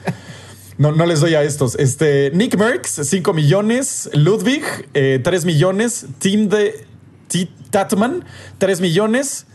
No, 0.79 0.91
no 0.93 1.07
les 1.07 1.21
doy 1.21 1.35
a 1.35 1.43
estos. 1.43 1.77
Este, 1.77 2.31
Nick 2.35 2.57
Merckx, 2.57 3.01
5 3.05 3.33
millones. 3.33 4.11
Ludwig, 4.15 4.63
eh, 4.95 5.21
3 5.23 5.45
millones. 5.45 6.07
Team 6.19 6.49
de 6.49 6.85
T- 7.29 7.49
Tatman, 7.71 8.25
3 8.59 8.81
millones. 8.81 9.47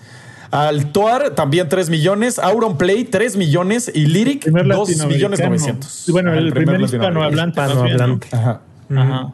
Altoar, 0.52 1.36
también 1.36 1.70
3 1.70 1.90
millones. 1.90 2.40
Auron 2.40 2.78
Play, 2.78 3.06
3 3.06 3.38
millones. 3.38 3.92
Y 3.94 4.06
Lyric, 4.06 4.44
Primer 4.44 4.68
2 4.68 4.90
millones 5.06 5.40
latinoamericano. 5.40 5.50
900. 5.50 6.06
Bueno, 6.10 6.34
el, 6.34 6.52
primer, 6.52 6.82
latinoamericano. 6.82 7.46
hispanohablante. 7.46 8.28
Ajá. 8.36 8.62
Ajá. 8.96 9.34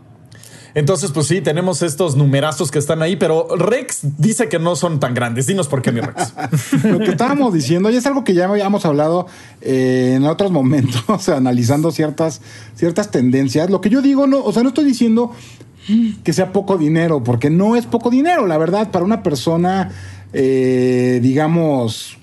Entonces, 0.75 1.12
pues 1.13 1.28
sí, 1.28 1.39
tenemos 1.39 1.82
estos 1.82 2.17
numerazos 2.17 2.69
que 2.69 2.80
están 2.80 3.01
ahí, 3.01 3.15
pero 3.15 3.47
Rex 3.56 3.99
dice 4.17 4.49
que 4.49 4.60
no 4.60 4.75
son 4.75 4.99
tan 4.99 5.13
grandes. 5.13 5.47
Dinos 5.47 5.69
por 5.69 5.82
qué, 5.82 5.93
mi 5.93 6.01
Rex. 6.01 6.34
Lo 6.84 6.99
que 6.99 7.12
estábamos 7.12 7.54
diciendo, 7.54 7.89
y 7.89 7.95
es 7.95 8.06
algo 8.06 8.25
que 8.25 8.34
ya 8.34 8.43
habíamos 8.43 8.86
hablado 8.86 9.25
eh, 9.62 10.15
en 10.17 10.25
otros 10.25 10.51
momentos, 10.51 11.01
o 11.08 11.17
sea, 11.17 11.38
analizando 11.38 11.91
ciertas, 11.91 12.41
ciertas 12.75 13.10
tendencias. 13.10 13.69
Lo 13.69 13.80
que 13.80 13.89
yo 13.89 14.01
digo, 14.01 14.28
no, 14.28 14.43
o 14.43 14.51
sea, 14.51 14.63
no 14.63 14.69
estoy 14.69 14.84
diciendo 14.84 15.32
que 16.23 16.34
sea 16.34 16.51
poco 16.51 16.78
dinero, 16.78 17.23
porque 17.23 17.49
no 17.49 17.75
es 17.75 17.86
poco 17.86 18.10
dinero, 18.10 18.47
la 18.47 18.58
verdad, 18.58 18.91
para 18.91 19.06
una 19.06 19.23
persona, 19.23 19.91
eh, 20.38 21.19
digamos, 21.21 22.17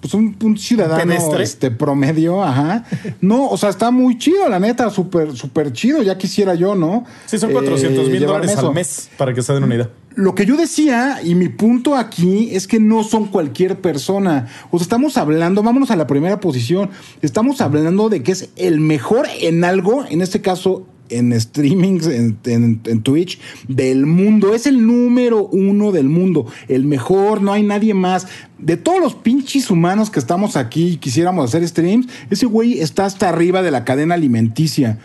pues 0.00 0.14
un, 0.14 0.34
un 0.42 0.56
ciudadano 0.56 1.12
este, 1.38 1.70
promedio, 1.70 2.42
ajá. 2.42 2.84
No, 3.20 3.46
o 3.48 3.58
sea, 3.58 3.68
está 3.68 3.90
muy 3.90 4.16
chido, 4.16 4.48
la 4.48 4.58
neta, 4.58 4.88
súper, 4.88 5.36
súper 5.36 5.70
chido, 5.74 6.02
ya 6.02 6.16
quisiera 6.16 6.54
yo, 6.54 6.74
¿no? 6.74 7.04
Sí, 7.26 7.38
son 7.38 7.50
Eh, 7.50 7.52
400 7.52 8.08
mil 8.08 8.20
llevarme 8.20 8.46
dólares 8.46 8.50
eso. 8.52 8.68
al 8.68 8.74
mes, 8.74 9.10
para 9.18 9.34
que 9.34 9.42
se 9.42 9.52
den 9.52 9.64
una 9.64 9.74
idea. 9.74 9.90
Lo 10.14 10.34
que 10.34 10.46
yo 10.46 10.56
decía 10.56 11.20
y 11.22 11.34
mi 11.34 11.50
punto 11.50 11.94
aquí 11.94 12.48
es 12.52 12.66
que 12.66 12.80
no 12.80 13.04
son 13.04 13.26
cualquier 13.26 13.80
persona. 13.80 14.48
O 14.70 14.78
sea, 14.78 14.84
estamos 14.84 15.18
hablando, 15.18 15.62
vámonos 15.62 15.90
a 15.90 15.96
la 15.96 16.06
primera 16.06 16.40
posición, 16.40 16.88
estamos 17.20 17.60
hablando 17.60 18.08
de 18.08 18.22
que 18.22 18.32
es 18.32 18.48
el 18.56 18.80
mejor 18.80 19.26
en 19.42 19.62
algo, 19.64 20.06
en 20.08 20.22
este 20.22 20.40
caso 20.40 20.86
en 21.10 21.38
streamings, 21.40 22.06
en, 22.06 22.38
en- 22.44 22.80
en 22.84 23.02
Twitch, 23.02 23.38
del 23.68 24.06
mundo. 24.06 24.54
Es 24.54 24.66
el 24.66 24.86
número 24.86 25.46
uno 25.46 25.92
del 25.92 26.08
mundo. 26.08 26.46
El 26.68 26.84
mejor, 26.84 27.42
no 27.42 27.52
hay 27.52 27.62
nadie 27.62 27.94
más. 27.94 28.26
De 28.58 28.76
todos 28.76 29.00
los 29.00 29.14
pinches 29.14 29.70
humanos 29.70 30.10
que 30.10 30.18
estamos 30.20 30.56
aquí 30.56 30.88
y 30.88 30.96
quisiéramos 30.96 31.44
hacer 31.46 31.66
streams, 31.66 32.06
ese 32.30 32.46
güey 32.46 32.80
está 32.80 33.04
hasta 33.06 33.28
arriba 33.28 33.62
de 33.62 33.70
la 33.70 33.84
cadena 33.84 34.14
alimenticia. 34.14 34.98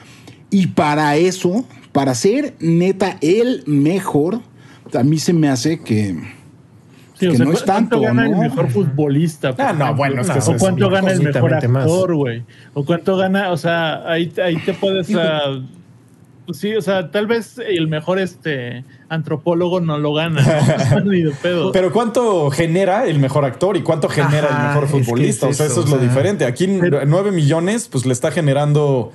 Y 0.49 0.67
para 0.67 1.15
eso, 1.17 1.65
para 1.91 2.13
ser 2.15 2.55
neta 2.59 3.17
el 3.21 3.63
mejor, 3.65 4.41
a 4.93 5.03
mí 5.03 5.17
se 5.17 5.33
me 5.33 5.47
hace 5.49 5.79
que... 5.81 6.15
Sí, 7.17 7.27
o 7.27 7.31
que 7.31 7.37
sea, 7.37 7.45
no 7.45 7.51
¿cu- 7.51 7.57
es 7.57 7.63
tanto, 7.65 7.99
¿Cuánto 8.01 8.01
gana 8.21 8.27
¿no? 8.27 8.43
el 8.43 8.49
mejor 8.49 8.69
futbolista? 8.69 9.55
Ah, 9.57 9.71
no, 9.71 9.95
bueno, 9.95 10.21
es 10.21 10.29
que 10.29 10.39
eso 10.39 10.51
O 10.51 10.55
es 10.55 10.61
cuánto 10.61 10.89
gana 10.89 11.11
el 11.13 11.21
mejor 11.23 11.53
actor, 11.53 12.13
güey. 12.13 12.43
O 12.73 12.83
cuánto 12.83 13.15
gana, 13.15 13.51
o 13.51 13.57
sea, 13.57 14.05
ahí, 14.11 14.33
ahí 14.43 14.57
te 14.57 14.73
puedes. 14.73 15.07
Pues 16.45 16.57
sí, 16.59 16.75
o 16.75 16.81
sea, 16.81 17.11
tal 17.11 17.27
vez 17.27 17.57
el 17.57 17.87
mejor 17.87 18.19
este 18.19 18.83
antropólogo 19.09 19.79
no 19.81 19.97
lo 19.97 20.13
gana. 20.13 20.41
¿no? 20.91 20.99
Ni 21.11 21.21
de 21.23 21.31
pedo. 21.31 21.71
Pero 21.71 21.91
¿cuánto 21.91 22.49
genera 22.51 23.05
el 23.05 23.19
mejor 23.19 23.45
actor 23.45 23.75
y 23.77 23.81
cuánto 23.81 24.07
genera 24.09 24.47
Ajá, 24.49 24.61
el 24.61 24.67
mejor 24.67 24.83
es 24.85 24.91
que 24.91 25.03
futbolista? 25.03 25.47
o 25.47 25.53
sea, 25.53 25.65
eso 25.65 25.81
es 25.81 25.89
lo 25.89 25.95
o 25.95 25.99
sea. 25.99 26.07
diferente. 26.07 26.45
Aquí 26.45 26.67
Pero- 26.79 27.05
9 27.05 27.31
millones, 27.31 27.87
pues 27.91 28.05
le 28.05 28.13
está 28.13 28.31
generando 28.31 29.11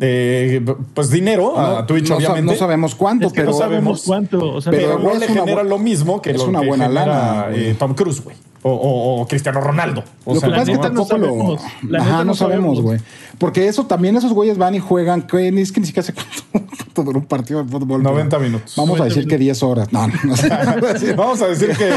eh, 0.00 0.64
pues 0.94 1.10
dinero 1.10 1.58
a, 1.58 1.80
a 1.80 1.86
Twitch, 1.86 2.08
no, 2.08 2.20
sa- 2.20 2.32
obviamente. 2.32 2.52
no 2.54 2.58
sabemos 2.58 2.94
cuánto, 2.94 3.26
es 3.26 3.32
que 3.32 3.40
pero... 3.42 3.52
no 3.52 3.58
sabemos 3.58 4.02
cuánto. 4.06 4.54
O 4.54 4.60
sea, 4.60 4.70
pero, 4.72 4.86
Pero, 4.86 4.98
no 4.98 5.04
güey, 5.10 5.18
le 5.20 5.28
genera 5.28 5.62
lo 5.62 5.78
mismo 5.78 6.22
que 6.22 6.30
es 6.30 6.38
lo 6.38 6.46
una 6.48 6.60
que 6.60 6.66
buena 6.66 6.86
genera 6.86 7.06
lana, 7.06 7.46
eh, 7.56 7.76
Tom 7.78 7.94
Cruise, 7.94 8.22
güey. 8.22 8.36
O, 8.64 8.70
o- 8.70 9.20
o 9.22 9.26
Cristiano 9.26 9.60
Ronaldo. 9.60 10.04
O 10.24 10.34
Lo 10.34 10.40
sea, 10.40 10.48
que 10.48 10.54
pasa 10.54 10.62
es 10.72 10.78
que 10.78 10.84
no 10.88 11.04
tampoco 11.06 11.18
lo. 11.18 11.58
La 11.88 12.00
Ajá, 12.00 12.18
no, 12.18 12.24
no 12.26 12.34
sabemos, 12.34 12.80
güey. 12.80 13.00
Porque 13.38 13.66
eso 13.66 13.86
también, 13.86 14.16
esos 14.16 14.32
güeyes 14.32 14.56
van 14.56 14.76
y 14.76 14.78
juegan. 14.78 15.22
que 15.22 15.48
Es 15.48 15.72
que 15.72 15.80
ni 15.80 15.86
siquiera 15.86 16.08
cuánto 16.52 17.02
dura 17.02 17.18
un 17.18 17.24
partido 17.24 17.64
de 17.64 17.68
fútbol. 17.70 18.02
90 18.04 18.28
pero 18.38 18.42
minutos. 18.48 18.74
Vamos 18.76 18.94
a 19.00 19.04
90 19.04 19.14
decir 19.14 19.28
que 19.28 19.38
10 19.38 19.62
horas. 19.64 19.92
No, 19.92 20.06
no, 20.06 20.14
no. 20.22 20.36
sé. 20.36 20.48
Vamos 21.16 21.42
a 21.42 21.48
decir 21.48 21.76
que 21.76 21.90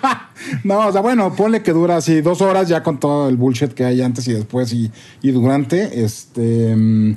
No, 0.64 0.86
o 0.86 0.92
sea, 0.92 1.00
bueno, 1.00 1.34
ponle 1.34 1.62
que 1.62 1.72
dura 1.72 1.96
así 1.96 2.20
dos 2.20 2.40
horas 2.40 2.68
ya 2.68 2.84
con 2.84 3.00
todo 3.00 3.28
el 3.28 3.36
bullshit 3.36 3.72
que 3.72 3.84
hay 3.84 4.00
antes 4.00 4.28
y 4.28 4.32
después 4.32 4.72
y, 4.72 4.92
y 5.22 5.30
durante. 5.32 6.04
Este. 6.04 6.74
mm, 6.76 7.16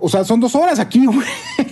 O 0.00 0.08
sea, 0.08 0.24
son 0.24 0.38
dos 0.38 0.54
horas 0.54 0.78
aquí, 0.78 1.06
güey. 1.06 1.26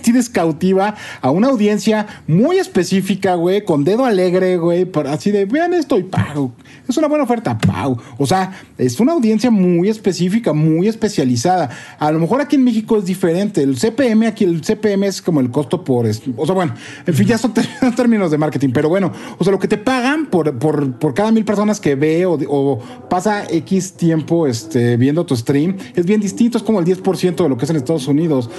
Tienes 0.07 0.29
cautiva 0.29 0.95
a 1.21 1.31
una 1.31 1.49
audiencia 1.49 2.07
muy 2.27 2.59
específica, 2.59 3.35
güey, 3.35 3.65
con 3.65 3.83
dedo 3.83 4.05
alegre, 4.05 4.55
güey, 4.55 4.85
por- 4.85 5.05
así 5.05 5.31
de, 5.31 5.43
vean 5.43 5.73
esto 5.73 5.99
y 5.99 6.03
pago. 6.03 6.53
Es 6.87 6.95
una 6.95 7.09
buena 7.09 7.25
oferta, 7.25 7.57
pau. 7.57 7.97
O 8.17 8.25
sea, 8.25 8.53
es 8.77 9.01
una 9.01 9.11
audiencia 9.11 9.51
muy 9.51 9.89
específica, 9.89 10.53
muy 10.53 10.87
especializada. 10.87 11.69
A 11.99 12.09
lo 12.13 12.19
mejor 12.19 12.39
aquí 12.39 12.55
en 12.55 12.63
México 12.63 12.97
es 12.97 13.03
diferente. 13.03 13.61
El 13.61 13.75
CPM, 13.77 14.27
aquí 14.27 14.45
el 14.45 14.61
CPM 14.61 15.03
es 15.07 15.21
como 15.21 15.41
el 15.41 15.51
costo 15.51 15.83
por... 15.83 16.05
O 16.37 16.45
sea, 16.45 16.55
bueno, 16.55 16.73
en 17.05 17.13
fin, 17.13 17.27
ya 17.27 17.37
son 17.37 17.53
términos 17.97 18.31
de 18.31 18.37
marketing, 18.37 18.69
pero 18.73 18.87
bueno, 18.87 19.11
o 19.37 19.43
sea, 19.43 19.51
lo 19.51 19.59
que 19.59 19.67
te 19.67 19.77
pagan 19.77 20.27
por, 20.27 20.57
por, 20.57 20.93
por 20.99 21.13
cada 21.13 21.33
mil 21.33 21.43
personas 21.43 21.81
que 21.81 21.95
ve 21.95 22.25
o, 22.25 22.39
o 22.47 22.79
pasa 23.09 23.43
X 23.51 23.91
tiempo 23.97 24.47
este, 24.47 24.95
viendo 24.95 25.25
tu 25.25 25.35
stream 25.35 25.75
es 25.97 26.05
bien 26.05 26.21
distinto, 26.21 26.57
es 26.57 26.63
como 26.63 26.79
el 26.79 26.85
10% 26.85 27.35
de 27.43 27.49
lo 27.49 27.57
que 27.57 27.65
es 27.65 27.69
en 27.71 27.75
Estados 27.75 28.07
Unidos. 28.07 28.49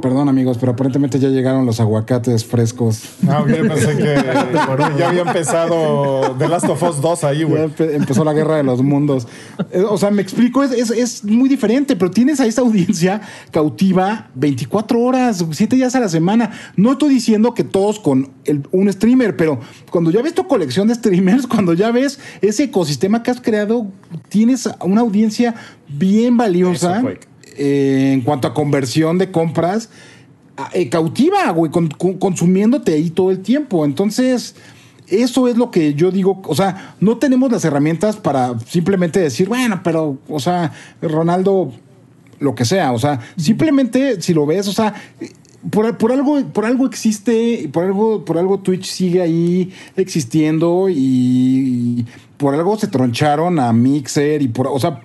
Perdón 0.00 0.28
amigos, 0.28 0.58
pero 0.58 0.72
aparentemente 0.72 1.18
ya 1.18 1.28
llegaron 1.28 1.66
los 1.66 1.80
aguacates 1.80 2.44
frescos. 2.44 3.02
Ah, 3.28 3.40
ok, 3.40 3.48
pensé 3.48 3.96
que 3.96 4.14
ya 4.98 5.08
había 5.08 5.22
empezado 5.22 6.34
The 6.38 6.48
Last 6.48 6.66
of 6.68 6.82
Us 6.82 7.00
2 7.00 7.24
ahí, 7.24 7.42
güey. 7.42 7.64
empe- 7.66 7.94
empezó 7.94 8.24
la 8.24 8.32
guerra 8.32 8.56
de 8.56 8.62
los 8.62 8.82
mundos. 8.82 9.26
Eh, 9.72 9.82
O 9.88 9.96
sea, 9.98 10.10
me 10.10 10.22
explico, 10.22 10.62
es, 10.62 10.72
es- 10.72 10.90
es 10.90 11.24
muy 11.24 11.48
diferente, 11.48 11.96
pero 11.96 12.10
tienes 12.10 12.40
a 12.40 12.46
esta 12.46 12.60
audiencia 12.62 13.20
cautiva 13.50 14.28
24 14.34 15.00
horas, 15.00 15.44
7 15.50 15.76
días 15.76 15.94
a 15.94 16.00
la 16.00 16.08
semana. 16.08 16.50
No 16.76 16.92
estoy 16.92 17.10
diciendo 17.10 17.54
que 17.54 17.64
todos 17.64 17.98
con 17.98 18.30
el- 18.44 18.66
un 18.72 18.92
streamer, 18.92 19.36
pero 19.36 19.58
cuando 19.90 20.10
ya 20.10 20.22
ves 20.22 20.34
tu 20.34 20.46
colección 20.46 20.88
de 20.88 20.94
streamers, 20.94 21.46
cuando 21.48 21.72
ya 21.74 21.90
ves 21.90 22.18
ese 22.40 22.64
ecosistema 22.64 23.22
que 23.22 23.30
has 23.30 23.40
creado, 23.40 23.86
tienes 24.28 24.68
una 24.84 25.00
audiencia 25.00 25.54
bien 25.88 26.36
valiosa 26.36 26.92
Eso 26.92 27.00
fue. 27.00 27.20
Eh, 27.58 28.12
en 28.14 28.20
cuanto 28.22 28.48
a 28.48 28.54
conversión 28.54 29.18
de 29.18 29.30
compras. 29.30 29.90
a- 30.60 30.70
eh, 30.72 30.88
cautiva, 30.88 31.50
güey, 31.52 31.70
con- 31.70 31.86
con- 31.88 32.14
consumiéndote 32.18 32.92
ahí 32.94 33.10
todo 33.10 33.30
el 33.30 33.38
tiempo. 33.40 33.84
Entonces, 33.84 34.56
eso 35.06 35.46
es 35.46 35.56
lo 35.56 35.70
que 35.70 35.94
yo 35.94 36.10
digo. 36.10 36.42
O 36.46 36.54
sea, 36.56 36.96
no 37.00 37.18
tenemos 37.18 37.52
las 37.52 37.64
herramientas 37.64 38.16
para 38.16 38.58
simplemente 38.66 39.20
decir, 39.20 39.48
bueno, 39.48 39.80
pero, 39.84 40.18
o 40.28 40.40
sea, 40.40 40.72
Ronaldo, 41.00 41.72
lo 42.40 42.54
que 42.56 42.64
sea. 42.64 42.90
O 42.92 42.98
sea, 42.98 43.20
simplemente 43.36 44.20
si 44.20 44.34
lo 44.34 44.46
ves, 44.46 44.66
o 44.66 44.72
sea. 44.72 44.94
Por, 45.70 45.98
por 45.98 46.12
algo, 46.12 46.40
por 46.52 46.64
algo 46.64 46.86
existe, 46.86 47.68
por 47.72 47.84
algo, 47.84 48.24
por 48.24 48.38
algo 48.38 48.60
Twitch 48.60 48.84
sigue 48.86 49.20
ahí 49.20 49.72
existiendo 49.96 50.88
y, 50.88 50.94
y 50.96 52.06
por 52.36 52.54
algo 52.54 52.78
se 52.78 52.86
troncharon 52.86 53.58
a 53.58 53.72
Mixer 53.72 54.40
y 54.40 54.48
por, 54.48 54.68
o 54.68 54.78
sea, 54.78 55.02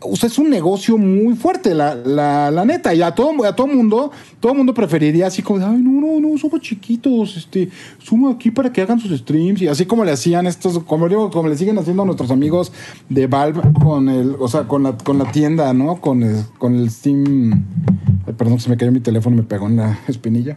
o 0.00 0.16
sea, 0.16 0.28
es 0.28 0.38
un 0.38 0.48
negocio 0.48 0.96
muy 0.96 1.34
fuerte, 1.34 1.74
la, 1.74 1.94
la, 1.94 2.50
la 2.50 2.64
neta. 2.64 2.94
Y 2.94 3.02
a 3.02 3.12
todo, 3.12 3.44
a 3.44 3.54
todo 3.54 3.66
mundo, 3.66 4.10
todo 4.40 4.54
mundo 4.54 4.72
preferiría 4.72 5.26
así 5.26 5.42
como, 5.42 5.64
ay, 5.64 5.78
no, 5.78 6.00
no, 6.00 6.20
no, 6.20 6.38
somos 6.38 6.60
chiquitos, 6.60 7.36
este, 7.36 7.68
sumo 7.98 8.28
aquí 8.30 8.50
para 8.50 8.72
que 8.72 8.80
hagan 8.80 9.00
sus 9.00 9.18
streams. 9.18 9.62
Y 9.62 9.68
así 9.68 9.86
como 9.86 10.04
le 10.04 10.12
hacían 10.12 10.46
estos, 10.46 10.78
como 10.84 11.08
digo, 11.08 11.30
como 11.30 11.48
le 11.48 11.56
siguen 11.56 11.78
haciendo 11.78 12.04
nuestros 12.04 12.30
amigos 12.30 12.72
de 13.08 13.26
Valve 13.26 13.60
con 13.82 14.08
el, 14.08 14.36
o 14.38 14.48
sea, 14.48 14.64
con 14.64 14.84
la, 14.84 14.96
con 14.96 15.18
la 15.18 15.30
tienda, 15.32 15.72
¿no? 15.74 16.00
Con 16.00 16.22
el, 16.22 16.44
con 16.58 16.76
el 16.76 16.90
Steam. 16.90 17.64
Ay, 18.26 18.34
perdón, 18.34 18.60
se 18.60 18.70
me 18.70 18.76
cayó 18.76 18.92
mi 18.92 19.00
teléfono 19.00 19.36
me 19.36 19.42
pegó 19.42 19.66
en 19.66 19.76
la 19.76 19.98
espinilla. 20.06 20.56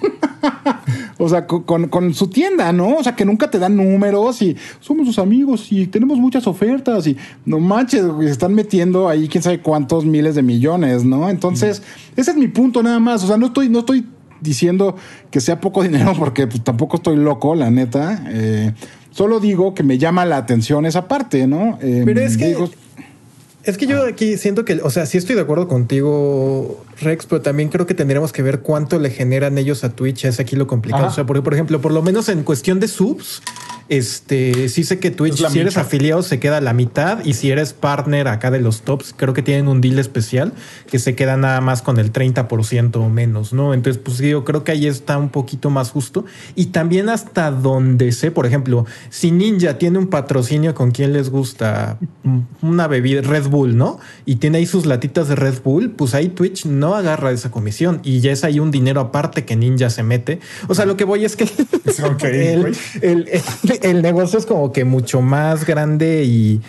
O 1.20 1.28
sea, 1.28 1.46
con, 1.48 1.88
con- 1.88 2.14
su 2.14 2.28
tienda, 2.28 2.72
¿no? 2.72 2.94
O 2.96 3.02
sea, 3.02 3.16
que 3.16 3.24
nunca 3.24 3.50
te 3.50 3.58
dan 3.58 3.76
números 3.76 4.40
y 4.40 4.56
somos 4.78 5.04
sus 5.06 5.18
amigos 5.18 5.66
y 5.72 5.88
tenemos 5.88 6.16
muchas 6.18 6.46
ofertas 6.46 7.08
y 7.08 7.16
no 7.44 7.58
manches, 7.58 8.04
se 8.20 8.30
están 8.30 8.54
metiendo 8.54 9.08
ahí 9.08 9.26
quién 9.26 9.42
sabe 9.42 9.60
cuántos 9.60 10.04
miles 10.04 10.36
de 10.36 10.42
millones, 10.42 11.04
¿no? 11.04 11.28
Entonces, 11.28 11.82
ese 12.16 12.30
es 12.30 12.36
mi 12.36 12.46
punto 12.46 12.84
nada 12.84 13.00
más. 13.00 13.24
O 13.24 13.26
sea, 13.26 13.36
no 13.36 13.46
estoy, 13.46 13.68
no 13.68 13.80
estoy 13.80 14.06
diciendo 14.40 14.94
que 15.32 15.40
sea 15.40 15.60
poco 15.60 15.82
dinero 15.88 16.12
porque 16.16 16.46
pues, 16.46 16.62
tampoco 16.62 16.98
estoy 16.98 17.16
loco, 17.16 17.56
la 17.56 17.68
neta. 17.70 18.22
Eh, 18.28 18.72
solo 19.10 19.40
digo 19.40 19.74
que 19.74 19.82
me 19.82 19.98
llama 19.98 20.24
la 20.24 20.36
atención 20.36 20.86
esa 20.86 21.08
parte, 21.08 21.48
¿no? 21.48 21.78
Eh, 21.82 22.02
Pero 22.04 22.20
es 22.20 22.36
que- 22.36 22.46
digo, 22.46 22.70
Es 23.64 23.76
que 23.76 23.86
yo 23.88 24.06
aquí 24.06 24.36
siento 24.36 24.64
que, 24.64 24.74
o 24.84 24.88
sea, 24.90 25.04
sí 25.04 25.18
estoy 25.18 25.34
de 25.34 25.42
acuerdo 25.42 25.66
contigo, 25.66 26.84
Rex, 27.00 27.26
pero 27.26 27.40
también 27.42 27.68
creo 27.68 27.86
que 27.86 27.94
tendríamos 27.94 28.32
que 28.32 28.42
ver 28.42 28.60
cuánto 28.60 28.98
le 28.98 29.10
generan 29.10 29.58
ellos 29.58 29.84
a 29.84 29.90
Twitch. 29.90 30.24
Es 30.24 30.40
aquí 30.40 30.56
lo 30.56 30.66
complicado. 30.66 31.04
Ajá. 31.04 31.12
O 31.12 31.14
sea, 31.14 31.26
porque, 31.26 31.42
por 31.42 31.54
ejemplo, 31.54 31.80
por 31.80 31.92
lo 31.92 32.02
menos 32.02 32.28
en 32.28 32.42
cuestión 32.42 32.80
de 32.80 32.88
subs, 32.88 33.42
este, 33.88 34.68
sí 34.68 34.84
sé 34.84 34.98
que 34.98 35.10
Twitch, 35.10 35.36
si 35.48 35.58
eres 35.60 35.76
afiliado, 35.86 36.22
se 36.22 36.38
queda 36.38 36.60
la 36.60 36.72
mitad. 36.72 37.24
Y 37.24 37.34
si 37.34 37.50
eres 37.50 37.72
partner 37.72 38.28
acá 38.28 38.50
de 38.50 38.60
los 38.60 38.82
tops, 38.82 39.14
creo 39.16 39.34
que 39.34 39.42
tienen 39.42 39.68
un 39.68 39.80
deal 39.80 39.98
especial 39.98 40.52
que 40.90 40.98
se 40.98 41.14
queda 41.14 41.36
nada 41.36 41.60
más 41.60 41.82
con 41.82 41.98
el 41.98 42.12
30% 42.12 42.96
o 42.96 43.08
menos, 43.08 43.52
¿no? 43.52 43.74
Entonces, 43.74 44.00
pues 44.04 44.18
yo 44.18 44.44
creo 44.44 44.64
que 44.64 44.72
ahí 44.72 44.86
está 44.86 45.18
un 45.18 45.30
poquito 45.30 45.70
más 45.70 45.90
justo. 45.90 46.24
Y 46.54 46.66
también 46.66 47.08
hasta 47.08 47.50
donde 47.50 48.12
sé, 48.12 48.30
por 48.30 48.46
ejemplo, 48.46 48.86
si 49.10 49.30
Ninja 49.30 49.78
tiene 49.78 49.98
un 49.98 50.08
patrocinio 50.08 50.74
con 50.74 50.90
quien 50.90 51.12
les 51.12 51.30
gusta 51.30 51.98
una 52.62 52.86
bebida 52.88 53.22
Red 53.22 53.48
Bull, 53.48 53.76
¿no? 53.76 53.98
Y 54.26 54.36
tiene 54.36 54.58
ahí 54.58 54.66
sus 54.66 54.86
latitas 54.86 55.28
de 55.28 55.36
Red 55.36 55.62
Bull, 55.64 55.90
pues 55.90 56.14
ahí 56.14 56.28
Twitch 56.28 56.66
no 56.66 56.94
agarra 56.94 57.32
esa 57.32 57.50
comisión 57.50 58.00
y 58.04 58.20
ya 58.20 58.32
es 58.32 58.44
ahí 58.44 58.60
un 58.60 58.70
dinero 58.70 59.00
aparte 59.00 59.44
que 59.44 59.56
Ninja 59.56 59.90
se 59.90 60.02
mete. 60.02 60.40
O 60.68 60.74
sea, 60.74 60.84
lo 60.84 60.96
que 60.96 61.04
voy 61.04 61.24
es 61.24 61.36
que 61.36 61.44
Ok, 62.04 62.24
el, 62.24 62.60
güey. 62.60 62.72
el- 63.02 63.28
el- 63.28 63.42
el 63.82 64.02
negocio 64.02 64.38
es 64.38 64.46
como 64.46 64.72
que 64.72 64.84
mucho 64.84 65.20
más 65.20 65.66
grande 65.66 66.24
y, 66.24 66.60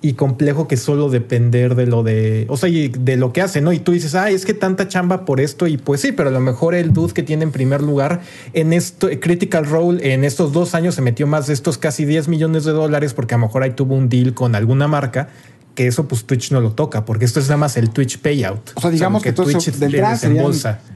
y 0.00 0.12
complejo 0.12 0.68
que 0.68 0.76
solo 0.76 1.10
depender 1.10 1.74
de 1.74 1.86
lo 1.86 2.04
de, 2.04 2.46
o 2.48 2.56
sea, 2.56 2.68
y 2.68 2.88
de 2.88 3.16
lo 3.16 3.32
que 3.32 3.42
hace, 3.42 3.60
¿no? 3.60 3.72
Y 3.72 3.80
tú 3.80 3.92
dices, 3.92 4.14
ay, 4.14 4.34
es 4.34 4.44
que 4.44 4.54
tanta 4.54 4.86
chamba 4.86 5.24
por 5.24 5.40
esto 5.40 5.66
y 5.66 5.76
pues 5.76 6.00
sí, 6.00 6.12
pero 6.12 6.28
a 6.28 6.32
lo 6.32 6.40
mejor 6.40 6.74
el 6.74 6.92
dude 6.92 7.12
que 7.12 7.24
tiene 7.24 7.42
en 7.42 7.50
primer 7.50 7.82
lugar 7.82 8.20
en 8.52 8.72
esto, 8.72 9.08
Critical 9.20 9.66
Role, 9.66 10.12
en 10.12 10.22
estos 10.22 10.52
dos 10.52 10.74
años 10.76 10.94
se 10.94 11.02
metió 11.02 11.26
más 11.26 11.48
de 11.48 11.54
estos 11.54 11.78
casi 11.78 12.04
10 12.04 12.28
millones 12.28 12.64
de 12.64 12.72
dólares 12.72 13.12
porque 13.12 13.34
a 13.34 13.38
lo 13.38 13.46
mejor 13.46 13.64
ahí 13.64 13.70
tuvo 13.70 13.96
un 13.96 14.08
deal 14.08 14.34
con 14.34 14.54
alguna 14.54 14.86
marca. 14.86 15.30
Que 15.78 15.86
eso 15.86 16.08
pues 16.08 16.24
Twitch 16.24 16.50
no 16.50 16.60
lo 16.60 16.72
toca, 16.72 17.04
porque 17.04 17.24
esto 17.24 17.38
es 17.38 17.46
nada 17.46 17.58
más 17.58 17.76
el 17.76 17.90
Twitch 17.90 18.18
payout. 18.18 18.72
O 18.74 18.80
sea, 18.80 18.90
digamos 18.90 19.22
que, 19.22 19.28
entonces 19.28 19.78
de 19.78 19.86
entrada 19.86 20.16
serían 20.16 20.44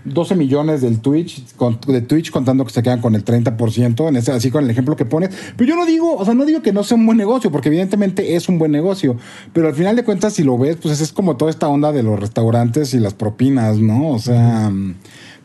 12 0.05 0.35
millones 0.35 0.81
del 0.81 0.99
Twitch, 0.99 1.55
con- 1.55 1.79
de 1.87 2.01
Twitch 2.01 2.33
contando 2.33 2.65
que 2.65 2.73
se 2.73 2.83
quedan 2.83 3.01
con 3.01 3.15
el 3.15 3.25
30%, 3.25 4.09
en 4.09 4.17
ese, 4.17 4.33
así 4.33 4.51
con 4.51 4.65
el 4.65 4.71
ejemplo 4.71 4.97
que 4.97 5.05
pones. 5.05 5.31
Pero 5.57 5.69
yo 5.71 5.77
no 5.77 5.87
digo, 5.87 6.17
o 6.17 6.25
sea, 6.25 6.35
no 6.35 6.45
digo 6.45 6.63
que 6.63 6.73
no 6.73 6.83
sea 6.83 6.97
un 6.97 7.07
buen 7.07 7.17
negocio, 7.17 7.53
porque 7.53 7.69
evidentemente 7.69 8.35
es 8.35 8.49
un 8.49 8.59
buen 8.59 8.73
negocio. 8.73 9.17
Pero 9.53 9.69
al 9.69 9.75
final 9.77 9.95
de 9.95 10.03
cuentas, 10.03 10.33
si 10.33 10.43
lo 10.43 10.59
ves, 10.59 10.79
pues 10.83 11.01
es 11.01 11.13
como 11.13 11.37
toda 11.37 11.53
esta 11.53 11.69
onda 11.69 11.93
de 11.93 12.03
los 12.03 12.19
restaurantes 12.19 12.93
y 12.93 12.99
las 12.99 13.15
propinas, 13.15 13.79
¿no? 13.79 14.09
O 14.09 14.19
sea, 14.19 14.69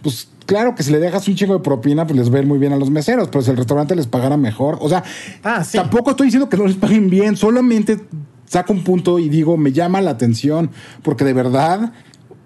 pues 0.02 0.30
claro 0.48 0.74
que 0.74 0.82
si 0.82 0.90
le 0.92 0.98
dejas 0.98 1.28
un 1.28 1.36
chingo 1.36 1.54
de 1.54 1.60
propina, 1.60 2.08
pues 2.08 2.18
les 2.18 2.32
va 2.34 2.38
a 2.38 2.40
ir 2.42 2.48
muy 2.48 2.58
bien 2.58 2.74
a 2.74 2.78
los 2.78 2.90
meseros, 2.90 3.28
pero 3.28 3.44
si 3.44 3.52
el 3.52 3.58
restaurante 3.58 3.96
les 3.96 4.08
pagara 4.08 4.36
mejor, 4.36 4.80
o 4.82 4.90
sea, 4.90 5.04
Ah, 5.44 5.64
sí. 5.64 5.78
tampoco 5.78 6.10
estoy 6.10 6.26
diciendo 6.26 6.50
que 6.50 6.58
no 6.58 6.66
les 6.66 6.76
paguen 6.78 7.08
bien, 7.12 7.38
solamente 7.38 8.00
saco 8.48 8.74
un 8.74 8.84
punto 8.84 9.20
y 9.20 9.30
digo, 9.30 9.58
me 9.58 9.72
llama 9.72 10.02
la 10.02 10.12
atención, 10.12 10.72
porque 11.04 11.24
de 11.24 11.34
verdad, 11.34 11.94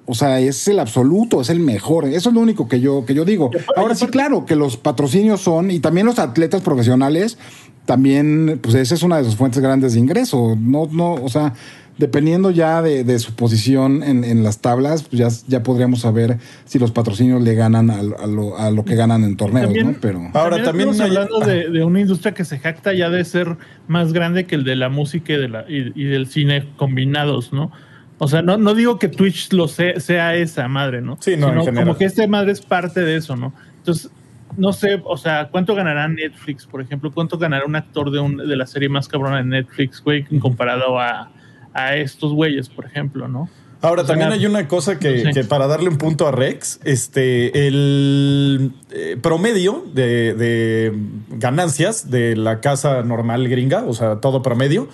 o 0.05 0.13
sea, 0.13 0.39
es 0.39 0.67
el 0.67 0.79
absoluto, 0.79 1.41
es 1.41 1.49
el 1.49 1.59
mejor. 1.59 2.05
Eso 2.05 2.29
es 2.29 2.35
lo 2.35 2.41
único 2.41 2.67
que 2.67 2.81
yo, 2.81 3.05
que 3.05 3.13
yo 3.13 3.23
digo. 3.23 3.49
Ahora 3.75 3.95
sí, 3.95 4.07
claro, 4.07 4.45
que 4.45 4.55
los 4.55 4.77
patrocinios 4.77 5.41
son, 5.41 5.71
y 5.71 5.79
también 5.79 6.05
los 6.05 6.19
atletas 6.19 6.61
profesionales, 6.61 7.37
también, 7.85 8.59
pues 8.61 8.75
esa 8.75 8.95
es 8.95 9.03
una 9.03 9.17
de 9.17 9.23
sus 9.23 9.35
fuentes 9.35 9.61
grandes 9.61 9.93
de 9.93 9.99
ingreso. 9.99 10.55
No, 10.59 10.87
no, 10.91 11.13
o 11.13 11.29
sea, 11.29 11.53
dependiendo 11.97 12.51
ya 12.51 12.81
de, 12.81 13.03
de 13.03 13.19
su 13.19 13.33
posición 13.35 14.01
en, 14.03 14.23
en 14.23 14.43
las 14.43 14.59
tablas, 14.59 15.03
pues 15.03 15.19
ya, 15.19 15.27
ya 15.47 15.61
podríamos 15.63 16.01
saber 16.01 16.37
si 16.65 16.79
los 16.79 16.91
patrocinios 16.91 17.41
le 17.41 17.53
ganan 17.55 17.89
a, 17.91 18.01
lo- 18.01 18.19
a 18.19 18.27
lo, 18.27 18.57
a 18.57 18.71
lo 18.71 18.83
que 18.85 18.95
ganan 18.95 19.23
en 19.23 19.37
torneos, 19.37 19.67
También- 19.67 19.91
¿no? 19.93 19.97
Pero. 20.01 20.21
Ahora, 20.33 20.63
también 20.63 20.89
estamos 20.89 21.11
hay- 21.11 21.17
hablando 21.17 21.39
de, 21.45 21.69
de 21.69 21.83
una 21.83 21.99
industria 22.01 22.33
que 22.33 22.45
se 22.45 22.57
jacta 22.59 22.93
ya 22.93 23.09
de 23.09 23.23
ser 23.25 23.57
más 23.87 24.13
grande 24.13 24.45
que 24.45 24.55
el 24.55 24.63
de 24.63 24.75
la 24.75 24.89
música 24.89 25.33
y, 25.33 25.37
de 25.37 25.49
la, 25.49 25.65
y, 25.69 25.91
y 25.95 26.05
del 26.05 26.27
cine 26.27 26.67
combinados, 26.77 27.53
¿no? 27.53 27.71
O 28.17 28.27
sea, 28.27 28.41
no, 28.41 28.57
no 28.57 28.73
digo 28.75 28.99
que 28.99 29.07
Twitch 29.07 29.51
lo 29.51 29.67
sea, 29.67 29.99
sea 29.99 30.35
esa 30.35 30.67
madre, 30.67 31.01
¿no? 31.01 31.17
Sí, 31.19 31.35
no, 31.37 31.49
Sino 31.63 31.73
como 31.73 31.97
que 31.97 32.05
esta 32.05 32.25
madre 32.27 32.51
es 32.51 32.61
parte 32.61 33.01
de 33.01 33.15
eso, 33.17 33.35
¿no? 33.35 33.51
Entonces, 33.77 34.11
no 34.57 34.73
sé, 34.73 35.01
o 35.05 35.17
sea, 35.17 35.47
¿cuánto 35.49 35.73
ganará 35.75 36.07
Netflix, 36.07 36.65
por 36.67 36.81
ejemplo? 36.81 37.11
¿Cuánto 37.11 37.37
ganará 37.37 37.65
un 37.65 37.75
actor 37.75 38.11
de, 38.11 38.19
un, 38.19 38.37
de 38.37 38.55
la 38.55 38.67
serie 38.67 38.89
más 38.89 39.07
cabrona 39.07 39.37
de 39.37 39.45
Netflix, 39.45 40.03
güey, 40.03 40.23
comparado 40.39 40.99
a, 40.99 41.31
a 41.73 41.95
estos 41.95 42.33
güeyes, 42.33 42.69
por 42.69 42.85
ejemplo, 42.85 43.27
¿no? 43.27 43.49
Ahora, 43.81 44.03
O 44.03 44.05
sea, 44.05 44.15
también 44.15 44.31
hay 44.31 44.45
una 44.45 44.67
cosa 44.67 44.99
que, 44.99 45.25
sí. 45.25 45.31
que 45.33 45.43
para 45.43 45.65
darle 45.65 45.89
un 45.89 45.97
punto 45.97 46.27
a 46.27 46.31
Rex, 46.31 46.79
este, 46.83 47.67
el 47.67 48.73
eh, 48.91 49.17
promedio 49.19 49.83
de, 49.93 50.35
de 50.35 50.93
ganancias 51.31 52.11
de 52.11 52.35
la 52.35 52.61
casa 52.61 53.01
normal 53.01 53.47
gringa, 53.47 53.83
o 53.87 53.93
sea, 53.93 54.17
todo 54.17 54.43
promedio, 54.43 54.87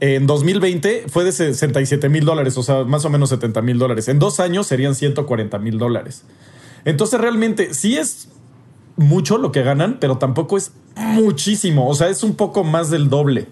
en 0.00 0.26
2020 0.26 1.04
fue 1.08 1.24
de 1.24 1.32
67 1.32 2.10
mil 2.10 2.26
dólares, 2.26 2.58
o 2.58 2.62
sea, 2.62 2.84
más 2.84 3.04
o 3.06 3.10
menos 3.10 3.30
70 3.30 3.62
mil 3.62 3.78
dólares. 3.78 4.08
En 4.08 4.18
dos 4.18 4.40
años 4.40 4.66
serían 4.66 4.94
140 4.94 5.58
mil 5.58 5.78
dólares. 5.78 6.24
Entonces, 6.84 7.18
realmente, 7.18 7.72
sí 7.72 7.96
es 7.96 8.28
mucho 8.96 9.38
lo 9.38 9.52
que 9.52 9.62
ganan, 9.62 9.98
pero 10.00 10.18
tampoco 10.18 10.58
es 10.58 10.72
muchísimo, 10.96 11.88
o 11.88 11.94
sea, 11.94 12.08
es 12.08 12.22
un 12.22 12.34
poco 12.34 12.64
más 12.64 12.90
del 12.90 13.08
doble. 13.08 13.46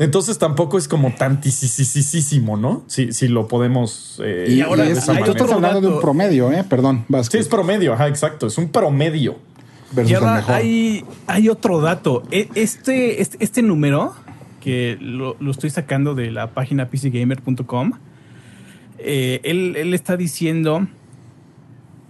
Entonces 0.00 0.38
tampoco 0.38 0.78
es 0.78 0.88
como 0.88 1.14
tantísimo, 1.14 2.56
¿no? 2.56 2.82
Si, 2.88 3.12
si 3.12 3.28
lo 3.28 3.46
podemos. 3.46 4.20
eh, 4.24 4.46
Y, 4.48 4.60
ahora 4.62 4.86
es, 4.86 5.08
hay 5.08 5.16
manera. 5.16 5.32
estás 5.32 5.52
hablando 5.52 5.80
de 5.82 5.88
un 5.88 6.00
promedio, 6.00 6.50
¿eh? 6.50 6.64
Perdón, 6.68 7.00
Sí, 7.00 7.04
Vázquez. 7.12 7.40
es 7.42 7.48
promedio, 7.48 7.92
ajá, 7.92 8.08
exacto. 8.08 8.46
Es 8.46 8.56
un 8.58 8.70
promedio. 8.70 9.36
versus 9.92 10.10
Y 10.10 10.14
ahora 10.14 10.42
hay, 10.48 11.04
hay 11.26 11.48
otro 11.50 11.80
dato. 11.82 12.22
E- 12.30 12.48
Este, 12.54 13.20
este, 13.20 13.36
este 13.44 13.62
número, 13.62 14.14
que 14.60 14.96
lo, 15.00 15.36
lo 15.38 15.50
estoy 15.50 15.68
sacando 15.70 16.14
de 16.14 16.30
la 16.30 16.48
página 16.54 16.88
pcgamer.com, 16.88 17.92
eh, 18.98 19.40
él, 19.44 19.76
él 19.76 19.92
está 19.94 20.16
diciendo 20.16 20.86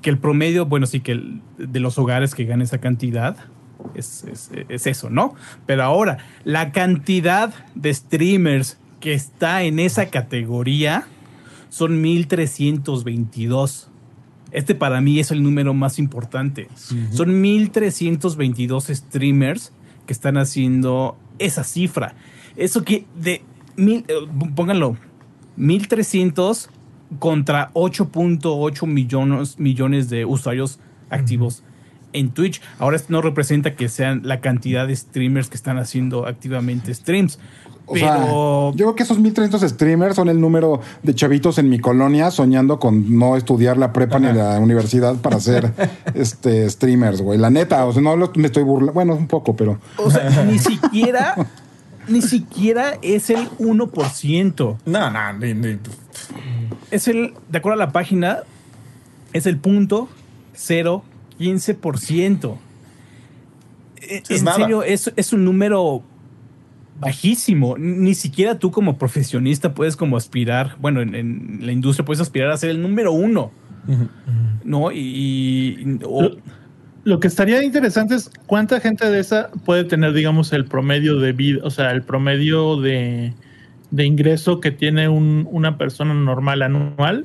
que 0.00 0.10
el 0.10 0.18
promedio, 0.18 0.64
bueno, 0.66 0.86
sí, 0.86 1.00
que 1.00 1.12
el- 1.12 1.40
de 1.58 1.80
los 1.80 1.98
hogares 1.98 2.34
que 2.36 2.44
ganan 2.44 2.62
esa 2.62 2.78
cantidad 2.78 3.36
es, 3.94 4.24
es- 4.24 4.50
es 4.68 4.86
eso, 4.86 5.10
¿no? 5.10 5.34
Pero 5.66 5.82
ahora, 5.84 6.18
la 6.44 6.72
cantidad 6.72 7.52
de 7.74 7.92
streamers 7.94 8.78
que 9.00 9.14
está 9.14 9.62
en 9.62 9.78
esa 9.78 10.06
categoría 10.10 11.06
son 11.70 12.00
1322. 12.02 13.88
Este 14.52 14.74
para 14.74 15.00
mí 15.00 15.20
es 15.20 15.30
el 15.30 15.42
número 15.42 15.74
más 15.74 15.98
importante. 15.98 16.68
Son 17.12 17.40
1322 17.40 18.86
streamers 18.88 19.72
que 20.06 20.12
están 20.12 20.36
haciendo 20.36 21.16
esa 21.38 21.62
cifra. 21.64 22.14
Eso 22.56 22.82
que 22.84 23.06
de 23.14 23.42
mil, 23.76 24.04
eh, 24.08 24.14
pónganlo, 24.56 24.96
1300 25.56 26.68
contra 27.18 27.70
8.8 27.74 28.86
millones, 28.86 29.58
millones 29.58 30.10
de 30.10 30.24
usuarios 30.24 30.80
activos 31.10 31.62
en 32.12 32.30
Twitch. 32.30 32.60
Ahora 32.78 32.98
no 33.08 33.22
representa 33.22 33.74
que 33.74 33.88
sean 33.88 34.22
la 34.24 34.40
cantidad 34.40 34.86
de 34.86 34.96
streamers 34.96 35.48
que 35.48 35.56
están 35.56 35.78
haciendo 35.78 36.26
activamente 36.26 36.92
streams. 36.94 37.38
O 37.86 37.94
pero... 37.94 38.06
sea, 38.06 38.26
yo 38.26 38.72
creo 38.76 38.94
que 38.94 39.02
esos 39.02 39.18
1300 39.18 39.68
streamers 39.70 40.14
son 40.14 40.28
el 40.28 40.40
número 40.40 40.80
de 41.02 41.14
chavitos 41.14 41.58
en 41.58 41.68
mi 41.68 41.80
colonia 41.80 42.30
soñando 42.30 42.78
con 42.78 43.18
no 43.18 43.36
estudiar 43.36 43.78
la 43.78 43.92
prepa 43.92 44.20
ni 44.20 44.32
la 44.32 44.60
universidad 44.60 45.16
para 45.16 45.40
ser 45.40 45.72
este, 46.14 46.68
streamers, 46.70 47.20
güey. 47.20 47.38
La 47.38 47.50
neta, 47.50 47.84
o 47.86 47.92
sea, 47.92 48.00
no 48.00 48.16
lo, 48.16 48.30
me 48.36 48.46
estoy 48.46 48.62
burlando. 48.62 48.92
Bueno, 48.92 49.14
un 49.14 49.26
poco, 49.26 49.56
pero. 49.56 49.78
O 49.96 50.10
sea, 50.10 50.44
ni 50.44 50.58
siquiera. 50.58 51.34
ni 52.06 52.22
siquiera 52.22 52.98
es 53.02 53.30
el 53.30 53.48
1%. 53.58 54.76
No, 54.86 55.10
no, 55.10 55.32
ni. 55.32 55.78
Es 56.90 57.08
el, 57.08 57.34
de 57.48 57.58
acuerdo 57.58 57.80
a 57.82 57.86
la 57.86 57.92
página, 57.92 58.40
es 59.32 59.46
el 59.46 59.58
punto 59.58 60.08
cero 60.54 61.02
15%. 61.40 62.56
E, 64.02 64.22
es 64.28 64.42
en 64.42 64.46
serio, 64.46 64.82
es, 64.82 65.12
es 65.16 65.32
un 65.32 65.44
número 65.44 66.02
bajísimo. 67.00 67.78
Ni 67.78 68.14
siquiera 68.14 68.58
tú 68.58 68.70
como 68.70 68.98
profesionista 68.98 69.72
puedes 69.74 69.96
como 69.96 70.16
aspirar, 70.16 70.76
bueno, 70.80 71.00
en, 71.00 71.60
la 71.62 71.72
industria 71.72 72.04
puedes 72.04 72.20
aspirar 72.20 72.50
a 72.50 72.56
ser 72.58 72.70
el 72.70 72.82
número 72.82 73.12
uno. 73.12 73.50
¿No? 74.62 74.92
Y... 74.92 75.98
lo, 77.04 77.18
que 77.18 77.26
estaría 77.26 77.64
interesante 77.64 78.14
es 78.14 78.30
cuánta 78.46 78.78
gente 78.78 79.10
de 79.10 79.18
esa 79.18 79.50
puede 79.64 79.84
tener, 79.84 80.12
digamos, 80.12 80.52
el 80.52 80.66
promedio 80.66 81.18
de 81.18 81.32
vida, 81.32 81.60
o 81.64 81.70
sea, 81.70 81.90
el 81.90 82.02
promedio 82.02 82.76
de, 82.76 83.32
de 83.90 84.04
ingreso 84.04 84.60
que 84.60 84.70
tiene 84.70 85.08
un, 85.08 85.48
una 85.50 85.78
persona 85.78 86.12
normal 86.12 86.60
anual 86.60 87.24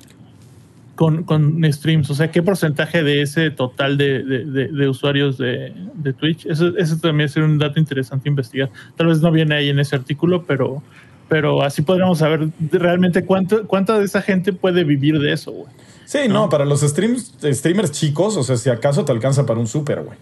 con, 0.96 1.24
con 1.24 1.62
streams. 1.72 2.10
O 2.10 2.16
sea, 2.16 2.32
qué 2.32 2.42
porcentaje 2.42 3.04
de 3.04 3.22
ese 3.22 3.52
total 3.52 3.98
de, 3.98 4.24
de- 4.24 4.46
de- 4.46 4.68
de 4.70 4.88
usuarios 4.88 5.38
de, 5.38 5.74
de 5.96 6.14
Twitch. 6.14 6.46
Eso, 6.46 6.76
eso 6.78 6.98
también 6.98 7.30
sería 7.30 7.48
un 7.48 7.58
dato 7.58 7.80
interesante 7.80 8.30
investigar. 8.30 8.70
Tal 8.96 9.08
vez 9.08 9.20
no 9.22 9.32
viene 9.32 9.56
ahí 9.56 9.70
en 9.70 9.80
ese 9.80 9.96
artículo, 9.96 10.44
pero, 10.46 10.82
pero 11.28 11.62
así 11.64 11.82
podríamos 11.82 12.20
saber 12.20 12.48
realmente 12.72 13.26
cuánto, 13.26 13.68
cuánta 13.68 14.00
de 14.00 14.06
esa 14.06 14.22
gente 14.22 14.54
puede 14.54 14.84
vivir 14.84 15.20
de 15.20 15.34
eso, 15.34 15.52
güey. 15.52 15.68
Sí, 16.06 16.20
no, 16.30 16.50
para 16.50 16.66
los 16.66 16.82
streams, 16.82 17.34
streamers 17.44 17.92
chicos, 17.92 18.38
o 18.38 18.44
sea, 18.44 18.58
si 18.58 18.70
acaso 18.70 19.04
te 19.06 19.12
alcanza 19.12 19.46
para 19.46 19.60
un 19.60 19.68
super, 19.68 20.02
güey. 20.02 20.18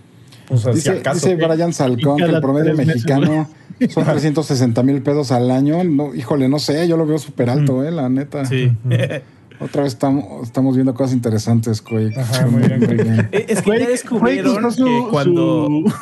O 0.50 0.58
sea, 0.58 0.74
si 0.74 0.90
acaso. 0.90 1.28
dice 1.28 1.36
Brian 1.36 1.72
Salcón 1.74 2.18
que 2.18 2.24
el 2.24 2.42
promedio 2.42 2.72
meses, 2.76 2.88
mexicano 2.96 3.50
son 3.90 4.04
360 4.06 4.82
mil 4.84 5.02
pesos 5.02 5.32
al 5.32 5.50
año. 5.52 5.84
No, 5.84 6.14
híjole, 6.16 6.48
no 6.50 6.58
sé, 6.60 6.88
yo 6.88 6.96
lo 6.98 7.06
veo 7.06 7.18
súper 7.18 7.50
alto, 7.50 7.84
eh, 7.84 7.92
la 7.92 8.10
neta. 8.10 8.44
sí. 8.46 8.72
Otra 9.64 9.84
vez 9.84 9.94
estamos, 9.94 10.44
estamos 10.44 10.76
viendo 10.76 10.94
cosas 10.94 11.14
interesantes, 11.14 11.82
Quake. 11.82 12.20
Ajá, 12.20 12.46
muy 12.48 12.64
bien, 12.64 12.80
muy 12.80 12.96
bien. 12.96 13.30
Eh, 13.32 13.46
es 13.48 13.62
que 13.62 13.80
ya 13.80 13.88
descubrieron 13.88 14.74
que 14.76 15.04
cuando... 15.10 15.68
su- 15.68 15.94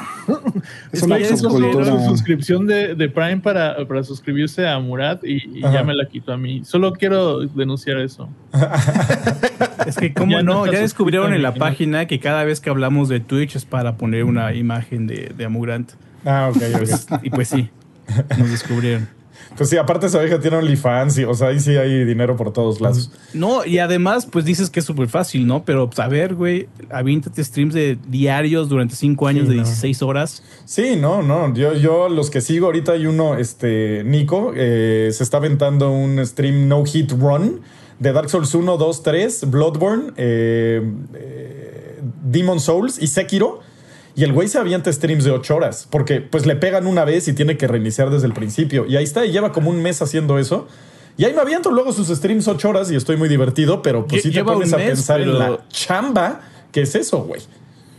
Es 0.91 1.03
una 1.03 1.17
Güey, 1.17 1.29
costó 1.29 1.49
su- 1.99 2.05
suscripción 2.09 2.65
de, 2.65 2.95
de 2.95 3.09
Prime 3.09 3.37
para, 3.37 3.75
para 3.87 4.03
suscribirse 4.03 4.67
a 4.67 4.79
Murad 4.79 5.19
y, 5.23 5.61
ya 5.61 5.83
me 5.83 5.93
la 5.93 6.07
quitó 6.07 6.33
a 6.33 6.37
mí. 6.37 6.63
Solo 6.65 6.93
quiero 6.93 7.39
denunciar 7.47 7.97
eso. 7.99 8.29
Es 9.85 9.95
que, 9.97 10.13
¿cómo 10.13 10.31
Ya 10.37 10.43
no 10.43 10.65
Ya 10.65 10.79
descubrieron 10.79 11.33
en 11.33 11.41
la 11.41 11.53
página 11.53 12.05
que 12.05 12.19
cada 12.19 12.43
vez 12.43 12.59
que 12.61 12.69
hablamos 12.69 13.09
de 13.09 13.19
Twitch 13.19 13.55
es 13.55 13.65
para 13.65 13.97
poner 13.97 14.23
una 14.25 14.53
imagen 14.53 15.07
de, 15.07 15.31
de 15.35 15.45
Amurant. 15.45 15.91
Ah, 16.25 16.49
ok, 16.51 16.57
ok. 16.57 16.77
Pues, 16.77 17.07
y 17.23 17.29
pues 17.29 17.47
sí, 17.47 17.69
nos 18.37 18.49
descubrieron. 18.51 19.07
Pues 19.61 19.69
sí, 19.69 19.77
aparte 19.77 20.07
esa 20.07 20.17
vieja 20.17 20.39
tiene 20.39 20.57
OnlyFans, 20.57 21.19
y, 21.19 21.23
o 21.23 21.35
sea, 21.35 21.49
ahí 21.49 21.59
sí 21.59 21.77
hay 21.77 22.03
dinero 22.03 22.35
por 22.35 22.51
todos 22.51 22.81
lados. 22.81 23.11
No, 23.35 23.63
y 23.63 23.77
además, 23.77 24.25
pues 24.25 24.43
dices 24.43 24.71
que 24.71 24.79
es 24.79 24.85
súper 24.87 25.07
fácil, 25.07 25.45
¿no? 25.45 25.63
Pero, 25.65 25.87
pues, 25.87 25.99
a 25.99 26.07
ver, 26.07 26.33
güey, 26.33 26.67
avíntate 26.89 27.43
streams 27.43 27.75
de 27.75 27.95
diarios 28.07 28.69
durante 28.69 28.95
cinco 28.95 29.27
años 29.27 29.43
Sí, 29.43 29.51
de 29.51 29.57
no. 29.57 29.63
16 29.63 30.01
horas. 30.01 30.41
Sí, 30.65 30.95
no, 30.99 31.21
no. 31.21 31.53
Yo, 31.53 31.75
yo 31.75 32.09
los 32.09 32.31
que 32.31 32.41
sigo 32.41 32.65
ahorita 32.65 32.93
hay 32.93 33.05
uno, 33.05 33.37
este, 33.37 34.03
Nico, 34.03 34.51
eh, 34.55 35.11
se 35.13 35.21
está 35.21 35.37
aventando 35.37 35.91
un 35.91 36.25
stream 36.25 36.67
No 36.67 36.83
Hit 36.83 37.11
Run 37.11 37.61
de 37.99 38.13
Dark 38.13 38.31
Souls 38.31 38.55
1, 38.55 38.77
2, 38.77 39.03
3, 39.03 39.51
Bloodborne, 39.51 40.13
eh, 40.17 40.81
eh, 41.13 41.99
Demon 42.23 42.59
Souls 42.59 42.97
y 42.99 43.05
Sekiro. 43.05 43.59
Y 44.15 44.23
el 44.23 44.33
güey 44.33 44.47
se 44.47 44.57
avienta 44.57 44.91
streams 44.91 45.23
de 45.23 45.31
8 45.31 45.55
horas, 45.55 45.87
porque 45.89 46.19
pues 46.21 46.45
le 46.45 46.55
pegan 46.55 46.85
una 46.87 47.05
vez 47.05 47.27
y 47.27 47.33
tiene 47.33 47.57
que 47.57 47.67
reiniciar 47.67 48.09
desde 48.09 48.27
el 48.27 48.33
principio. 48.33 48.85
Y 48.87 48.97
ahí 48.97 49.03
está, 49.03 49.25
y 49.25 49.31
lleva 49.31 49.51
como 49.51 49.69
un 49.69 49.81
mes 49.81 50.01
haciendo 50.01 50.37
eso. 50.37 50.67
Y 51.17 51.25
ahí 51.25 51.33
me 51.33 51.41
aviento 51.41 51.71
luego 51.71 51.93
sus 51.93 52.07
streams 52.07 52.47
8 52.47 52.69
horas 52.69 52.91
y 52.91 52.95
estoy 52.95 53.17
muy 53.17 53.29
divertido, 53.29 53.81
pero 53.81 54.05
pues 54.07 54.21
Lle- 54.23 54.29
sí 54.29 54.31
te 54.33 54.43
pones 54.43 54.73
a 54.73 54.77
mes, 54.77 54.87
pensar 54.87 55.21
en 55.21 55.37
la 55.37 55.59
chamba 55.69 56.41
que 56.71 56.81
es 56.81 56.95
eso, 56.95 57.19
güey. 57.23 57.41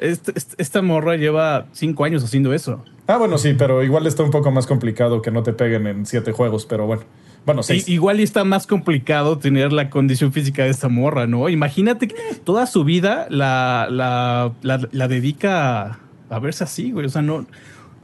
Este- 0.01 0.33
este- 0.35 0.55
esta 0.59 0.83
morra 0.83 1.17
lleva 1.17 1.67
cinco 1.73 2.05
años 2.05 2.25
haciendo 2.25 2.53
eso. 2.53 2.83
Ah, 3.07 3.19
bueno, 3.19 3.39
sí, 3.39 3.55
pero 3.57 3.83
igual 3.83 4.07
está 4.07 4.23
un 4.23 4.31
poco 4.31 4.51
más 4.51 4.67
complicado 4.67 5.23
que 5.23 5.31
no 5.31 5.43
te 5.43 5.53
peguen 5.53 5.87
en 5.87 6.07
siete 6.07 6.33
juegos, 6.33 6.67
pero 6.67 6.87
bueno. 6.87 7.03
Bueno. 7.45 7.61
I- 7.69 7.85
igual 7.93 8.21
está 8.21 8.45
más 8.45 8.67
complicado 8.69 9.39
tener 9.39 9.73
la 9.73 9.91
condición 9.91 10.33
física 10.33 10.63
de 10.65 10.71
esta 10.71 10.89
morra, 10.89 11.27
¿no? 11.27 11.49
Imagínate 11.49 12.07
que 12.09 12.15
toda 12.45 12.67
su 12.67 12.85
vida 12.85 13.27
la, 13.31 13.89
la, 13.91 14.53
la, 14.63 14.89
la 14.93 15.09
dedica 15.09 15.99
a, 16.33 16.39
verse 16.39 16.65
así, 16.65 16.93
güey. 16.93 17.07
O 17.07 17.09
sea, 17.09 17.23
no. 17.23 17.47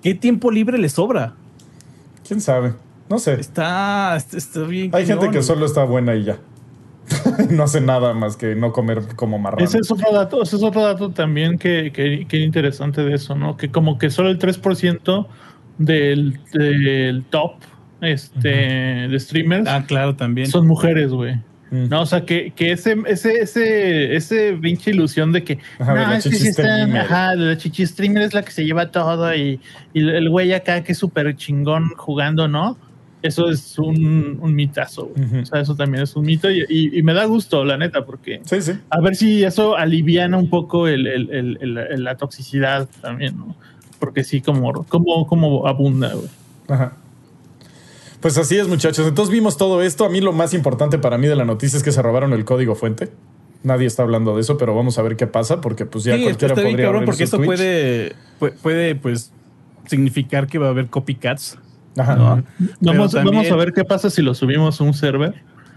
¿Qué 0.02 0.14
tiempo 0.14 0.50
libre 0.50 0.78
le 0.78 0.88
sobra? 0.88 1.34
¿Quién 2.26 2.40
sabe? 2.40 2.74
No 3.08 3.18
sé. 3.18 3.34
Está, 3.34 4.16
está, 4.16 4.36
está 4.36 4.60
bien. 4.62 4.90
Hay 4.94 5.06
gente 5.06 5.26
que 5.26 5.32
güey. 5.38 5.42
solo 5.42 5.66
está 5.66 5.84
buena 5.84 6.14
y 6.14 6.24
ya. 6.24 6.38
no 7.50 7.62
hace 7.62 7.80
nada 7.80 8.14
más 8.14 8.36
que 8.36 8.54
no 8.54 8.72
comer 8.72 9.02
como 9.16 9.38
marrano. 9.38 9.64
Ese 9.64 9.78
es 9.78 9.90
otro 9.90 10.12
dato, 10.12 10.42
ese 10.42 10.56
es 10.56 10.62
otro 10.62 10.82
dato 10.82 11.10
también 11.10 11.58
que, 11.58 11.90
que, 11.92 12.26
que 12.28 12.38
interesante 12.38 13.02
de 13.02 13.14
eso, 13.14 13.34
¿no? 13.34 13.56
Que 13.56 13.70
como 13.70 13.98
que 13.98 14.10
solo 14.10 14.28
el 14.28 14.38
3% 14.38 15.26
del, 15.78 16.40
del 16.52 17.24
top 17.30 17.54
este, 18.00 18.48
de 19.08 19.20
streamers 19.20 19.68
Ah, 19.68 19.84
claro, 19.86 20.16
también. 20.16 20.48
son 20.48 20.66
mujeres, 20.66 21.10
güey. 21.10 21.40
No, 21.70 22.02
o 22.02 22.06
sea, 22.06 22.24
que, 22.24 22.52
que 22.56 22.72
ese, 22.72 22.96
ese, 23.06 23.40
ese, 23.42 24.16
ese 24.16 24.52
pinche 24.60 24.90
ilusión 24.90 25.32
de 25.32 25.44
que, 25.44 25.58
Ajá, 25.78 25.94
no, 25.94 26.00
la 26.00 26.16
es 26.16 26.24
que 26.24 26.62
ajá, 26.98 27.34
la 27.34 27.56
chichi 27.58 27.86
streamer 27.86 28.22
es 28.22 28.32
la 28.34 28.42
que 28.42 28.50
se 28.52 28.64
lleva 28.64 28.90
todo 28.90 29.34
y, 29.34 29.60
y 29.92 30.00
el 30.08 30.30
güey 30.30 30.52
acá 30.54 30.82
que 30.82 30.92
es 30.92 30.98
súper 30.98 31.36
chingón 31.36 31.90
jugando, 31.96 32.48
¿no? 32.48 32.78
Eso 33.20 33.50
es 33.50 33.78
un, 33.78 34.38
un 34.40 34.54
mitazo, 34.54 35.06
güey. 35.14 35.26
Ujú. 35.26 35.38
O 35.40 35.46
sea, 35.46 35.60
eso 35.60 35.74
también 35.74 36.04
es 36.04 36.14
un 36.14 36.24
mito 36.24 36.48
y, 36.50 36.64
y- 36.68 36.98
y 36.98 37.02
me 37.02 37.12
da 37.12 37.24
gusto, 37.24 37.64
la 37.64 37.76
neta, 37.76 38.06
porque 38.06 38.40
Sí, 38.44 38.62
sí. 38.62 38.72
a 38.90 39.00
ver 39.00 39.16
si 39.16 39.42
eso 39.44 39.76
aliviana 39.76 40.38
un 40.38 40.48
poco 40.48 40.86
el, 40.86 41.06
el- 41.06 41.28
el- 41.30 41.58
el- 41.60 41.78
el- 41.78 42.04
la 42.04 42.16
toxicidad 42.16 42.88
también, 43.02 43.36
¿no? 43.36 43.56
Porque 43.98 44.22
sí, 44.22 44.40
como, 44.40 44.72
como, 44.84 45.26
como 45.26 45.66
abunda, 45.66 46.14
güey. 46.14 46.28
Ajá. 46.68 46.92
Pues 48.20 48.36
así 48.36 48.56
es, 48.56 48.68
muchachos. 48.68 49.06
Entonces 49.06 49.32
vimos 49.32 49.56
todo 49.56 49.82
esto. 49.82 50.04
A 50.04 50.08
mí 50.08 50.20
lo 50.20 50.32
más 50.32 50.54
importante 50.54 50.98
para 50.98 51.18
mí 51.18 51.26
de 51.28 51.36
la 51.36 51.44
noticia 51.44 51.76
es 51.76 51.82
que 51.82 51.92
se 51.92 52.02
robaron 52.02 52.32
el 52.32 52.44
código 52.44 52.74
fuente. 52.74 53.10
Nadie 53.62 53.86
está 53.86 54.02
hablando 54.02 54.34
de 54.34 54.40
eso, 54.40 54.56
pero 54.56 54.74
vamos 54.74 54.98
a 54.98 55.02
ver 55.02 55.16
qué 55.16 55.26
pasa, 55.26 55.60
porque 55.60 55.84
pues 55.84 56.04
ya 56.04 56.16
sí, 56.16 56.22
cualquiera 56.22 56.54
está 56.54 56.62
bien 56.62 56.74
podría 56.74 56.86
cabrón 56.86 57.04
porque 57.04 57.24
esto 57.24 57.36
Twitch. 57.36 57.46
puede, 57.46 58.12
puede, 58.38 58.52
puede, 58.62 58.94
pues, 58.94 59.32
significar 59.86 60.46
que 60.46 60.58
va 60.58 60.66
a 60.66 60.70
haber 60.70 60.86
copycats. 60.88 61.58
Ajá. 61.96 62.16
¿no? 62.16 62.44
Vamos, 62.80 63.12
vamos 63.12 63.50
a 63.50 63.56
ver 63.56 63.72
qué 63.72 63.84
pasa 63.84 64.10
si 64.10 64.22
lo 64.22 64.34
subimos 64.34 64.80
a 64.80 64.84
un 64.84 64.94
server 64.94 65.34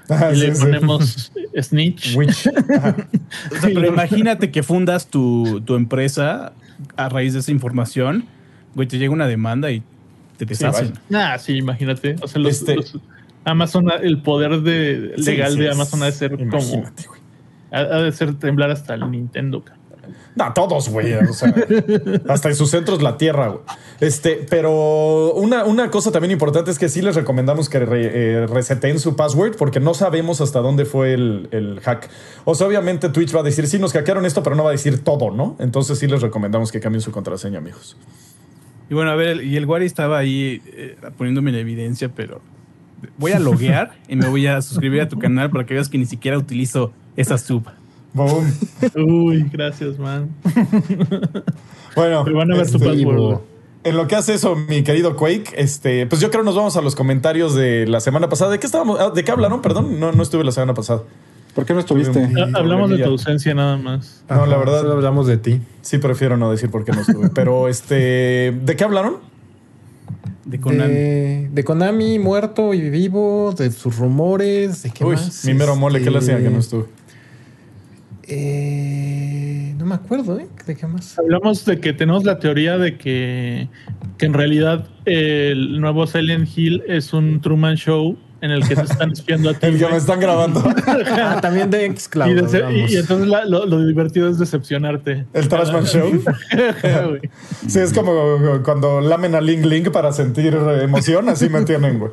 Ajá, 0.07 0.31
y 0.31 0.35
sí, 0.35 0.47
le 0.47 0.55
sí. 0.55 0.61
ponemos 0.61 1.31
snitch. 1.59 2.15
Witch. 2.15 2.47
Ajá. 2.77 2.95
O 3.51 3.55
sea, 3.59 3.69
pero 3.73 3.87
imagínate 3.87 4.51
que 4.51 4.61
fundas 4.61 5.07
tu, 5.07 5.61
tu 5.61 5.75
empresa 5.75 6.53
a 6.95 7.09
raíz 7.09 7.33
de 7.33 7.39
esa 7.39 7.51
información, 7.51 8.25
güey, 8.75 8.87
te 8.87 8.97
llega 8.97 9.11
una 9.11 9.27
demanda 9.27 9.71
y 9.71 9.83
te 10.45 10.53
deshacen. 10.53 10.93
Ah, 11.13 11.37
sí, 11.39 11.57
imagínate. 11.57 12.15
O 12.21 12.27
sea, 12.27 12.41
los, 12.41 12.59
Este- 12.59 12.75
los- 12.75 12.97
Amazon, 13.43 13.91
el 14.03 14.21
poder 14.21 14.61
de, 14.61 15.13
legal 15.17 15.53
sí, 15.53 15.59
de 15.59 15.71
Amazon 15.71 16.03
ha 16.03 16.05
de 16.07 16.11
ser 16.11 16.37
como. 16.37 16.83
Ha, 17.71 17.79
ha 17.79 18.01
de 18.01 18.11
ser 18.11 18.35
temblar 18.35 18.69
hasta 18.69 18.93
el 18.93 19.09
Nintendo. 19.09 19.63
No, 20.35 20.53
todos, 20.53 20.89
güey. 20.89 21.13
O 21.13 21.33
sea, 21.33 21.53
hasta 22.29 22.49
en 22.49 22.55
sus 22.55 22.69
centros 22.69 23.01
la 23.01 23.17
tierra, 23.17 23.47
güey. 23.47 23.61
Este, 23.99 24.45
pero 24.49 25.33
una, 25.33 25.65
una 25.65 25.89
cosa 25.89 26.11
también 26.11 26.31
importante 26.31 26.69
es 26.71 26.77
que 26.79 26.87
sí 26.89 27.01
les 27.01 27.15
recomendamos 27.15 27.67
que 27.69 27.79
re- 27.79 28.11
eh, 28.43 28.47
reseten 28.47 28.99
su 28.99 29.15
password 29.15 29.55
porque 29.57 29.79
no 29.79 29.93
sabemos 29.93 30.39
hasta 30.41 30.59
dónde 30.59 30.85
fue 30.85 31.13
el, 31.13 31.47
el 31.51 31.79
hack. 31.81 32.09
O 32.45 32.55
sea, 32.55 32.67
obviamente 32.67 33.09
Twitch 33.09 33.35
va 33.35 33.39
a 33.41 33.43
decir, 33.43 33.67
sí, 33.67 33.79
nos 33.79 33.93
hackearon 33.93 34.25
esto, 34.25 34.43
pero 34.43 34.55
no 34.55 34.63
va 34.63 34.69
a 34.69 34.73
decir 34.73 35.03
todo, 35.03 35.31
¿no? 35.31 35.55
Entonces 35.59 35.97
sí 35.99 36.07
les 36.07 36.21
recomendamos 36.21 36.71
que 36.71 36.79
cambien 36.79 37.01
su 37.01 37.11
contraseña, 37.11 37.57
amigos. 37.57 37.97
Y 38.91 38.93
bueno, 38.93 39.09
a 39.09 39.15
ver, 39.15 39.41
y 39.41 39.55
el 39.55 39.65
Wari 39.65 39.85
estaba 39.85 40.17
ahí 40.17 40.61
eh, 40.65 40.97
poniéndome 41.17 41.51
en 41.51 41.55
evidencia, 41.55 42.09
pero 42.13 42.41
voy 43.17 43.31
a 43.31 43.39
loguear 43.39 43.93
y 44.09 44.17
me 44.17 44.27
voy 44.27 44.47
a 44.47 44.61
suscribir 44.61 44.99
a 44.99 45.07
tu 45.07 45.17
canal 45.17 45.49
para 45.49 45.65
que 45.65 45.73
veas 45.73 45.87
que 45.87 45.97
ni 45.97 46.05
siquiera 46.05 46.37
utilizo 46.37 46.91
esa 47.15 47.37
sub. 47.37 47.63
Boom. 48.13 48.53
Uy, 48.97 49.45
gracias, 49.49 49.97
man. 49.97 50.29
Bueno, 51.95 52.23
Pero 52.23 52.37
van 52.37 52.51
a 52.51 52.55
ver 52.55 52.65
este, 52.65 52.77
güey. 52.77 53.37
En 53.83 53.97
lo 53.97 54.07
que 54.07 54.15
hace 54.15 54.33
eso, 54.33 54.55
mi 54.55 54.81
querido 54.83 55.15
Quake, 55.15 55.53
este, 55.55 56.05
pues 56.05 56.21
yo 56.21 56.29
creo 56.29 56.43
nos 56.43 56.55
vamos 56.55 56.77
a 56.77 56.81
los 56.81 56.95
comentarios 56.95 57.53
de 57.53 57.85
la 57.87 57.99
semana 57.99 58.29
pasada. 58.29 58.51
¿De 58.51 58.59
qué 58.59 58.65
estábamos? 58.65 58.97
ah, 58.99 59.09
¿De 59.09 59.23
qué 59.23 59.31
hablaron? 59.31 59.61
Perdón, 59.61 59.99
no, 59.99 60.11
no 60.11 60.23
estuve 60.23 60.43
la 60.45 60.51
semana 60.51 60.73
pasada. 60.73 61.03
¿Por 61.56 61.66
qué 61.66 61.74
no 61.74 61.80
estuviste? 61.82 62.30
Hablamos 62.54 62.89
de 62.89 62.99
tu 62.99 63.10
ausencia 63.10 63.54
nada 63.54 63.76
más. 63.78 64.24
No, 64.30 64.45
la 64.45 64.58
verdad- 64.58 64.89
hablamos 64.91 65.28
de 65.28 65.38
ti. 65.38 65.60
Sí, 65.82 65.97
prefiero 65.97 66.38
no 66.38 66.49
decir 66.52 66.70
por 66.72 66.86
qué 66.86 66.91
no 66.93 67.02
estuve. 67.02 67.30
Pero 67.36 67.68
este, 67.68 68.58
¿de 68.64 68.76
qué 68.78 68.84
hablaron? 68.84 69.16
De 70.45 70.60
Konami. 70.60 70.93
De, 70.93 71.49
de 71.52 71.64
Konami 71.64 72.20
muerto 72.20 72.74
y 72.74 72.89
vivo, 72.89 73.54
de 73.58 73.70
sus 73.72 73.97
rumores, 73.97 74.84
de 74.84 74.89
qué 74.91 75.04
Uy, 75.06 75.16
más. 75.16 75.45
mi 75.45 75.54
mero 75.54 75.76
mole, 75.76 76.02
¿qué 76.02 76.10
le 76.10 76.18
hacía 76.18 76.38
que 76.38 76.49
no 76.49 76.60
Este, 76.60 76.78
estuve? 76.78 76.86
eh, 78.28 79.74
no 79.78 79.86
me 79.86 79.95
acuerdo, 79.95 80.39
¿eh? 80.39 80.47
¿De 80.66 80.76
qué 80.76 80.88
más? 80.88 81.18
Hablamos 81.20 81.66
de 81.66 81.80
que 81.80 81.93
tenemos 81.93 82.24
la 82.24 82.39
teoría 82.39 82.78
de 82.78 82.97
que, 82.97 83.68
que 84.18 84.26
en 84.26 84.34
realidad 84.34 84.88
el 85.06 85.80
nuevo 85.82 86.08
Silent 86.08 86.47
Hill 86.56 86.84
es 86.88 87.14
un 87.14 87.41
Truman 87.41 87.76
Show 87.76 88.18
en 88.41 88.51
el 88.51 88.67
que 88.67 88.75
te 88.75 88.81
están 88.81 89.11
espiando 89.11 89.51
a 89.51 89.53
ti. 89.53 89.67
El 89.67 89.77
que 89.79 89.87
me 89.87 89.97
están 89.97 90.19
grabando. 90.19 90.63
Ah, 91.11 91.39
también 91.41 91.69
de 91.69 91.85
y, 91.87 91.95
Xcloud. 91.95 92.71
y- 92.71 92.93
y 92.93 92.97
entonces 92.97 93.27
la- 93.27 93.45
lo, 93.45 93.65
lo 93.65 93.85
divertido 93.85 94.29
es 94.29 94.37
decepcionarte. 94.39 95.25
El 95.33 95.47
Trashman 95.47 95.85
Show. 95.85 96.11
Sí, 97.67 97.79
es 97.79 97.93
como 97.93 98.11
cuando 98.63 99.01
lamen 99.01 99.35
a 99.35 99.41
Link 99.41 99.65
Link 99.65 99.89
para 99.91 100.11
sentir 100.11 100.53
emoción, 100.55 101.29
así 101.29 101.49
me 101.49 101.61
tienen, 101.63 101.99
güey. 101.99 102.11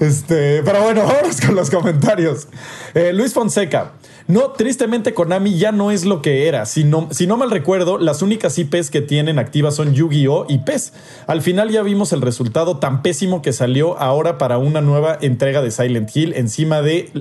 Este, 0.00 0.62
pero 0.64 0.82
bueno, 0.82 1.02
vamos 1.06 1.40
con 1.40 1.54
los 1.54 1.70
comentarios. 1.70 2.48
Eh, 2.94 3.12
Luis 3.12 3.32
Fonseca. 3.32 3.92
No, 4.26 4.52
tristemente 4.52 5.12
Konami 5.12 5.58
ya 5.58 5.70
no 5.70 5.90
es 5.90 6.04
lo 6.06 6.22
que 6.22 6.48
era. 6.48 6.64
Si 6.64 6.84
no, 6.84 7.08
si 7.10 7.26
no 7.26 7.36
mal 7.36 7.50
recuerdo, 7.50 7.98
las 7.98 8.22
únicas 8.22 8.58
IPs 8.58 8.90
que 8.90 9.02
tienen 9.02 9.38
activas 9.38 9.74
son 9.74 9.92
Yu-Gi-Oh! 9.92 10.46
y 10.48 10.58
PES. 10.58 10.94
Al 11.26 11.42
final 11.42 11.70
ya 11.70 11.82
vimos 11.82 12.12
el 12.12 12.22
resultado 12.22 12.78
tan 12.78 13.02
pésimo 13.02 13.42
que 13.42 13.52
salió 13.52 13.98
ahora 13.98 14.38
para 14.38 14.56
una 14.56 14.80
nueva 14.80 15.18
entrega 15.20 15.60
de 15.60 15.70
Silent 15.70 16.14
Hill 16.14 16.32
encima 16.34 16.80
de 16.80 17.12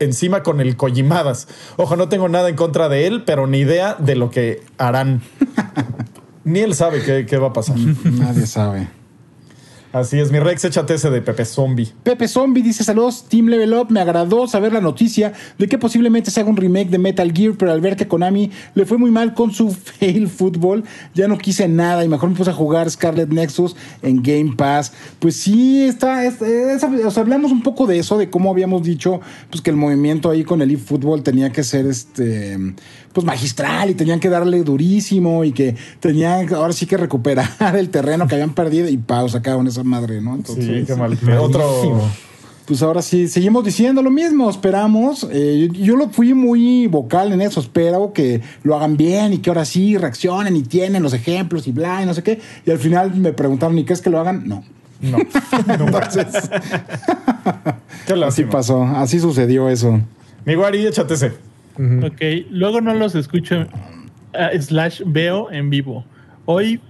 encima 0.00 0.42
con 0.42 0.60
el 0.60 0.76
Kojimadas. 0.76 1.48
Ojo, 1.76 1.96
no 1.96 2.08
tengo 2.08 2.28
nada 2.28 2.48
en 2.48 2.56
contra 2.56 2.88
de 2.88 3.06
él, 3.06 3.24
pero 3.24 3.46
ni 3.46 3.58
idea 3.58 3.96
de 3.98 4.14
lo 4.14 4.30
que 4.30 4.62
harán. 4.76 5.22
Ni 6.44 6.60
él 6.60 6.74
sabe 6.74 7.02
qué, 7.02 7.26
qué 7.26 7.36
va 7.36 7.48
a 7.48 7.52
pasar. 7.52 7.76
Nadie 8.04 8.46
sabe. 8.46 8.88
Así 9.90 10.18
es, 10.18 10.30
mi 10.30 10.38
Rex, 10.38 10.64
échate 10.66 10.94
ese 10.94 11.08
de 11.10 11.22
Pepe 11.22 11.46
Zombie. 11.46 11.88
Pepe 12.02 12.28
Zombie 12.28 12.60
dice 12.62 12.84
saludos, 12.84 13.24
Team 13.28 13.46
Level 13.46 13.72
Up. 13.72 13.86
Me 13.90 14.00
agradó 14.00 14.46
saber 14.46 14.70
la 14.72 14.82
noticia 14.82 15.32
de 15.56 15.66
que 15.66 15.78
posiblemente 15.78 16.30
se 16.30 16.40
haga 16.40 16.50
un 16.50 16.58
remake 16.58 16.90
de 16.90 16.98
Metal 16.98 17.32
Gear, 17.32 17.54
pero 17.58 17.72
al 17.72 17.80
ver 17.80 17.96
que 17.96 18.06
Konami 18.06 18.50
le 18.74 18.84
fue 18.84 18.98
muy 18.98 19.10
mal 19.10 19.32
con 19.32 19.50
su 19.52 19.70
fail 19.98 20.28
fútbol, 20.28 20.84
ya 21.14 21.26
no 21.26 21.38
quise 21.38 21.68
nada 21.68 22.04
y 22.04 22.08
mejor 22.08 22.28
me 22.28 22.36
puse 22.36 22.50
a 22.50 22.52
jugar 22.52 22.90
Scarlet 22.90 23.30
Nexus 23.30 23.76
en 24.02 24.22
Game 24.22 24.54
Pass. 24.56 24.92
Pues 25.20 25.36
sí, 25.36 25.82
está, 25.84 26.24
es- 26.26 26.42
o 26.42 27.10
sea, 27.10 27.22
hablamos 27.22 27.50
un 27.50 27.62
poco 27.62 27.86
de 27.86 27.98
eso, 27.98 28.18
de 28.18 28.28
cómo 28.28 28.50
habíamos 28.50 28.82
dicho 28.82 29.20
pues 29.50 29.62
que 29.62 29.70
el 29.70 29.76
movimiento 29.76 30.28
ahí 30.28 30.44
con 30.44 30.60
el 30.60 30.70
eFootball 30.70 31.22
tenía 31.22 31.50
que 31.50 31.62
ser 31.64 31.86
este 31.86 32.58
pues 33.12 33.26
magistral 33.26 33.90
y 33.90 33.94
tenían 33.94 34.20
que 34.20 34.28
darle 34.28 34.62
durísimo 34.62 35.42
y 35.44 35.52
que 35.52 35.74
tenían 35.98 36.52
ahora 36.54 36.72
sí 36.74 36.84
que 36.86 36.96
recuperar 36.96 37.48
el 37.76 37.88
terreno 37.88 38.28
que 38.28 38.34
habían 38.34 38.54
perdido 38.54 38.88
y 38.88 38.96
pausa 38.98 39.38
sacaron 39.38 39.66
esa 39.80 39.88
madre, 39.88 40.20
¿no? 40.20 40.34
Entonces, 40.34 40.64
Sí, 40.64 40.84
qué 40.86 40.94
mal. 40.94 41.18
Otro. 41.38 42.08
pues 42.66 42.82
ahora 42.82 43.02
sí, 43.02 43.28
seguimos 43.28 43.64
diciendo 43.64 44.02
lo 44.02 44.10
mismo, 44.10 44.50
esperamos. 44.50 45.26
Eh, 45.30 45.68
yo, 45.72 45.84
yo 45.84 45.96
lo 45.96 46.08
fui 46.10 46.34
muy 46.34 46.86
vocal 46.86 47.32
en 47.32 47.40
eso, 47.40 47.60
espero 47.60 48.12
que 48.12 48.40
lo 48.62 48.76
hagan 48.76 48.96
bien 48.96 49.32
y 49.32 49.38
que 49.38 49.50
ahora 49.50 49.64
sí 49.64 49.96
reaccionen 49.96 50.56
y 50.56 50.62
tienen 50.62 51.02
los 51.02 51.14
ejemplos 51.14 51.66
y 51.66 51.72
bla 51.72 52.02
y 52.02 52.06
no 52.06 52.14
sé 52.14 52.22
qué. 52.22 52.40
Y 52.66 52.70
al 52.70 52.78
final 52.78 53.14
me 53.14 53.32
preguntaron, 53.32 53.78
¿y 53.78 53.84
qué 53.84 53.92
es 53.92 54.00
que 54.00 54.10
lo 54.10 54.20
hagan? 54.20 54.46
No. 54.46 54.64
No. 55.00 55.18
Entonces, 55.68 56.26
qué 58.06 58.24
Así 58.24 58.44
pasó, 58.44 58.82
así 58.82 59.20
sucedió 59.20 59.68
eso. 59.68 60.00
Mi 60.44 60.54
Guari, 60.54 60.86
échate 60.86 61.14
ese. 61.14 61.32
Ok, 61.78 62.48
luego 62.50 62.80
no 62.80 62.92
los 62.94 63.14
escucho 63.14 63.66
ah, 64.34 64.50
slash 64.58 65.02
veo 65.06 65.50
en 65.52 65.70
vivo. 65.70 66.04
Hoy, 66.46 66.80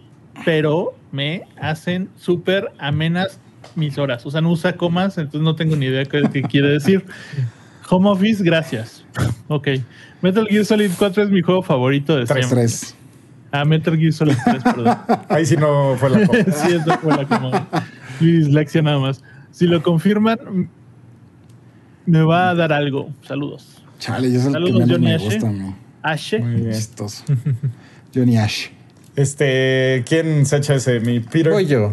pero 0.45 0.95
me 1.13 1.43
hacen 1.61 2.09
súper 2.17 2.71
amenas 2.79 3.39
mis 3.75 3.99
horas. 3.99 4.25
O 4.27 4.31
sea, 4.31 4.41
no 4.41 4.51
usa 4.51 4.75
comas, 4.77 5.19
entonces 5.19 5.43
no 5.43 5.55
tengo 5.55 5.77
ni 5.77 5.87
idea 5.87 6.05
qué, 6.05 6.23
qué 6.33 6.43
quiere 6.43 6.69
decir. 6.71 7.05
Home 7.91 8.11
Office, 8.11 8.43
gracias. 8.43 9.05
Ok. 9.49 9.69
Metal 10.21 10.47
Gear 10.49 10.65
Solid 10.65 10.91
4 10.99 11.23
es 11.25 11.31
mi 11.31 11.41
juego 11.43 11.63
favorito 11.63 12.17
de 12.17 12.25
Tres, 12.27 12.47
siempre. 12.47 12.67
Tres. 12.67 12.95
Ah, 13.51 13.65
Metal 13.65 13.97
Gear 13.97 14.13
Solid 14.13 14.37
3, 14.45 14.63
perdón. 14.63 14.99
Ahí 15.29 15.47
sí 15.47 15.57
no 15.57 15.97
fue 15.97 16.11
la 16.11 16.27
copa. 16.27 16.53
sí, 16.53 16.73
esa 16.75 16.99
fue 16.99 17.17
la 17.17 17.25
como 17.27 17.51
mi 18.21 18.33
dislexia 18.33 18.83
nada 18.83 18.99
más. 18.99 19.23
Si 19.51 19.67
lo 19.67 19.83
confirman, 19.83 20.69
me 22.05 22.23
va 22.23 22.51
a 22.51 22.55
dar 22.55 22.73
algo. 22.73 23.11
Saludos. 23.23 23.83
Chale, 23.99 24.31
yo 24.31 24.39
es 24.39 24.47
el 24.47 24.53
Saludos, 24.53 24.85
que 24.87 24.93
Johnny 24.93 25.07
me 25.07 25.15
Ashe. 25.15 25.25
gusta. 25.25 25.53
Ashe. 26.03 26.39
Muy 26.41 26.61
bien. 26.63 26.77
Johnny 28.15 28.37
Ash. 28.37 28.69
Este, 29.19 30.05
¿quién 30.07 30.47
se 30.47 30.59
echa 30.59 30.77
ese? 30.77 31.01
Mi 31.01 31.19
Peter. 31.19 31.53
Voy 31.53 31.67
yo. 31.67 31.93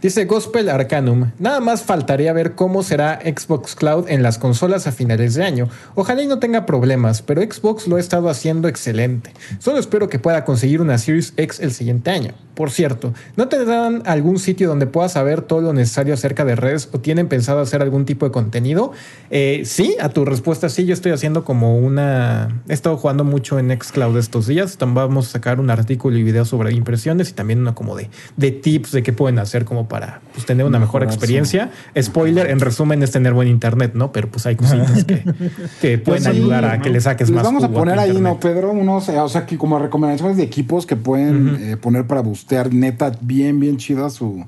Dice 0.00 0.24
Gospel 0.24 0.70
Arcanum. 0.70 1.32
Nada 1.38 1.60
más 1.60 1.82
faltaría 1.82 2.32
ver 2.32 2.54
cómo 2.54 2.82
será 2.82 3.20
Xbox 3.22 3.74
Cloud 3.74 4.08
en 4.08 4.22
las 4.22 4.38
consolas 4.38 4.86
a 4.86 4.92
finales 4.92 5.34
de 5.34 5.44
año. 5.44 5.68
Ojalá 5.94 6.22
y 6.22 6.26
no 6.26 6.38
tenga 6.38 6.64
problemas, 6.64 7.20
pero 7.20 7.42
Xbox 7.42 7.86
lo 7.86 7.96
ha 7.96 8.00
estado 8.00 8.30
haciendo 8.30 8.68
excelente. 8.68 9.34
Solo 9.58 9.78
espero 9.78 10.08
que 10.08 10.18
pueda 10.18 10.46
conseguir 10.46 10.80
una 10.80 10.96
Series 10.96 11.34
X 11.36 11.60
el 11.60 11.72
siguiente 11.72 12.10
año. 12.10 12.32
Por 12.56 12.70
cierto, 12.70 13.12
¿no 13.36 13.48
tendrán 13.48 14.02
algún 14.06 14.38
sitio 14.38 14.66
donde 14.66 14.86
puedas 14.86 15.12
saber 15.12 15.42
todo 15.42 15.60
lo 15.60 15.74
necesario 15.74 16.14
acerca 16.14 16.42
de 16.46 16.56
redes 16.56 16.88
o 16.90 17.00
tienen 17.00 17.28
pensado 17.28 17.60
hacer 17.60 17.82
algún 17.82 18.06
tipo 18.06 18.24
de 18.24 18.32
contenido? 18.32 18.92
Eh, 19.28 19.64
sí, 19.66 19.94
a 20.00 20.08
tu 20.08 20.24
respuesta 20.24 20.70
sí, 20.70 20.86
yo 20.86 20.94
estoy 20.94 21.12
haciendo 21.12 21.44
como 21.44 21.76
una... 21.76 22.62
He 22.66 22.72
estado 22.72 22.96
jugando 22.96 23.24
mucho 23.24 23.58
en 23.58 23.78
Xcloud 23.78 24.16
estos 24.16 24.46
días. 24.46 24.78
Vamos 24.80 25.28
a 25.28 25.30
sacar 25.32 25.60
un 25.60 25.68
artículo 25.68 26.16
y 26.16 26.22
video 26.22 26.46
sobre 26.46 26.72
impresiones 26.72 27.28
y 27.28 27.34
también 27.34 27.58
uno 27.58 27.74
como 27.74 27.94
de, 27.94 28.08
de 28.38 28.52
tips 28.52 28.90
de 28.92 29.02
qué 29.02 29.12
pueden 29.12 29.38
hacer 29.38 29.66
como 29.66 29.86
para 29.86 30.22
pues, 30.32 30.46
tener 30.46 30.64
una 30.64 30.78
mejor 30.78 31.02
experiencia. 31.02 31.70
Spoiler, 32.00 32.48
en 32.48 32.60
resumen, 32.60 33.02
es 33.02 33.10
tener 33.10 33.34
buen 33.34 33.48
internet, 33.48 33.90
¿no? 33.92 34.12
Pero 34.12 34.28
pues 34.28 34.46
hay 34.46 34.56
cositas 34.56 35.04
que, 35.04 35.16
que 35.82 35.98
pueden 35.98 36.22
Pues 36.22 36.24
sí, 36.24 36.28
ayudar 36.30 36.64
a 36.64 36.80
que 36.80 36.88
le 36.88 37.02
saques 37.02 37.28
Les 37.28 37.36
más 37.36 37.44
vamos 37.44 37.64
a 37.64 37.68
poner 37.68 37.98
ahí, 37.98 38.12
internet. 38.12 38.32
¿no, 38.32 38.40
Pedro? 38.40 38.70
Unos, 38.70 39.10
eh, 39.10 39.18
o 39.18 39.28
sea, 39.28 39.44
que 39.44 39.58
como 39.58 39.78
recomendaciones 39.78 40.38
de 40.38 40.42
equipos 40.42 40.86
que 40.86 40.96
pueden 40.96 41.58
eh, 41.60 41.76
poner 41.76 42.06
para 42.06 42.22
bustear 42.46 42.72
neta 42.72 43.12
bien, 43.20 43.58
bien 43.58 43.76
chida 43.76 44.08
su... 44.08 44.44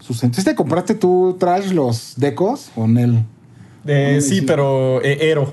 su 0.00 0.14
cent- 0.14 0.32
¿Sí 0.34 0.42
te 0.42 0.54
compraste 0.54 0.94
tú, 0.94 1.36
Trash, 1.38 1.72
los 1.72 2.14
decos 2.16 2.70
o 2.74 2.86
Nel? 2.88 3.22
Eh, 3.86 4.20
sí, 4.22 4.40
pero 4.40 5.02
eh, 5.02 5.18
Ero. 5.30 5.52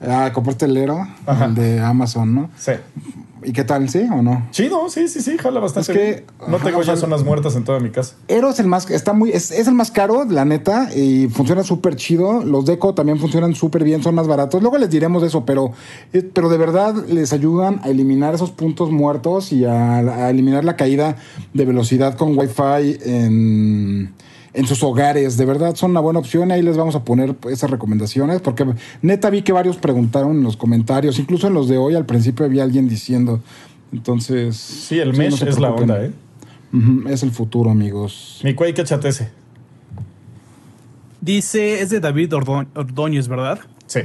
Ah, 0.00 0.30
compraste 0.34 0.64
el 0.64 0.76
Ero 0.76 1.06
el 1.44 1.54
de 1.54 1.78
Amazon, 1.80 2.34
¿no? 2.34 2.50
Sí. 2.58 2.72
¿Y 3.44 3.52
qué 3.52 3.64
tal, 3.64 3.88
sí 3.88 4.06
o 4.10 4.22
no? 4.22 4.46
Chido, 4.50 4.88
sí, 4.88 5.08
sí, 5.08 5.20
sí, 5.20 5.36
jala 5.38 5.60
bastante. 5.60 5.92
Es 5.92 5.98
que- 5.98 6.04
bien. 6.12 6.24
No 6.50 6.58
tengo 6.58 6.82
ya 6.82 6.96
zonas 6.96 7.24
muertas 7.24 7.56
en 7.56 7.64
toda 7.64 7.80
mi 7.80 7.90
casa. 7.90 8.14
Ero 8.28 8.50
es 8.50 8.58
el 8.60 8.66
más, 8.66 8.90
está 8.90 9.12
muy, 9.12 9.30
es, 9.30 9.50
es 9.50 9.66
el 9.68 9.74
más 9.74 9.90
caro, 9.90 10.24
la 10.24 10.44
neta, 10.44 10.88
y 10.94 11.28
funciona 11.28 11.62
súper 11.62 11.96
chido. 11.96 12.42
Los 12.44 12.66
Deco 12.66 12.94
también 12.94 13.18
funcionan 13.18 13.54
súper 13.54 13.84
bien, 13.84 14.02
son 14.02 14.14
más 14.14 14.26
baratos. 14.26 14.60
Luego 14.62 14.78
les 14.78 14.90
diremos 14.90 15.22
de 15.22 15.28
eso, 15.28 15.44
pero, 15.44 15.72
eh, 16.12 16.22
pero 16.32 16.48
de 16.48 16.58
verdad 16.58 16.94
les 17.08 17.32
ayudan 17.32 17.80
a 17.82 17.88
eliminar 17.88 18.34
esos 18.34 18.50
puntos 18.50 18.90
muertos 18.90 19.52
y 19.52 19.64
a, 19.64 19.96
a 19.98 20.30
eliminar 20.30 20.64
la 20.64 20.76
caída 20.76 21.16
de 21.54 21.64
velocidad 21.64 22.16
con 22.16 22.36
Wi-Fi 22.38 22.98
en, 23.04 24.12
en 24.54 24.66
sus 24.66 24.82
hogares. 24.82 25.36
De 25.36 25.44
verdad 25.44 25.74
son 25.74 25.92
una 25.92 26.00
buena 26.00 26.18
opción. 26.18 26.50
Ahí 26.52 26.62
les 26.62 26.76
vamos 26.76 26.94
a 26.94 27.04
poner 27.04 27.34
esas 27.50 27.70
recomendaciones, 27.70 28.40
porque 28.40 28.66
neta 29.02 29.30
vi 29.30 29.42
que 29.42 29.52
varios 29.52 29.76
preguntaron 29.76 30.36
en 30.38 30.42
los 30.42 30.56
comentarios, 30.56 31.18
incluso 31.18 31.46
en 31.46 31.54
los 31.54 31.68
de 31.68 31.78
hoy 31.78 31.94
al 31.94 32.06
principio 32.06 32.44
había 32.46 32.62
alguien 32.62 32.88
diciendo. 32.88 33.40
Entonces. 33.92 34.56
Sí, 34.56 34.98
el 34.98 35.14
se 35.32 35.48
es 35.48 35.58
la 35.58 35.70
onda, 35.70 36.04
¿eh? 36.04 36.12
Es 37.08 37.22
el 37.22 37.30
futuro, 37.30 37.70
amigos. 37.70 38.40
Mi 38.42 38.54
Quake, 38.54 38.80
échate 38.80 39.08
ese. 39.08 39.30
Dice, 41.20 41.82
es 41.82 41.90
de 41.90 42.00
David 42.00 42.32
Ordo- 42.34 42.66
Ordóñez, 42.74 43.28
¿verdad? 43.28 43.60
Sí. 43.86 44.00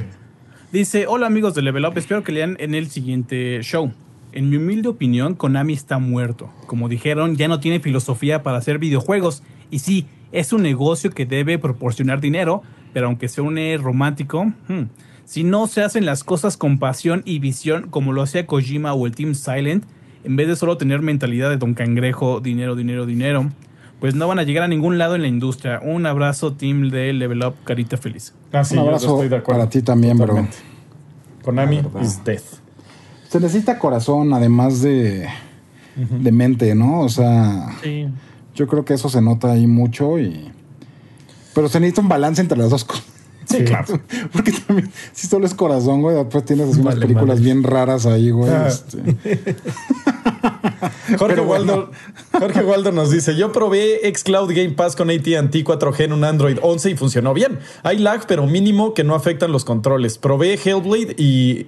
Dice, 0.70 1.06
hola 1.06 1.26
amigos 1.26 1.54
de 1.54 1.62
Level 1.62 1.84
Up, 1.86 1.96
espero 1.96 2.22
que 2.22 2.30
lean 2.32 2.56
en 2.60 2.74
el 2.74 2.90
siguiente 2.90 3.60
show. 3.62 3.90
En 4.32 4.50
mi 4.50 4.56
humilde 4.56 4.88
opinión, 4.88 5.34
Konami 5.34 5.72
está 5.72 5.98
muerto. 5.98 6.50
Como 6.66 6.88
dijeron, 6.88 7.36
ya 7.36 7.48
no 7.48 7.58
tiene 7.60 7.80
filosofía 7.80 8.42
para 8.42 8.58
hacer 8.58 8.78
videojuegos. 8.78 9.42
Y 9.70 9.78
sí, 9.80 10.06
es 10.32 10.52
un 10.52 10.62
negocio 10.62 11.10
que 11.10 11.26
debe 11.26 11.58
proporcionar 11.58 12.20
dinero, 12.20 12.62
pero 12.92 13.06
aunque 13.06 13.28
sea 13.28 13.44
un 13.44 13.58
romántico, 13.82 14.46
hmm, 14.68 14.82
si 15.24 15.44
no 15.44 15.66
se 15.66 15.82
hacen 15.82 16.06
las 16.06 16.24
cosas 16.24 16.56
con 16.56 16.78
pasión 16.78 17.22
y 17.24 17.38
visión 17.38 17.88
como 17.90 18.12
lo 18.12 18.22
hacía 18.22 18.46
Kojima 18.46 18.94
o 18.94 19.06
el 19.06 19.14
Team 19.14 19.34
Silent, 19.34 19.84
en 20.24 20.36
vez 20.36 20.48
de 20.48 20.56
solo 20.56 20.76
tener 20.78 21.00
mentalidad 21.02 21.50
de 21.50 21.56
Don 21.58 21.74
Cangrejo, 21.74 22.40
dinero, 22.40 22.76
dinero, 22.76 23.06
dinero, 23.06 23.50
pues 24.00 24.14
no 24.14 24.28
van 24.28 24.38
a 24.38 24.42
llegar 24.44 24.64
a 24.64 24.68
ningún 24.68 24.96
lado 24.98 25.14
en 25.16 25.22
la 25.22 25.28
industria. 25.28 25.80
Un 25.82 26.06
abrazo, 26.06 26.52
team 26.52 26.88
de 26.90 27.12
Level 27.12 27.44
Up, 27.44 27.54
carita 27.64 27.96
feliz. 27.96 28.32
Ah, 28.52 28.64
sí, 28.64 28.74
Un 28.74 28.80
yo 28.82 28.86
abrazo 28.86 29.06
estoy 29.14 29.28
de 29.28 29.36
acuerdo. 29.36 29.60
para 29.60 29.70
ti 29.70 29.82
también, 29.82 30.16
bro. 30.16 30.26
Totalmente. 30.26 30.56
Konami 31.42 31.82
is 32.02 32.22
death. 32.24 32.42
Se 33.28 33.40
necesita 33.40 33.78
corazón, 33.78 34.32
además 34.32 34.80
de, 34.82 35.26
de 35.96 36.32
mente, 36.32 36.74
¿no? 36.74 37.00
O 37.00 37.08
sea, 37.08 37.66
Sí. 37.82 38.06
Yo 38.58 38.66
creo 38.66 38.84
que 38.84 38.94
eso 38.94 39.08
se 39.08 39.22
nota 39.22 39.52
ahí 39.52 39.68
mucho 39.68 40.18
y... 40.18 40.50
Pero 41.54 41.68
se 41.68 41.78
necesita 41.78 42.00
un 42.00 42.08
balance 42.08 42.42
entre 42.42 42.58
las 42.58 42.70
dos 42.70 42.84
cosas. 42.84 43.04
Sí, 43.44 43.58
claro. 43.64 44.00
Porque 44.32 44.50
también, 44.52 44.90
si 45.12 45.28
solo 45.28 45.46
es 45.46 45.54
corazón, 45.54 46.02
güey, 46.02 46.16
después 46.16 46.44
tienes 46.44 46.70
así 46.70 46.80
unas 46.80 46.96
películas 46.96 47.38
madre. 47.38 47.44
bien 47.44 47.62
raras 47.62 48.04
ahí, 48.04 48.30
güey. 48.30 48.50
Ah. 48.50 48.66
este. 48.66 48.98
Jorge, 51.18 51.34
Pero 51.34 51.44
bueno. 51.44 51.72
Waldo, 51.72 51.90
Jorge 52.32 52.62
Waldo 52.62 52.92
nos 52.92 53.10
dice: 53.10 53.36
Yo 53.36 53.52
probé 53.52 54.00
Xcloud 54.14 54.50
Game 54.50 54.70
Pass 54.70 54.96
con 54.96 55.08
ATT 55.08 55.24
4G 55.24 56.00
en 56.04 56.12
un 56.12 56.24
Android 56.24 56.58
11 56.60 56.90
y 56.90 56.96
funcionó 56.96 57.32
bien. 57.32 57.58
Hay 57.82 57.98
lag, 57.98 58.26
pero 58.26 58.46
mínimo 58.46 58.92
que 58.92 59.04
no 59.04 59.14
afectan 59.14 59.50
los 59.50 59.64
controles. 59.64 60.18
Probé 60.18 60.58
Hellblade 60.62 61.14
y 61.16 61.66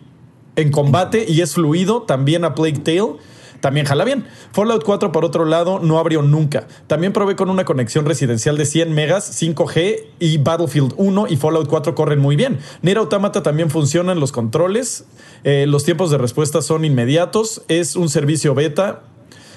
en 0.57 0.71
combate 0.71 1.25
y 1.27 1.41
es 1.41 1.55
fluido. 1.55 2.03
También 2.03 2.45
a 2.45 2.55
Plague 2.55 2.81
Tale. 2.81 3.17
También 3.61 3.87
jala 3.87 4.05
bien. 4.05 4.27
Fallout 4.53 4.85
4, 4.85 5.13
por 5.13 5.25
otro 5.25 5.45
lado, 5.45 5.79
no 5.81 5.99
abrió 5.99 6.23
nunca. 6.23 6.67
También 6.87 7.13
probé 7.13 7.37
con 7.37 7.51
una 7.51 7.65
conexión 7.65 8.07
residencial 8.07 8.57
de 8.57 8.67
100 8.67 8.93
megas, 8.93 9.41
5G 9.41 10.05
y 10.19 10.39
Battlefield 10.39 10.95
1 10.97 11.27
y 11.29 11.37
Fallout 11.37 11.69
4 11.69 11.95
corren 11.95 12.19
muy 12.19 12.37
bien. 12.37 12.59
Nier 12.83 12.99
Automata 12.99 13.43
también 13.43 13.71
funcionan 13.71 14.21
los 14.21 14.33
controles, 14.33 15.05
eh, 15.45 15.67
los 15.67 15.85
tiempos 15.85 16.11
de 16.11 16.19
respuesta 16.19 16.63
son 16.63 16.85
inmediatos, 16.85 17.63
es 17.69 17.97
un 17.97 18.09
servicio 18.09 18.55
beta 18.55 19.03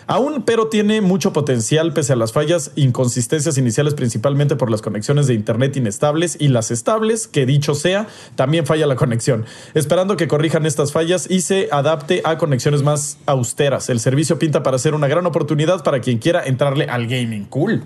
Aún, 0.08 0.44
pero 0.44 0.68
tiene 0.68 1.02
mucho 1.02 1.34
potencial 1.34 1.94
pese 1.94 2.14
a 2.14 2.16
las 2.16 2.34
fallas, 2.34 2.72
inconsistencias 2.76 3.58
iniciales, 3.58 3.94
principalmente 3.94 4.56
por 4.56 4.70
las 4.70 4.82
conexiones 4.82 5.28
de 5.28 5.34
internet 5.34 5.76
inestables 5.78 6.38
y 6.40 6.50
las 6.50 6.72
estables, 6.72 7.28
que 7.28 7.46
dicho 7.46 7.76
sea, 7.76 8.08
también 8.36 8.66
falla 8.66 8.88
la 8.88 8.96
conexión. 8.96 9.46
Esperando 9.74 10.18
que 10.18 10.28
corrijan 10.28 10.66
estas 10.66 10.92
fallas 10.92 11.30
y 11.30 11.42
se 11.42 11.70
adapte 11.72 12.22
a 12.24 12.38
conexiones 12.38 12.84
más 12.84 13.18
austeras. 13.26 13.90
El 13.90 14.00
servicio 14.00 14.40
pinta 14.40 14.64
para 14.64 14.78
ser 14.78 14.96
una 14.96 15.08
gran 15.08 15.26
oportunidad 15.26 15.84
para 15.84 16.02
quien 16.02 16.18
quiera 16.18 16.44
entrarle 16.44 16.86
al 16.86 17.08
gaming. 17.08 17.46
Cool. 17.46 17.84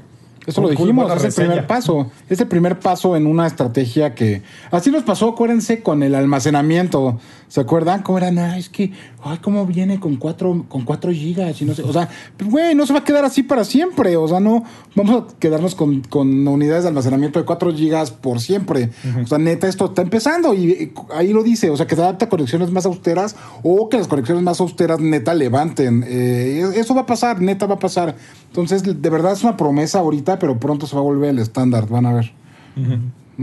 Eso 0.48 0.62
lo 0.62 0.70
dijimos, 0.70 1.08
es 1.08 1.18
el 1.18 1.24
reseña. 1.24 1.48
primer 1.50 1.68
paso. 1.68 2.10
Es 2.30 2.40
el 2.40 2.48
primer 2.48 2.80
paso 2.80 3.18
en 3.18 3.28
una 3.28 3.46
estrategia 3.46 4.16
que. 4.16 4.42
Así 4.72 4.90
nos 4.90 5.04
pasó, 5.04 5.30
acuérdense, 5.30 5.84
con 5.84 6.04
el 6.04 6.16
almacenamiento. 6.16 7.20
¿Se 7.50 7.62
acuerdan? 7.62 8.02
¿Cómo 8.02 8.18
era? 8.18 8.32
No, 8.32 8.54
es 8.54 8.70
que, 8.70 8.92
ay, 9.24 9.38
cómo 9.42 9.66
viene 9.66 10.00
con 10.00 10.16
cuatro, 10.16 10.66
con 10.68 10.84
cuatro 10.84 11.12
gigas 11.12 11.62
y 11.62 11.66
no 11.66 11.74
sé. 11.74 11.84
O 11.84 11.92
sea, 11.92 12.10
pues, 12.38 12.50
güey, 12.50 12.76
no 12.76 12.86
se 12.86 12.94
va 12.94 13.00
a 13.00 13.04
quedar 13.04 13.26
así 13.26 13.44
para 13.44 13.66
siempre. 13.66 14.16
O 14.16 14.28
sea, 14.28 14.40
no 14.40 14.64
vamos 14.96 15.24
a 15.24 15.38
quedarnos 15.38 15.76
con, 15.76 16.02
con 16.02 16.48
unidades 16.48 16.84
de 16.84 16.90
almacenamiento 16.90 17.40
de 17.40 17.46
cuatro 17.46 17.74
gigas 17.74 18.12
por 18.12 18.40
siempre. 18.40 18.90
O 19.22 19.28
sea, 19.28 19.38
neta, 19.38 19.68
esto 19.68 19.86
está 19.86 20.02
empezando 20.02 20.54
y 20.54 20.72
eh, 20.72 20.94
ahí 21.14 21.34
lo 21.34 21.44
dice. 21.44 21.70
O 21.70 21.78
sea, 21.78 21.88
que 21.88 21.96
se 21.96 22.02
adapta 22.02 22.26
a 22.26 22.30
conexiones 22.30 22.72
más 22.72 22.86
austeras 22.86 23.36
o 23.64 23.90
que 23.90 23.98
las 23.98 24.08
conexiones 24.08 24.44
más 24.44 24.62
austeras 24.62 25.02
neta 25.02 25.34
levanten. 25.34 26.06
Eh, 26.08 26.72
eso 26.76 26.96
va 26.96 27.02
a 27.02 27.06
pasar, 27.06 27.42
neta 27.42 27.66
va 27.66 27.76
a 27.76 27.80
pasar. 27.80 28.16
Entonces, 28.48 28.84
de 28.84 29.10
verdad 29.10 29.34
es 29.34 29.44
una 29.44 29.58
promesa 29.58 30.00
ahorita, 30.00 30.37
pero 30.40 30.60
pronto 30.60 30.88
se 30.88 30.96
va 30.96 31.02
a 31.02 31.04
volver 31.06 31.30
el 31.32 31.40
estándar. 31.40 31.88
Van 31.88 32.06
a 32.06 32.14
ver. 32.14 32.32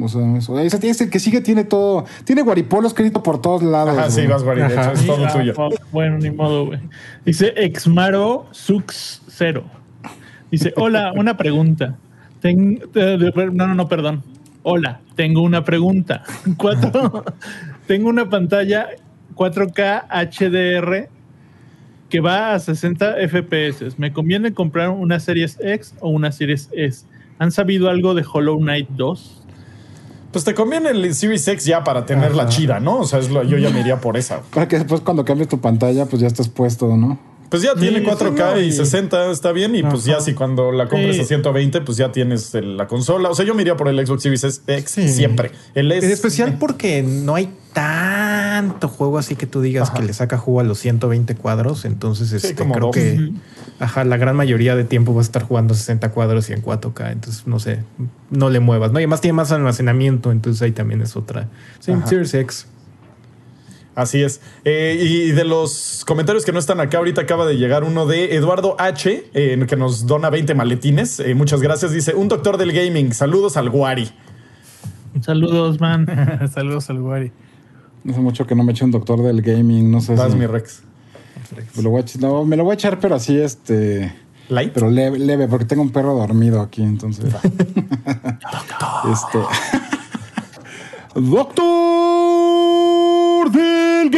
O 0.00 0.08
sea, 0.08 0.36
eso. 0.36 0.58
Ese, 0.58 0.88
ese 0.88 1.08
que 1.10 1.18
sigue 1.20 1.40
tiene 1.40 1.64
todo. 1.64 2.04
Tiene 2.24 2.42
guaripolo 2.42 2.88
escrito 2.88 3.22
por 3.22 3.40
todos 3.40 3.62
lados. 3.62 3.96
Ajá, 3.96 4.10
sí, 4.10 4.26
vas, 4.26 4.42
Guari, 4.42 4.62
de 4.62 4.66
hecho, 4.68 4.80
Ajá. 4.80 4.92
es 4.92 5.06
todo 5.06 5.24
Ah, 5.26 5.32
tuyo. 5.32 5.54
Bueno, 5.92 6.18
ni 6.18 6.30
modo, 6.30 6.66
güey. 6.66 6.80
Dice 7.24 7.52
Exmaro 7.56 8.46
Sux 8.50 9.22
Cero. 9.28 9.64
Dice, 10.50 10.72
hola, 10.76 11.12
una 11.14 11.36
pregunta. 11.36 11.96
Ten- 12.40 12.80
eh, 12.94 13.32
no, 13.52 13.66
no, 13.68 13.74
no, 13.74 13.88
perdón. 13.88 14.22
Hola, 14.62 15.00
tengo 15.14 15.42
una 15.42 15.62
pregunta. 15.64 16.22
Cuatro, 16.56 17.24
tengo 17.86 18.08
una 18.08 18.28
pantalla 18.28 18.88
4K 19.34 20.06
HDR 20.10 21.08
que 22.14 22.20
va 22.20 22.54
a 22.54 22.60
60 22.60 23.16
FPS. 23.28 23.98
¿Me 23.98 24.12
conviene 24.12 24.54
comprar 24.54 24.90
una 24.90 25.18
Series 25.18 25.58
X 25.60 25.94
o 25.98 26.10
una 26.10 26.30
Series 26.30 26.68
S? 26.72 27.06
¿Han 27.40 27.50
sabido 27.50 27.90
algo 27.90 28.14
de 28.14 28.24
Hollow 28.32 28.56
Knight 28.60 28.88
2? 28.90 29.42
Pues 30.30 30.44
te 30.44 30.54
conviene 30.54 30.90
el 30.90 31.12
Series 31.12 31.48
X 31.48 31.64
ya 31.64 31.82
para 31.82 32.06
tenerla 32.06 32.46
chida, 32.46 32.78
¿no? 32.78 32.98
O 33.00 33.04
sea, 33.04 33.18
es 33.18 33.30
lo- 33.30 33.42
yo 33.42 33.58
ya 33.58 33.70
me 33.70 33.80
iría 33.80 34.00
por 34.00 34.16
esa. 34.16 34.42
Para 34.54 34.68
que 34.68 34.76
después 34.78 35.00
cuando 35.00 35.24
cambies 35.24 35.48
tu 35.48 35.60
pantalla, 35.60 36.06
pues 36.06 36.22
ya 36.22 36.28
estés 36.28 36.48
puesto, 36.48 36.96
¿no? 36.96 37.18
Pues 37.50 37.64
ya 37.64 37.74
tiene 37.74 37.98
Sí, 37.98 38.04
4K 38.04 38.36
sí, 38.36 38.54
no, 38.54 38.60
y 38.60 38.64
y- 38.66 38.72
60, 38.72 39.30
está 39.32 39.50
bien. 39.50 39.74
Y 39.74 39.82
pues 39.82 40.04
ya 40.04 40.20
si 40.20 40.34
cuando 40.34 40.70
la 40.70 40.88
compres 40.88 41.16
Sí. 41.16 41.22
a 41.22 41.24
120, 41.24 41.80
pues 41.80 41.96
ya 41.98 42.12
tienes 42.12 42.54
el- 42.54 42.76
la 42.76 42.86
consola. 42.86 43.28
O 43.28 43.34
sea, 43.34 43.44
yo 43.44 43.56
me 43.56 43.62
iría 43.62 43.76
por 43.76 43.88
el 43.88 44.06
Xbox 44.06 44.22
Series 44.22 44.62
X 44.68 44.90
Sí. 44.90 45.08
siempre. 45.08 45.50
El 45.74 45.90
S. 45.90 46.06
En 46.06 46.12
especial 46.12 46.58
porque 46.60 47.02
no 47.02 47.34
hay 47.34 47.50
tanto 48.54 48.86
juego 48.86 49.18
así 49.18 49.34
que 49.34 49.48
tú 49.48 49.62
digas 49.62 49.90
que 49.90 50.00
le 50.00 50.12
saca 50.12 50.38
jugo 50.38 50.60
a 50.60 50.62
los 50.62 50.78
120 50.78 51.34
cuadros. 51.34 51.84
Entonces, 51.84 52.32
este, 52.32 52.54
como 52.54 52.74
creo 52.74 52.86
dos. 52.86 52.94
que 52.94 53.32
ajá, 53.80 54.04
la 54.04 54.16
gran 54.16 54.36
mayoría 54.36 54.76
de 54.76 54.84
tiempo 54.84 55.12
vas 55.12 55.24
a 55.24 55.28
estar 55.28 55.42
jugando 55.42 55.74
60 55.74 56.12
cuadros 56.12 56.48
y 56.50 56.52
en 56.52 56.62
4K. 56.62 57.10
Entonces, 57.10 57.48
no 57.48 57.58
sé, 57.58 57.80
no 58.30 58.50
le 58.50 58.60
muevas. 58.60 58.92
¿no? 58.92 59.00
Y 59.00 59.02
además 59.02 59.20
tiene 59.20 59.32
más 59.32 59.50
almacenamiento. 59.50 60.30
Entonces 60.30 60.62
ahí 60.62 60.70
también 60.70 61.02
es 61.02 61.16
otra. 61.16 61.48
Sí. 61.80 61.92
Series 62.06 62.32
X. 62.32 62.68
Así 63.96 64.22
es. 64.22 64.40
Eh, 64.64 65.00
y 65.00 65.32
de 65.32 65.44
los 65.44 66.04
comentarios 66.06 66.44
que 66.44 66.52
no 66.52 66.60
están 66.60 66.78
acá, 66.78 66.98
ahorita 66.98 67.22
acaba 67.22 67.46
de 67.46 67.56
llegar 67.56 67.82
uno 67.82 68.06
de 68.06 68.36
Eduardo 68.36 68.76
H, 68.78 69.30
eh, 69.34 69.66
que 69.68 69.76
nos 69.76 70.06
dona 70.06 70.30
20 70.30 70.54
maletines. 70.54 71.18
Eh, 71.18 71.34
muchas 71.34 71.60
gracias. 71.60 71.90
Dice, 71.90 72.14
un 72.14 72.28
doctor 72.28 72.56
del 72.56 72.70
gaming. 72.70 73.12
Saludos 73.14 73.56
al 73.56 73.68
Guari. 73.68 74.12
Saludos, 75.22 75.80
man. 75.80 76.06
Saludos 76.54 76.88
al 76.88 77.00
Guari. 77.00 77.32
No 78.04 78.12
hace 78.12 78.20
mucho 78.20 78.46
que 78.46 78.54
no 78.54 78.62
me 78.64 78.72
eché 78.72 78.84
un 78.84 78.90
doctor 78.90 79.22
del 79.22 79.40
gaming, 79.42 79.90
no 79.90 80.00
sé 80.00 80.14
Vas, 80.14 80.32
si- 80.32 80.38
mi 80.38 80.46
Rex. 80.46 80.82
me, 81.76 81.82
lo 81.82 81.90
voy 81.90 82.02
a 82.02 82.04
ech- 82.04 82.18
no, 82.20 82.44
me 82.44 82.56
lo 82.56 82.64
voy 82.64 82.72
a 82.72 82.74
echar, 82.74 83.00
pero 83.00 83.14
así, 83.14 83.38
este. 83.38 84.14
Light. 84.50 84.72
Pero 84.74 84.90
leve, 84.90 85.18
leve, 85.18 85.48
porque 85.48 85.64
tengo 85.64 85.80
un 85.82 85.90
perro 85.90 86.14
dormido 86.14 86.60
aquí, 86.60 86.82
entonces. 86.82 87.24
este. 89.10 89.38
Doctor 92.24 93.50
del 93.50 94.10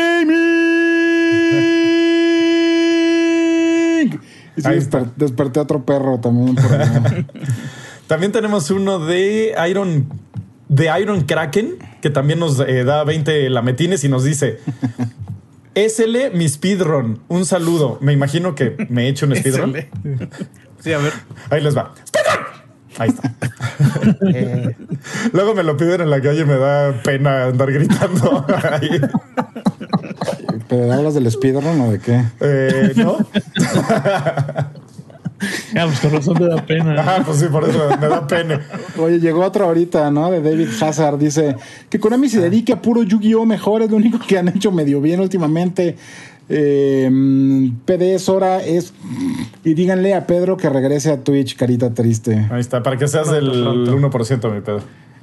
gaming. 3.26 4.20
Y 4.56 4.62
sí, 4.62 4.66
Ahí 4.68 4.78
está. 4.78 5.00
desper- 5.00 5.12
desperté 5.16 5.58
a 5.60 5.62
otro 5.62 5.84
perro 5.84 6.18
también. 6.20 6.54
por. 6.54 6.64
También 8.06 8.30
tenemos 8.32 8.70
uno 8.70 8.98
de 9.00 9.54
Iron, 9.68 10.06
de 10.68 10.90
Iron 11.00 11.22
Kraken, 11.22 11.76
que 12.00 12.10
también 12.10 12.38
nos 12.38 12.58
eh, 12.60 12.84
da 12.84 13.04
20 13.04 13.48
lametines 13.50 14.04
y 14.04 14.08
nos 14.08 14.24
dice: 14.24 14.60
SL 15.74 16.32
mi 16.34 16.48
speedrun. 16.48 17.20
Un 17.28 17.44
saludo. 17.44 17.98
Me 18.00 18.12
imagino 18.12 18.54
que 18.54 18.86
me 18.88 19.04
he 19.04 19.08
hecho 19.08 19.26
un 19.26 19.36
speedrun. 19.36 19.74
Sí, 20.80 20.92
a 20.92 20.98
ver. 20.98 21.12
Ahí 21.50 21.60
les 21.62 21.76
va. 21.76 21.92
¡Speedrun! 22.06 22.46
Ahí 22.98 23.10
está. 23.10 23.32
Eh, 24.32 24.74
Luego 25.32 25.54
me 25.54 25.62
lo 25.62 25.76
piden 25.76 26.00
en 26.02 26.10
la 26.10 26.20
calle 26.20 26.40
y 26.40 26.44
me 26.44 26.56
da 26.56 27.02
pena 27.02 27.44
andar 27.44 27.70
gritando. 27.70 28.46
Ahí. 28.70 29.00
¿Pero 30.68 30.92
hablas 30.92 31.14
del 31.14 31.30
speedrun 31.30 31.80
o 31.80 31.90
de 31.90 31.98
qué? 31.98 32.24
Eh, 32.40 32.92
¿No? 32.96 33.18
Ah, 35.76 35.84
pues 35.86 36.00
con 36.00 36.12
razón 36.12 36.36
te 36.36 36.48
da 36.48 36.64
pena. 36.64 37.00
Ajá, 37.00 37.22
pues 37.26 37.38
sí, 37.38 37.46
por 37.50 37.68
eso 37.68 37.78
me 38.00 38.08
da 38.08 38.26
pena. 38.26 38.60
Oye, 38.98 39.20
llegó 39.20 39.44
otro 39.44 39.66
ahorita, 39.66 40.10
¿no? 40.10 40.30
De 40.30 40.40
David 40.40 40.68
Hazard. 40.80 41.18
Dice 41.18 41.56
que 41.90 42.00
Konami 42.00 42.28
se 42.28 42.40
dedique 42.40 42.72
a 42.72 42.80
puro 42.80 43.02
Yu-Gi-Oh! 43.02 43.44
mejor. 43.44 43.82
Es 43.82 43.90
lo 43.90 43.96
único 43.96 44.18
que 44.18 44.38
han 44.38 44.48
hecho 44.48 44.72
medio 44.72 45.00
bien 45.00 45.20
últimamente. 45.20 45.96
Eh, 46.48 47.10
PD 47.84 48.14
es 48.14 48.28
hora, 48.28 48.62
es. 48.62 48.92
Y 49.64 49.74
díganle 49.74 50.14
a 50.14 50.26
Pedro 50.26 50.56
que 50.56 50.68
regrese 50.68 51.10
a 51.10 51.22
Twitch, 51.22 51.56
carita 51.56 51.92
triste. 51.92 52.46
Ahí 52.50 52.60
está, 52.60 52.82
para 52.82 52.96
que 52.96 53.08
seas 53.08 53.30
del 53.30 53.50
Pronto, 53.50 54.18
1%, 54.18 54.54
mi 54.54 54.60
pedo. 54.60 54.80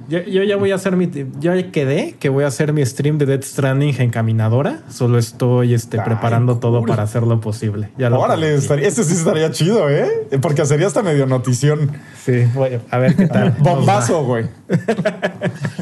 Yo, 0.10 0.20
yo 0.24 0.44
ya 0.44 0.58
voy 0.58 0.72
a 0.72 0.76
hacer 0.76 0.96
mi. 0.96 1.10
Yo 1.40 1.56
ya 1.56 1.72
quedé 1.72 2.16
que 2.20 2.30
voy 2.30 2.44
a 2.44 2.48
hacer 2.48 2.74
mi 2.74 2.86
stream 2.86 3.18
de 3.18 3.26
Death 3.26 3.44
Stranding 3.44 3.96
en 4.00 4.10
caminadora. 4.10 4.84
Solo 4.90 5.18
estoy 5.18 5.74
este, 5.74 6.00
Ay, 6.00 6.06
preparando 6.06 6.60
todo 6.60 6.84
para 6.84 7.04
hacerlo 7.04 7.40
posible. 7.40 7.90
Ya 7.98 8.10
lo 8.10 8.20
Órale, 8.20 8.54
estaría, 8.56 8.88
este 8.88 9.04
sí 9.04 9.14
estaría 9.14 9.52
chido, 9.52 9.90
¿eh? 9.90 10.08
Porque 10.42 10.66
sería 10.66 10.88
hasta 10.88 11.02
medio 11.04 11.26
notición. 11.26 11.92
Sí, 12.24 12.44
voy 12.54 12.80
a, 12.90 12.98
ver 12.98 13.16
qué 13.16 13.28
tal. 13.28 13.52
Bombazo, 13.60 14.24
güey. 14.24 14.46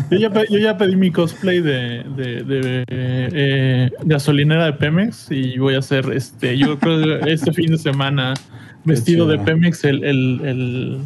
Yo 0.09 0.17
ya, 0.17 0.29
pe- 0.29 0.47
yo 0.49 0.59
ya 0.59 0.77
pedí 0.77 0.95
mi 0.95 1.11
cosplay 1.11 1.61
de, 1.61 2.03
de, 2.15 2.43
de, 2.43 2.85
eh, 2.87 3.89
gasolinera 4.03 4.65
de 4.65 4.73
Pemex 4.73 5.27
y 5.31 5.57
voy 5.57 5.75
a 5.75 5.79
hacer 5.79 6.11
este, 6.13 6.57
yo 6.57 6.77
creo 6.79 7.21
que 7.21 7.31
este 7.31 7.51
fin 7.53 7.71
de 7.71 7.77
semana 7.77 8.33
vestido 8.83 9.27
de. 9.27 9.39
Pemex 9.39 9.83
el, 9.83 10.03
el, 10.03 10.41
el, 10.43 10.97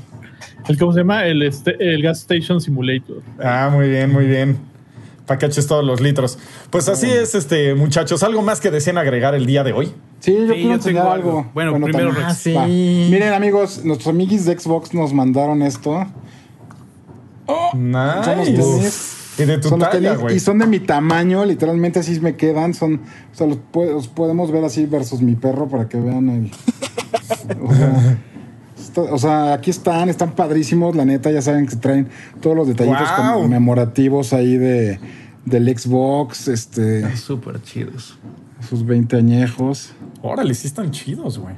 el- 0.68 0.78
¿cómo 0.78 0.93
se 0.93 0.99
llama? 0.99 1.26
El, 1.26 1.41
este, 1.43 1.76
el 1.80 2.01
Gas 2.01 2.20
Station 2.22 2.59
Simulator. 2.61 3.22
Ah, 3.43 3.70
muy 3.72 3.89
bien, 3.89 4.11
muy 4.11 4.26
bien. 4.26 4.57
Para 5.26 5.39
que 5.39 5.47
eches 5.47 5.66
todos 5.66 5.84
los 5.84 6.01
litros. 6.01 6.38
Pues 6.70 6.88
así 6.88 7.09
es, 7.09 7.34
este, 7.34 7.74
muchachos. 7.74 8.22
¿Algo 8.22 8.41
más 8.43 8.61
que 8.61 8.70
deseen 8.70 8.97
agregar 8.99 9.34
el 9.34 9.45
día 9.47 9.63
de 9.63 9.74
hoy? 9.74 9.91
Sí, 10.20 10.34
yo 10.34 10.39
Sí, 10.41 10.53
quiero 10.53 10.59
yo 10.70 10.74
enseñar 10.76 10.84
tengo 11.03 11.13
algo. 11.13 11.30
algo. 11.39 11.51
Bueno, 11.53 11.74
primero 11.74 12.07
también. 12.09 12.26
Ah, 12.28 12.34
sí. 12.36 12.53
Va. 12.53 12.68
Miren, 12.68 13.34
amigos, 13.34 13.84
nuestros 13.84 14.09
amiguis 14.13 14.45
de 14.45 14.57
Xbox 14.57 14.93
nos 14.93 15.13
mandaron 15.13 15.61
esto. 15.63 16.05
Son 17.47 17.91
los 17.91 18.16
Nice. 18.26 18.51
tenis. 18.53 19.22
Y 19.38 19.43
de 19.45 19.57
tu 19.57 19.68
Son 19.70 19.80
los 19.80 19.89
talla, 19.89 20.09
tenis 20.11 20.22
güey. 20.22 20.36
y 20.38 20.39
son 20.39 20.59
de 20.59 20.66
mi 20.68 20.80
tamaño, 20.80 21.43
literalmente 21.43 21.99
así 21.99 22.20
me 22.22 22.36
quedan. 22.36 22.74
Son, 22.74 23.01
o 23.34 23.36
sea, 23.36 23.47
los, 23.47 23.57
los 23.74 24.07
podemos 24.07 24.51
ver 24.51 24.63
así 24.63 24.86
versus 24.86 25.22
mi 25.22 25.36
perro 25.36 25.68
para 25.68 25.89
que 25.89 25.97
vean 25.99 26.30
el. 26.30 26.51
O 27.61 27.74
sea, 27.74 28.18
está- 29.02 29.14
o 29.14 29.18
sea, 29.18 29.54
aquí 29.54 29.70
están, 29.70 30.10
están 30.10 30.32
padrísimos, 30.34 30.96
la 30.96 31.06
neta, 31.06 31.32
ya 31.32 31.41
saben 31.41 31.66
que 31.68 31.76
traen 31.76 32.08
todos 32.41 32.56
los 32.56 32.68
detallitos 32.68 33.08
Guau. 33.18 33.41
conmemorativos 33.41 34.34
ahí 34.34 34.58
de 34.58 35.00
del 35.46 35.78
Xbox, 35.78 36.48
este, 36.48 37.16
Súper 37.16 37.62
chidos. 37.62 38.18
sus 38.68 38.84
20 38.84 39.16
añejos. 39.18 39.91
Órale, 40.24 40.56
sí 40.56 40.66
están 40.66 40.89
chidos, 40.89 41.38
güey. 41.38 41.54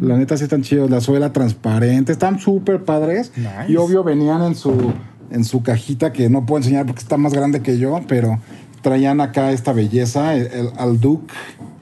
La 0.00 0.16
neta 0.18 0.36
sí 0.36 0.44
están 0.44 0.62
chidos, 0.62 0.88
la 0.90 1.00
suela 1.00 1.32
transparente, 1.32 2.12
están 2.12 2.38
súper 2.38 2.84
padres. 2.84 3.32
Nice. 3.36 3.72
Y 3.72 3.76
obvio 3.76 4.04
venían 4.04 4.42
en 4.42 4.54
su 4.54 4.92
en 5.30 5.44
su 5.44 5.62
cajita 5.62 6.12
que 6.12 6.28
no 6.28 6.44
puedo 6.44 6.58
enseñar 6.58 6.84
porque 6.84 7.00
está 7.00 7.16
más 7.16 7.32
grande 7.32 7.60
que 7.62 7.78
yo, 7.78 8.00
pero 8.06 8.38
traían 8.82 9.20
acá 9.20 9.52
esta 9.52 9.72
belleza, 9.72 10.34
el, 10.34 10.46
el- 10.48 10.70
al 10.76 11.00
Duke. 11.00 11.32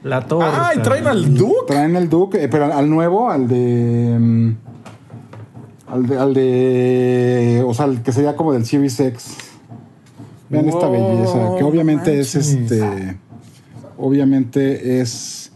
La 0.03 0.21
torta. 0.25 0.69
Ay, 0.69 0.79
traen 0.79 1.05
al 1.07 1.35
Duke. 1.35 1.65
Traen 1.67 1.95
el 1.95 2.09
Duke, 2.09 2.43
eh, 2.43 2.47
pero 2.47 2.73
al, 2.73 2.89
nuevo, 2.89 3.29
al 3.29 3.47
de, 3.47 4.17
mm, 4.19 4.55
al 5.87 6.07
de. 6.07 6.17
Al 6.17 6.33
de. 6.33 7.63
O 7.67 7.73
sea, 7.73 7.85
el 7.85 8.01
que 8.01 8.11
sería 8.11 8.35
como 8.35 8.53
del 8.53 8.65
Series 8.65 8.99
X. 8.99 9.35
Vean 10.49 10.67
esta 10.67 10.89
belleza, 10.89 11.55
que 11.57 11.63
obviamente 11.63 12.19
es 12.19 12.35
este. 12.35 13.17
Obviamente 13.97 14.99
es 15.01 15.51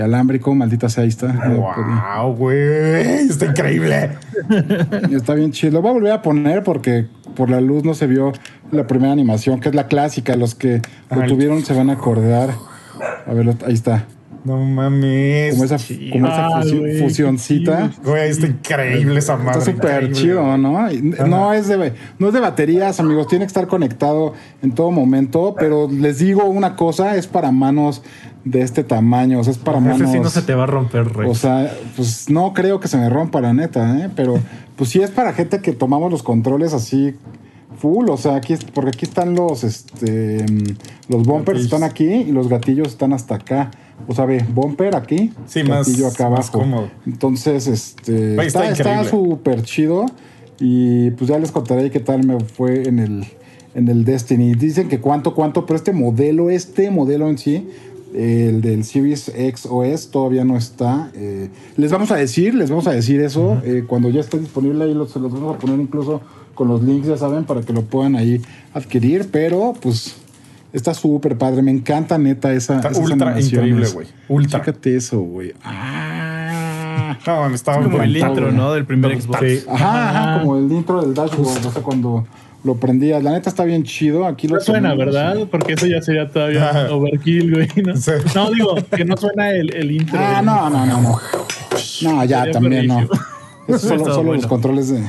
alámbrico, 0.00 0.54
maldita 0.54 0.88
sea, 0.88 1.02
ahí 1.02 1.08
está. 1.08 1.32
Wow, 1.32 2.34
güey. 2.34 3.28
Está 3.28 3.46
increíble. 3.46 4.10
Está 5.10 5.34
bien 5.34 5.52
chido. 5.52 5.72
Lo 5.72 5.82
voy 5.82 5.90
a 5.90 5.94
volver 5.94 6.12
a 6.12 6.22
poner 6.22 6.62
porque 6.62 7.06
por 7.34 7.50
la 7.50 7.60
luz 7.60 7.84
no 7.84 7.94
se 7.94 8.06
vio 8.06 8.32
la 8.70 8.86
primera 8.86 9.12
animación, 9.12 9.60
que 9.60 9.68
es 9.68 9.74
la 9.74 9.86
clásica. 9.86 10.36
Los 10.36 10.54
que 10.54 10.82
lo 11.10 11.26
tuvieron 11.26 11.64
se 11.64 11.74
van 11.74 11.90
a 11.90 11.94
acordar. 11.94 12.50
A 13.26 13.32
ver, 13.32 13.54
ahí 13.66 13.74
está. 13.74 14.06
No 14.44 14.56
mames. 14.56 15.52
Como 15.52 15.64
esa, 15.64 15.76
como 16.12 16.28
fusioncita. 17.00 17.90
Güey, 18.04 18.30
está 18.30 18.46
increíble 18.46 19.18
esa 19.18 19.36
madre. 19.36 19.58
Está 19.58 19.72
súper 19.72 20.12
chido, 20.12 20.56
¿no? 20.56 20.88
No 21.26 21.52
es, 21.52 21.68
de, 21.68 21.92
no 22.18 22.28
es 22.28 22.34
de 22.34 22.40
baterías, 22.40 23.00
amigos. 23.00 23.26
Tiene 23.26 23.44
que 23.44 23.48
estar 23.48 23.66
conectado 23.66 24.34
en 24.62 24.72
todo 24.72 24.90
momento. 24.90 25.54
Pero 25.58 25.88
les 25.90 26.18
digo 26.18 26.44
una 26.44 26.76
cosa: 26.76 27.16
es 27.16 27.26
para 27.26 27.50
manos 27.50 28.02
de 28.50 28.62
este 28.62 28.84
tamaño. 28.84 29.40
O 29.40 29.44
sea, 29.44 29.52
es 29.52 29.58
para 29.58 29.78
Ese 29.78 29.88
manos. 29.88 30.10
sí 30.12 30.20
no 30.20 30.30
se 30.30 30.42
te 30.42 30.54
va 30.54 30.64
a 30.64 30.66
romper. 30.66 31.06
O 31.26 31.34
sea, 31.34 31.72
pues 31.96 32.28
no 32.30 32.52
creo 32.54 32.80
que 32.80 32.88
se 32.88 32.96
me 32.96 33.08
rompa 33.08 33.40
la 33.40 33.52
neta, 33.52 33.98
¿eh? 34.04 34.10
Pero 34.14 34.38
pues 34.76 34.90
sí 34.90 35.00
es 35.00 35.10
para 35.10 35.32
gente 35.32 35.60
que 35.60 35.72
tomamos 35.72 36.10
los 36.10 36.22
controles 36.22 36.72
así 36.74 37.14
full. 37.78 38.08
O 38.10 38.16
sea, 38.16 38.36
aquí 38.36 38.54
porque 38.74 38.90
aquí 38.90 39.04
están 39.06 39.34
los, 39.34 39.64
este, 39.64 40.44
los 41.08 41.24
bumpers 41.24 41.60
están 41.60 41.82
aquí 41.82 42.04
y 42.06 42.32
los 42.32 42.48
gatillos 42.48 42.88
están 42.88 43.12
hasta 43.12 43.36
acá. 43.36 43.70
O 44.06 44.14
sea, 44.14 44.24
ve, 44.26 44.44
bumper 44.54 44.94
aquí, 44.96 45.32
Sí, 45.46 45.62
más- 45.64 45.86
gatillo 45.88 46.06
acá 46.08 46.28
más 46.30 46.48
abajo. 46.48 46.60
cómodo. 46.60 46.88
Entonces, 47.06 47.66
este, 47.66 48.34
Güey, 48.36 48.46
está 48.46 49.04
súper 49.04 49.62
chido. 49.62 50.06
Y 50.60 51.10
pues 51.12 51.28
ya 51.30 51.38
les 51.38 51.52
contaré 51.52 51.90
qué 51.90 52.00
tal 52.00 52.26
me 52.26 52.40
fue 52.40 52.88
en 52.88 52.98
el, 52.98 53.24
en 53.74 53.88
el 53.88 54.04
Destiny. 54.04 54.54
Dicen 54.54 54.88
que 54.88 54.98
cuánto, 55.00 55.34
cuánto, 55.34 55.66
pero 55.66 55.76
este 55.76 55.92
modelo, 55.92 56.50
este 56.50 56.90
modelo 56.90 57.28
en 57.28 57.38
sí, 57.38 57.68
el 58.14 58.60
del 58.60 58.84
Series 58.84 59.28
X 59.34 59.66
OS 59.70 60.10
todavía 60.10 60.44
no 60.44 60.56
está. 60.56 61.10
Eh, 61.14 61.50
les 61.76 61.92
vamos 61.92 62.10
a 62.10 62.16
decir, 62.16 62.54
les 62.54 62.70
vamos 62.70 62.86
a 62.86 62.92
decir 62.92 63.20
eso 63.20 63.60
eh, 63.64 63.84
cuando 63.86 64.08
ya 64.08 64.20
esté 64.20 64.38
disponible 64.38 64.84
ahí 64.84 64.94
los, 64.94 65.10
se 65.10 65.20
los 65.20 65.32
vamos 65.32 65.56
a 65.56 65.58
poner 65.58 65.78
incluso 65.78 66.20
con 66.54 66.68
los 66.68 66.82
links, 66.82 67.06
ya 67.06 67.16
saben, 67.16 67.44
para 67.44 67.62
que 67.62 67.72
lo 67.72 67.82
puedan 67.82 68.16
ahí 68.16 68.40
adquirir. 68.74 69.28
Pero 69.30 69.74
pues 69.80 70.16
está 70.72 70.94
súper 70.94 71.36
padre, 71.38 71.62
me 71.62 71.70
encanta 71.70 72.18
neta 72.18 72.52
esa. 72.52 72.76
Está 72.76 72.88
esas 72.90 73.02
ultra 73.02 73.28
animaciones. 73.30 73.52
increíble, 73.52 73.88
güey. 73.92 74.06
Ultra. 74.28 74.60
Chécate 74.60 74.96
eso, 74.96 75.20
güey. 75.20 75.52
Ah. 75.62 76.34
No, 77.26 77.48
me 77.48 77.56
estaba 77.56 77.82
Como 77.82 78.00
el 78.02 78.16
intro. 78.16 78.52
¿no? 78.52 78.72
Del 78.72 78.86
primer 78.86 79.20
Xbox. 79.20 79.40
Sí. 79.40 79.64
Ajá, 79.68 80.10
ajá, 80.10 80.40
como 80.40 80.56
el 80.56 80.70
intro 80.70 81.02
del 81.02 81.14
dashboard, 81.14 81.66
o 81.66 81.72
sea, 81.72 81.82
cuando 81.82 82.26
lo 82.64 82.74
prendías. 82.76 83.22
La 83.22 83.32
neta 83.32 83.48
está 83.50 83.64
bien 83.64 83.84
chido. 83.84 84.26
Aquí 84.26 84.48
lo 84.48 84.56
No 84.56 84.60
suena, 84.60 84.90
tenemos. 84.90 85.14
¿verdad? 85.14 85.48
Porque 85.50 85.74
eso 85.74 85.86
ya 85.86 86.02
sería 86.02 86.28
todavía 86.28 86.88
overkill, 86.90 87.54
güey. 87.54 87.68
¿no? 87.84 87.96
Sí. 87.96 88.12
No, 88.34 88.50
digo, 88.50 88.74
que 88.96 89.04
no 89.04 89.16
suena 89.16 89.50
el, 89.52 89.74
el 89.74 89.90
intro. 89.92 90.18
Ah, 90.20 90.42
no, 90.42 90.68
no, 90.70 90.84
no, 90.86 91.00
no. 91.00 91.18
No, 92.02 92.24
ya 92.24 92.38
Sería 92.40 92.52
también 92.52 92.86
no. 92.86 93.00
Es 93.68 93.80
solo, 93.82 94.04
solo 94.04 94.16
bueno. 94.16 94.32
los 94.34 94.46
controles 94.46 94.88
de, 94.88 95.00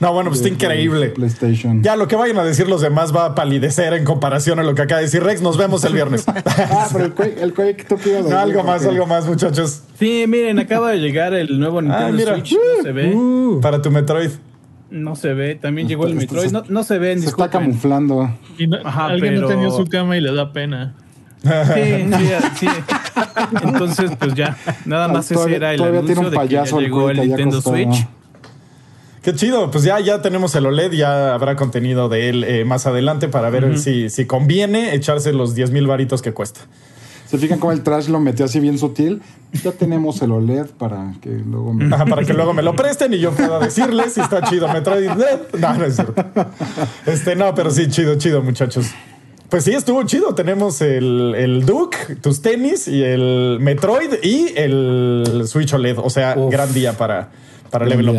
No, 0.00 0.12
bueno, 0.12 0.30
pues 0.30 0.42
de- 0.42 0.50
está 0.50 0.64
increíble. 0.66 1.08
PlayStation. 1.10 1.82
Ya 1.82 1.96
lo 1.96 2.08
que 2.08 2.16
vayan 2.16 2.38
a 2.38 2.44
decir 2.44 2.68
los 2.68 2.80
demás 2.80 3.14
va 3.14 3.26
a 3.26 3.34
palidecer 3.34 3.92
en 3.94 4.04
comparación 4.04 4.58
a 4.58 4.62
lo 4.62 4.74
que 4.74 4.82
acaba 4.82 5.00
de 5.00 5.06
decir 5.06 5.22
Rex. 5.22 5.42
Nos 5.42 5.56
vemos 5.56 5.84
el 5.84 5.92
viernes. 5.92 6.24
Ah, 6.68 6.88
pero 6.92 7.04
el 7.06 7.12
Quake, 7.14 7.36
el 7.42 7.52
Quake, 7.54 7.84
¿tú 7.88 7.94
a 7.94 7.98
decir? 7.98 8.32
algo 8.34 8.62
más, 8.64 8.84
algo 8.86 9.06
más, 9.06 9.26
muchachos. 9.26 9.82
Sí, 9.98 10.24
miren, 10.28 10.58
acaba 10.58 10.90
de 10.90 10.98
llegar 10.98 11.34
el 11.34 11.58
nuevo 11.58 11.80
Nintendo 11.82 12.06
Ah, 12.06 12.10
mira. 12.12 12.32
Switch. 12.34 12.52
No 12.78 12.82
se 12.82 12.92
ve. 12.92 13.14
Uh, 13.14 13.60
Para 13.60 13.80
tu 13.82 13.90
Metroid. 13.90 14.30
No 14.90 15.16
se 15.16 15.34
ve. 15.34 15.54
También 15.56 15.88
llegó 15.88 16.06
el 16.06 16.14
Metroid. 16.14 16.50
No, 16.52 16.62
no 16.68 16.82
se 16.84 16.98
ven, 16.98 17.20
Se 17.20 17.28
está 17.28 17.50
camuflando. 17.50 18.30
Y 18.58 18.66
no- 18.68 18.78
Ajá, 18.84 19.06
alguien 19.06 19.40
no 19.40 19.48
tenía 19.48 19.70
su 19.70 19.84
cama 19.86 20.16
y 20.16 20.20
le 20.20 20.32
da 20.32 20.52
pena. 20.52 20.94
Sí, 21.42 21.50
sí, 22.18 22.28
sí. 22.60 22.66
Entonces, 23.62 24.10
pues 24.18 24.34
ya. 24.34 24.56
Nada 24.84 25.08
más 25.08 25.30
ese 25.30 25.54
era 25.54 25.72
el 25.72 25.78
todavía 25.78 26.00
anuncio 26.00 26.14
tiene 26.22 26.28
un 26.28 26.42
de 26.42 26.48
que 26.48 26.54
ya 26.54 26.64
llegó 26.64 27.10
el 27.10 27.20
Nintendo. 27.20 27.60
Switch. 27.60 28.06
Qué 29.22 29.34
chido, 29.34 29.70
pues 29.72 29.82
ya, 29.82 29.98
ya 29.98 30.22
tenemos 30.22 30.54
el 30.54 30.66
OLED, 30.66 30.92
ya 30.92 31.34
habrá 31.34 31.56
contenido 31.56 32.08
de 32.08 32.28
él 32.28 32.44
eh, 32.44 32.64
más 32.64 32.86
adelante 32.86 33.26
para 33.28 33.50
ver 33.50 33.76
si, 33.76 34.08
si 34.08 34.24
conviene 34.24 34.94
echarse 34.94 35.32
los 35.32 35.54
10 35.56 35.72
mil 35.72 35.86
varitos 35.88 36.22
que 36.22 36.32
cuesta. 36.32 36.60
¿Se 37.26 37.38
fijan 37.38 37.58
cómo 37.58 37.72
el 37.72 37.82
trash 37.82 38.08
lo 38.08 38.20
metió 38.20 38.44
así 38.44 38.60
bien 38.60 38.78
sutil? 38.78 39.20
Ya 39.64 39.72
tenemos 39.72 40.22
el 40.22 40.32
OLED 40.32 40.66
para 40.78 41.14
que 41.20 41.30
luego 41.30 41.72
me... 41.72 41.92
Ajá, 41.94 42.06
para 42.06 42.24
que 42.24 42.32
luego 42.32 42.52
me 42.52 42.62
lo 42.62 42.74
presten 42.76 43.12
y 43.14 43.18
yo 43.18 43.32
pueda 43.32 43.58
decirles 43.58 44.12
si 44.12 44.20
está 44.20 44.42
chido 44.42 44.68
Metroid. 44.68 45.10
No, 45.58 45.74
no 45.74 45.84
es 45.84 45.96
cierto. 45.96 46.14
Este, 47.06 47.34
no, 47.34 47.54
pero 47.54 47.70
sí, 47.70 47.88
chido, 47.88 48.16
chido, 48.16 48.42
muchachos. 48.42 48.90
Pues 49.48 49.64
sí, 49.64 49.72
estuvo 49.72 50.02
chido. 50.04 50.34
Tenemos 50.34 50.80
el, 50.80 51.34
el 51.36 51.66
Duke, 51.66 52.16
tus 52.20 52.42
tenis 52.42 52.88
y 52.88 53.02
el 53.02 53.58
Metroid 53.60 54.22
y 54.22 54.52
el 54.56 55.42
Switch 55.46 55.72
OLED. 55.72 55.98
O 55.98 56.10
sea, 56.10 56.34
Uf. 56.36 56.50
gran 56.50 56.72
día 56.72 56.92
para, 56.92 57.30
para 57.70 57.86
Level 57.86 58.08
Up. 58.10 58.16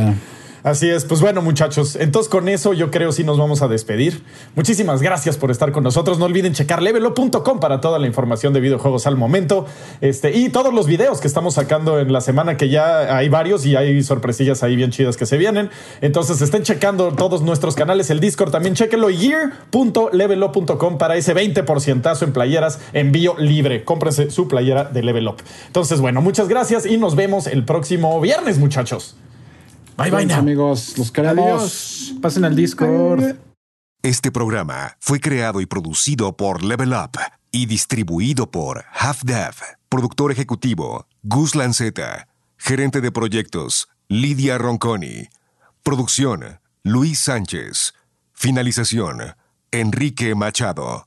Así 0.63 0.89
es, 0.89 1.05
pues 1.05 1.21
bueno 1.21 1.41
muchachos, 1.41 1.95
entonces 1.95 2.29
con 2.29 2.49
eso 2.49 2.73
yo 2.73 2.91
creo 2.91 3.11
sí 3.11 3.23
nos 3.23 3.37
vamos 3.37 3.61
a 3.61 3.67
despedir. 3.67 4.23
Muchísimas 4.55 5.01
gracias 5.01 5.37
por 5.37 5.51
estar 5.51 5.71
con 5.71 5.83
nosotros. 5.83 6.19
No 6.19 6.25
olviden 6.25 6.53
checar 6.53 6.81
levelo.com 6.81 7.59
para 7.59 7.79
toda 7.79 7.99
la 7.99 8.07
información 8.07 8.53
de 8.53 8.59
videojuegos 8.59 9.07
al 9.07 9.15
momento. 9.15 9.65
Este, 10.01 10.37
y 10.37 10.49
todos 10.49 10.73
los 10.73 10.87
videos 10.87 11.21
que 11.21 11.27
estamos 11.27 11.53
sacando 11.53 11.99
en 11.99 12.11
la 12.11 12.21
semana, 12.21 12.57
que 12.57 12.69
ya 12.69 13.15
hay 13.15 13.29
varios 13.29 13.65
y 13.65 13.75
hay 13.75 14.01
sorpresillas 14.03 14.63
ahí 14.63 14.75
bien 14.75 14.91
chidas 14.91 15.17
que 15.17 15.25
se 15.25 15.37
vienen. 15.37 15.69
Entonces 16.01 16.41
estén 16.41 16.63
checando 16.63 17.11
todos 17.13 17.41
nuestros 17.41 17.75
canales, 17.75 18.09
el 18.09 18.19
Discord 18.19 18.51
también 18.51 18.75
chequenlo, 18.75 19.09
year.levelup.com 19.09 20.97
para 20.97 21.15
ese 21.15 21.35
20% 21.35 22.21
en 22.21 22.33
playeras, 22.33 22.79
envío 22.93 23.35
libre. 23.37 23.83
Cómprense 23.83 24.31
su 24.31 24.47
playera 24.47 24.85
de 24.85 25.03
Level 25.03 25.27
Up. 25.27 25.37
Entonces, 25.67 25.99
bueno, 25.99 26.21
muchas 26.21 26.47
gracias 26.47 26.85
y 26.85 26.97
nos 26.97 27.15
vemos 27.15 27.47
el 27.47 27.65
próximo 27.65 28.19
viernes, 28.21 28.57
muchachos. 28.57 29.15
Bye 29.97 30.11
bye 30.11 30.25
now. 30.25 30.37
amigos, 30.37 30.97
los 30.97 31.11
queremos. 31.11 31.43
Adiós. 31.43 32.13
Pasen 32.21 32.45
al 32.45 32.55
Discord. 32.55 33.35
Este 34.03 34.31
programa 34.31 34.95
fue 34.99 35.19
creado 35.19 35.59
y 35.59 35.65
producido 35.65 36.37
por 36.37 36.63
Level 36.63 36.93
Up 36.93 37.19
y 37.51 37.65
distribuido 37.65 38.51
por 38.51 38.85
Half 38.93 39.23
Dev. 39.23 39.55
Productor 39.89 40.31
ejecutivo 40.31 41.07
Gus 41.23 41.55
Lanceta. 41.55 42.27
Gerente 42.57 43.01
de 43.01 43.11
proyectos 43.11 43.89
Lidia 44.07 44.57
Ronconi. 44.59 45.29
Producción 45.81 46.59
Luis 46.83 47.19
Sánchez. 47.19 47.93
Finalización 48.33 49.35
Enrique 49.71 50.35
Machado. 50.35 51.06